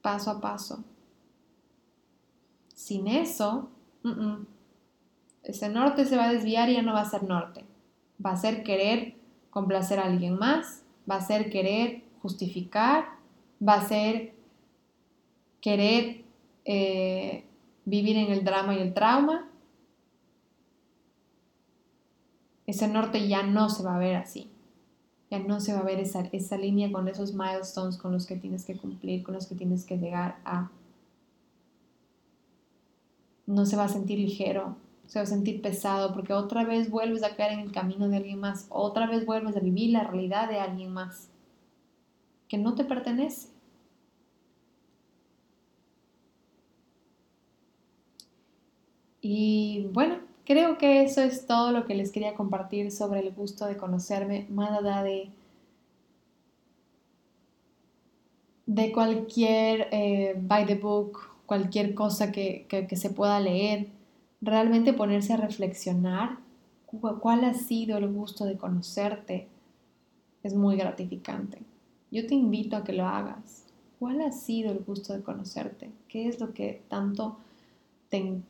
paso 0.00 0.30
a 0.30 0.40
paso. 0.40 0.84
Sin 2.74 3.08
eso, 3.08 3.68
ese 5.42 5.68
norte 5.68 6.04
se 6.04 6.16
va 6.16 6.26
a 6.26 6.32
desviar 6.32 6.68
y 6.68 6.74
ya 6.74 6.82
no 6.82 6.92
va 6.92 7.00
a 7.00 7.10
ser 7.10 7.24
norte. 7.24 7.64
Va 8.24 8.30
a 8.30 8.36
ser 8.36 8.62
querer 8.62 9.16
complacer 9.50 9.98
a 9.98 10.04
alguien 10.04 10.38
más, 10.38 10.82
va 11.10 11.16
a 11.16 11.20
ser 11.20 11.50
querer 11.50 12.04
justificar, 12.22 13.06
va 13.66 13.74
a 13.74 13.88
ser 13.88 14.34
querer 15.60 16.24
eh, 16.64 17.44
vivir 17.84 18.16
en 18.16 18.30
el 18.30 18.44
drama 18.44 18.74
y 18.74 18.78
el 18.78 18.94
trauma. 18.94 19.48
Ese 22.66 22.88
norte 22.88 23.28
ya 23.28 23.42
no 23.42 23.70
se 23.70 23.82
va 23.82 23.96
a 23.96 23.98
ver 23.98 24.16
así. 24.16 24.50
Ya 25.30 25.38
no 25.40 25.60
se 25.60 25.72
va 25.72 25.80
a 25.80 25.84
ver 25.84 25.98
esa, 25.98 26.22
esa 26.32 26.56
línea 26.56 26.90
con 26.92 27.08
esos 27.08 27.34
milestones 27.34 27.96
con 27.96 28.12
los 28.12 28.26
que 28.26 28.36
tienes 28.36 28.64
que 28.64 28.76
cumplir, 28.76 29.22
con 29.22 29.34
los 29.34 29.46
que 29.46 29.54
tienes 29.54 29.84
que 29.84 29.98
llegar 29.98 30.38
a 30.44 30.70
no 33.46 33.64
se 33.64 33.76
va 33.76 33.84
a 33.84 33.88
sentir 33.88 34.18
ligero, 34.18 34.76
se 35.06 35.18
va 35.18 35.22
a 35.22 35.26
sentir 35.26 35.62
pesado, 35.62 36.12
porque 36.12 36.32
otra 36.32 36.64
vez 36.64 36.90
vuelves 36.90 37.22
a 37.22 37.36
caer 37.36 37.52
en 37.52 37.60
el 37.60 37.72
camino 37.72 38.08
de 38.08 38.16
alguien 38.16 38.40
más, 38.40 38.66
otra 38.70 39.06
vez 39.06 39.24
vuelves 39.24 39.56
a 39.56 39.60
vivir 39.60 39.90
la 39.90 40.04
realidad 40.04 40.48
de 40.48 40.58
alguien 40.60 40.92
más, 40.92 41.28
que 42.48 42.58
no 42.58 42.74
te 42.74 42.84
pertenece. 42.84 43.48
Y 49.20 49.88
bueno, 49.92 50.18
creo 50.46 50.78
que 50.78 51.02
eso 51.02 51.20
es 51.20 51.46
todo 51.46 51.72
lo 51.72 51.86
que 51.86 51.94
les 51.94 52.12
quería 52.12 52.34
compartir 52.34 52.90
sobre 52.90 53.20
el 53.20 53.32
gusto 53.32 53.66
de 53.66 53.76
conocerme, 53.76 54.46
más 54.50 54.82
de, 55.04 55.30
de 58.66 58.92
cualquier 58.92 59.88
eh, 59.92 60.34
by 60.38 60.64
the 60.64 60.76
book 60.76 61.36
cualquier 61.46 61.94
cosa 61.94 62.32
que, 62.32 62.66
se 62.96 63.10
pueda 63.10 63.40
leer, 63.40 63.86
realmente 64.40 64.92
ponerse 64.92 65.32
a 65.32 65.38
reflexionar 65.38 66.38
cuál 67.20 67.44
ha 67.44 67.54
sido 67.54 67.98
el 67.98 68.12
gusto 68.12 68.44
de 68.44 68.56
conocerte 68.56 69.46
es 70.42 70.54
muy 70.54 70.76
gratificante. 70.76 71.58
Yo 72.10 72.26
te 72.26 72.34
invito 72.34 72.76
a 72.76 72.84
que 72.84 72.92
lo 72.92 73.06
hagas. 73.06 73.64
¿Cuál 73.98 74.20
ha 74.20 74.30
sido 74.30 74.70
el 74.72 74.78
gusto 74.80 75.12
de 75.12 75.22
conocerte? 75.22 75.90
¿Qué 76.08 76.28
es 76.28 76.38
lo 76.38 76.52
que 76.52 76.82
tanto 76.88 77.38
te, 78.08 78.40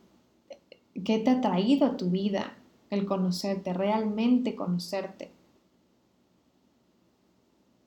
que 1.04 1.18
te 1.18 1.30
ha 1.30 1.40
traído 1.40 1.86
a 1.86 1.96
tu 1.96 2.10
vida 2.10 2.56
el 2.90 3.06
conocerte, 3.06 3.72
realmente 3.72 4.54
conocerte? 4.54 5.30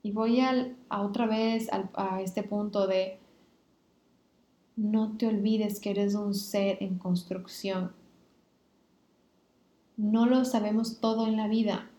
Y 0.03 0.11
voy 0.11 0.39
a 0.39 1.01
otra 1.01 1.27
vez 1.27 1.69
a 1.71 2.21
este 2.21 2.43
punto 2.43 2.87
de 2.87 3.19
no 4.79 5.17
te 5.17 5.27
olvides 5.27 5.81
que 5.81 5.91
eres 5.91 6.15
un 6.15 6.33
ser 6.33 6.77
en 6.81 6.97
construcción. 6.97 7.91
No 9.97 10.25
lo 10.25 10.45
sabemos 10.45 11.01
todo 11.01 11.27
en 11.27 11.35
la 11.35 11.49
vida. 11.49 11.89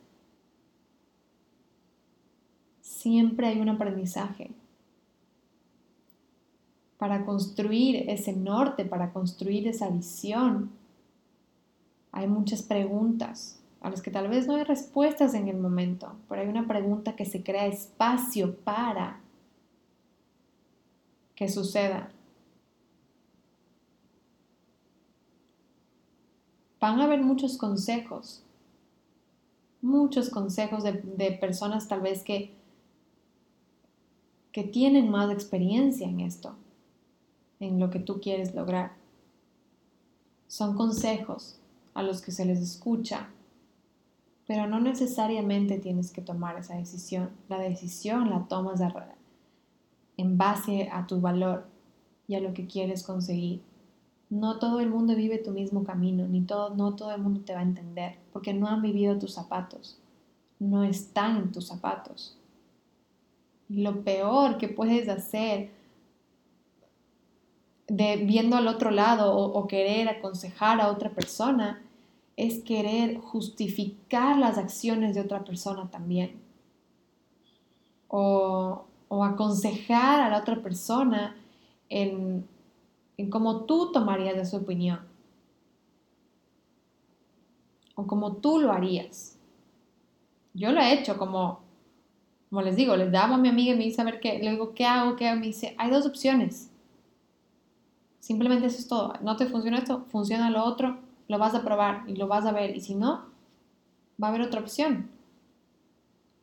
Siempre 2.80 3.48
hay 3.48 3.60
un 3.60 3.68
aprendizaje. 3.68 4.52
Para 6.96 7.26
construir 7.26 8.08
ese 8.08 8.32
norte, 8.34 8.86
para 8.86 9.12
construir 9.12 9.68
esa 9.68 9.90
visión, 9.90 10.70
hay 12.12 12.26
muchas 12.26 12.62
preguntas 12.62 13.60
a 13.80 13.90
las 13.90 14.02
que 14.02 14.10
tal 14.10 14.28
vez 14.28 14.46
no 14.46 14.56
hay 14.56 14.64
respuestas 14.64 15.34
en 15.34 15.48
el 15.48 15.56
momento, 15.56 16.14
pero 16.28 16.42
hay 16.42 16.48
una 16.48 16.66
pregunta 16.66 17.16
que 17.16 17.24
se 17.24 17.42
crea 17.42 17.66
espacio 17.66 18.56
para 18.56 19.20
que 21.34 21.48
suceda. 21.48 22.10
van 26.80 26.98
a 26.98 27.04
haber 27.04 27.22
muchos 27.22 27.58
consejos, 27.58 28.42
muchos 29.82 30.30
consejos 30.30 30.82
de, 30.82 31.32
personas 31.32 31.86
tal 31.86 32.00
vez 32.00 32.24
que, 32.24 32.54
que 34.50 34.64
tienen 34.64 35.10
más 35.10 35.30
experiencia 35.30 36.08
en 36.08 36.20
esto, 36.20 36.56
en 37.60 37.78
lo 37.78 37.90
que 37.90 38.00
tú 38.00 38.20
quieres 38.20 38.54
lograr. 38.54 38.92
Son 40.48 40.74
consejos 40.74 41.59
a 41.94 42.02
los 42.02 42.22
que 42.22 42.32
se 42.32 42.44
les 42.44 42.60
escucha, 42.60 43.28
pero 44.46 44.66
no 44.66 44.80
necesariamente 44.80 45.78
tienes 45.78 46.10
que 46.10 46.22
tomar 46.22 46.58
esa 46.58 46.76
decisión. 46.76 47.30
La 47.48 47.58
decisión 47.58 48.30
la 48.30 48.46
tomas 48.48 48.80
en 50.16 50.36
base 50.38 50.88
a 50.92 51.06
tu 51.06 51.20
valor 51.20 51.66
y 52.26 52.34
a 52.34 52.40
lo 52.40 52.52
que 52.52 52.66
quieres 52.66 53.02
conseguir. 53.02 53.62
No 54.28 54.58
todo 54.58 54.80
el 54.80 54.90
mundo 54.90 55.14
vive 55.16 55.38
tu 55.38 55.50
mismo 55.50 55.84
camino, 55.84 56.26
ni 56.26 56.42
todo, 56.42 56.74
no 56.74 56.94
todo 56.94 57.12
el 57.12 57.20
mundo 57.20 57.40
te 57.40 57.54
va 57.54 57.60
a 57.60 57.64
entender, 57.64 58.18
porque 58.32 58.52
no 58.52 58.68
han 58.68 58.82
vivido 58.82 59.18
tus 59.18 59.34
zapatos, 59.34 60.00
no 60.58 60.84
están 60.84 61.36
en 61.36 61.52
tus 61.52 61.66
zapatos. 61.66 62.36
Lo 63.68 64.02
peor 64.02 64.58
que 64.58 64.68
puedes 64.68 65.08
hacer 65.08 65.70
de 67.90 68.16
viendo 68.16 68.56
al 68.56 68.68
otro 68.68 68.90
lado 68.90 69.36
o, 69.36 69.66
querer 69.66 70.08
aconsejar 70.08 70.80
a 70.80 70.90
otra 70.90 71.10
persona 71.10 71.82
es 72.36 72.62
querer 72.62 73.18
justificar 73.18 74.38
las 74.38 74.56
acciones 74.56 75.14
de 75.14 75.20
otra 75.20 75.44
persona 75.44 75.90
también. 75.90 76.40
O, 78.08 78.86
aconsejar 79.10 80.20
a 80.20 80.30
la 80.30 80.38
otra 80.38 80.62
persona 80.62 81.36
en 81.88 82.46
en 83.20 83.28
cómo 83.28 83.64
tú 83.66 83.92
tomarías 83.92 84.34
de 84.34 84.46
su 84.46 84.56
opinión 84.56 85.00
o 87.94 88.06
cómo 88.06 88.36
tú 88.36 88.58
lo 88.58 88.72
harías. 88.72 89.38
Yo 90.54 90.72
lo 90.72 90.80
he 90.80 90.94
hecho 90.94 91.18
como, 91.18 91.60
como 92.48 92.62
les 92.62 92.76
digo, 92.76 92.96
les 92.96 93.12
daba 93.12 93.34
a 93.34 93.38
mi 93.38 93.50
amiga 93.50 93.74
y 93.74 93.76
me 93.76 93.84
dice 93.84 94.00
a 94.00 94.04
ver 94.04 94.20
qué, 94.20 94.38
le 94.38 94.52
digo, 94.52 94.72
¿qué 94.72 94.86
hago? 94.86 95.16
¿Qué 95.16 95.28
hago? 95.28 95.38
Me 95.38 95.48
dice, 95.48 95.74
hay 95.76 95.90
dos 95.90 96.06
opciones. 96.06 96.69
Simplemente 98.30 98.66
eso 98.66 98.78
es 98.78 98.86
todo. 98.86 99.14
No 99.24 99.34
te 99.34 99.46
funciona 99.46 99.78
esto, 99.78 100.04
funciona 100.08 100.50
lo 100.50 100.62
otro, 100.62 100.98
lo 101.26 101.36
vas 101.40 101.52
a 101.56 101.64
probar 101.64 102.04
y 102.06 102.14
lo 102.14 102.28
vas 102.28 102.46
a 102.46 102.52
ver. 102.52 102.76
Y 102.76 102.80
si 102.80 102.94
no, 102.94 103.24
va 104.22 104.28
a 104.28 104.30
haber 104.30 104.42
otra 104.42 104.60
opción. 104.60 105.10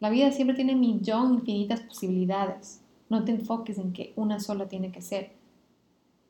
La 0.02 0.10
vida 0.10 0.30
siempre 0.34 0.58
tiene 0.58 0.76
millón 0.76 1.36
infinitas 1.36 1.80
posibilidades. 1.80 2.82
No 3.08 3.24
te 3.24 3.32
enfoques 3.32 3.78
en 3.78 3.94
que 3.94 4.12
una 4.18 4.42
sola 4.42 4.68
tiene 4.68 4.92
que 4.92 5.02
ser. 5.02 5.32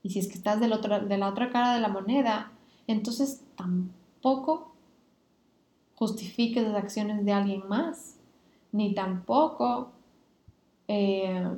Y 0.03 0.11
si 0.11 0.19
es 0.19 0.27
que 0.27 0.35
estás 0.35 0.59
del 0.59 0.73
otro, 0.73 0.99
de 0.99 1.17
la 1.17 1.27
otra 1.27 1.49
cara 1.49 1.73
de 1.73 1.81
la 1.81 1.89
moneda, 1.89 2.51
entonces 2.85 3.41
tampoco 3.55 4.75
justifiques 5.95 6.61
las 6.67 6.75
acciones 6.75 7.25
de 7.25 7.33
alguien 7.33 7.67
más, 7.67 8.19
ni 8.71 8.93
tampoco 8.93 9.89
eh, 10.87 11.49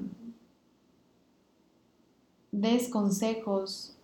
des 2.52 2.90
consejos 2.90 3.96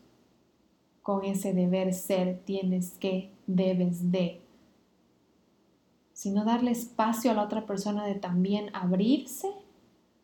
con 1.01 1.23
ese 1.23 1.53
deber 1.53 1.93
ser, 1.93 2.41
tienes 2.45 2.97
que, 2.97 3.31
debes 3.47 4.11
de, 4.11 4.41
sino 6.13 6.45
darle 6.45 6.71
espacio 6.71 7.29
a 7.29 7.33
la 7.33 7.43
otra 7.43 7.65
persona 7.65 8.05
de 8.05 8.15
también 8.15 8.75
abrirse, 8.75 9.51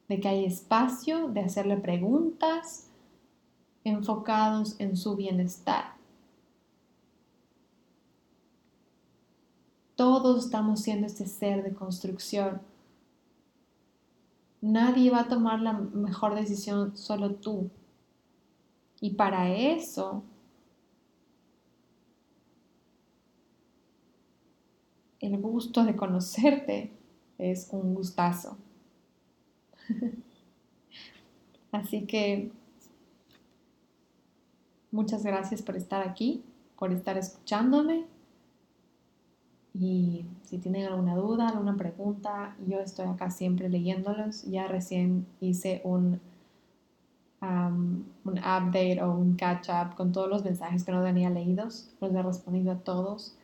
de 0.07 0.19
que 0.19 0.27
hay 0.27 0.45
espacio 0.45 1.27
de 1.27 1.41
hacerle 1.41 1.77
preguntas 1.77 2.87
enfocados 3.83 4.75
en 4.79 4.97
su 4.97 5.15
bienestar. 5.15 5.95
Todos 9.95 10.45
estamos 10.45 10.81
siendo 10.81 11.07
este 11.07 11.27
ser 11.27 11.63
de 11.63 11.73
construcción. 11.73 12.61
Nadie 14.61 15.11
va 15.11 15.21
a 15.21 15.27
tomar 15.27 15.59
la 15.59 15.73
mejor 15.73 16.35
decisión, 16.35 16.97
solo 16.97 17.35
tú. 17.35 17.69
Y 19.01 19.09
para 19.15 19.49
eso, 19.49 20.23
el 25.19 25.37
gusto 25.41 25.83
de 25.83 25.95
conocerte 25.95 26.91
es 27.39 27.69
un 27.71 27.95
gustazo. 27.95 28.57
Así 31.71 32.05
que 32.05 32.51
muchas 34.91 35.23
gracias 35.23 35.63
por 35.63 35.75
estar 35.75 36.07
aquí, 36.07 36.43
por 36.77 36.93
estar 36.93 37.17
escuchándome. 37.17 38.05
Y 39.73 40.25
si 40.43 40.59
tienen 40.59 40.85
alguna 40.85 41.15
duda, 41.15 41.47
alguna 41.47 41.75
pregunta, 41.75 42.55
yo 42.67 42.79
estoy 42.81 43.07
acá 43.07 43.31
siempre 43.31 43.67
leyéndolos. 43.67 44.43
Ya 44.43 44.67
recién 44.67 45.25
hice 45.39 45.81
un, 45.85 46.19
un 47.41 48.37
update 48.37 49.01
o 49.01 49.11
un 49.11 49.35
catch 49.35 49.69
up 49.69 49.95
con 49.95 50.11
todos 50.11 50.29
los 50.29 50.43
mensajes 50.43 50.83
que 50.83 50.91
no 50.91 51.03
tenía 51.03 51.29
leídos. 51.29 51.89
Los 51.99 52.13
he 52.13 52.21
respondido 52.21 52.71
a 52.71 52.79
todos. 52.79 53.35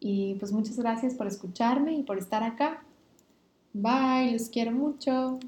Y 0.00 0.34
pues 0.36 0.52
muchas 0.52 0.78
gracias 0.78 1.14
por 1.14 1.26
escucharme 1.26 1.94
y 1.94 2.02
por 2.02 2.18
estar 2.18 2.42
acá. 2.42 2.82
Bye, 3.72 4.32
los 4.32 4.48
quiero 4.48 4.72
mucho. 4.72 5.38